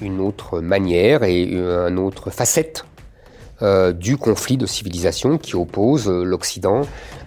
une 0.00 0.20
autre 0.20 0.60
manière 0.60 1.22
et 1.22 1.42
une 1.42 1.98
autre 1.98 2.30
facette 2.30 2.84
euh, 3.62 3.94
du 3.94 4.18
conflit 4.18 4.58
de 4.58 4.66
civilisation 4.66 5.38
qui 5.38 5.56
oppose 5.56 6.10
euh, 6.10 6.24
l'Occident 6.24 6.82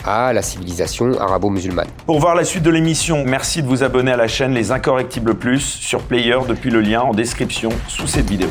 à 0.06 0.32
la 0.32 0.44
civilisation 0.44 1.20
arabo-musulmane. 1.20 1.88
Pour 2.06 2.20
voir 2.20 2.36
la 2.36 2.44
suite 2.44 2.62
de 2.62 2.70
l'émission, 2.70 3.24
merci 3.26 3.64
de 3.64 3.68
vous 3.68 3.82
abonner 3.82 4.12
à 4.12 4.18
la 4.18 4.28
chaîne 4.28 4.54
Les 4.54 4.72
Incorrectibles 4.72 5.34
Plus 5.34 5.62
sur 5.62 6.02
Player 6.02 6.38
depuis 6.48 6.70
le 6.70 6.82
lien 6.82 7.02
en 7.02 7.16
description 7.16 7.70
sous 7.88 8.06
cette 8.06 8.30
vidéo. 8.30 8.50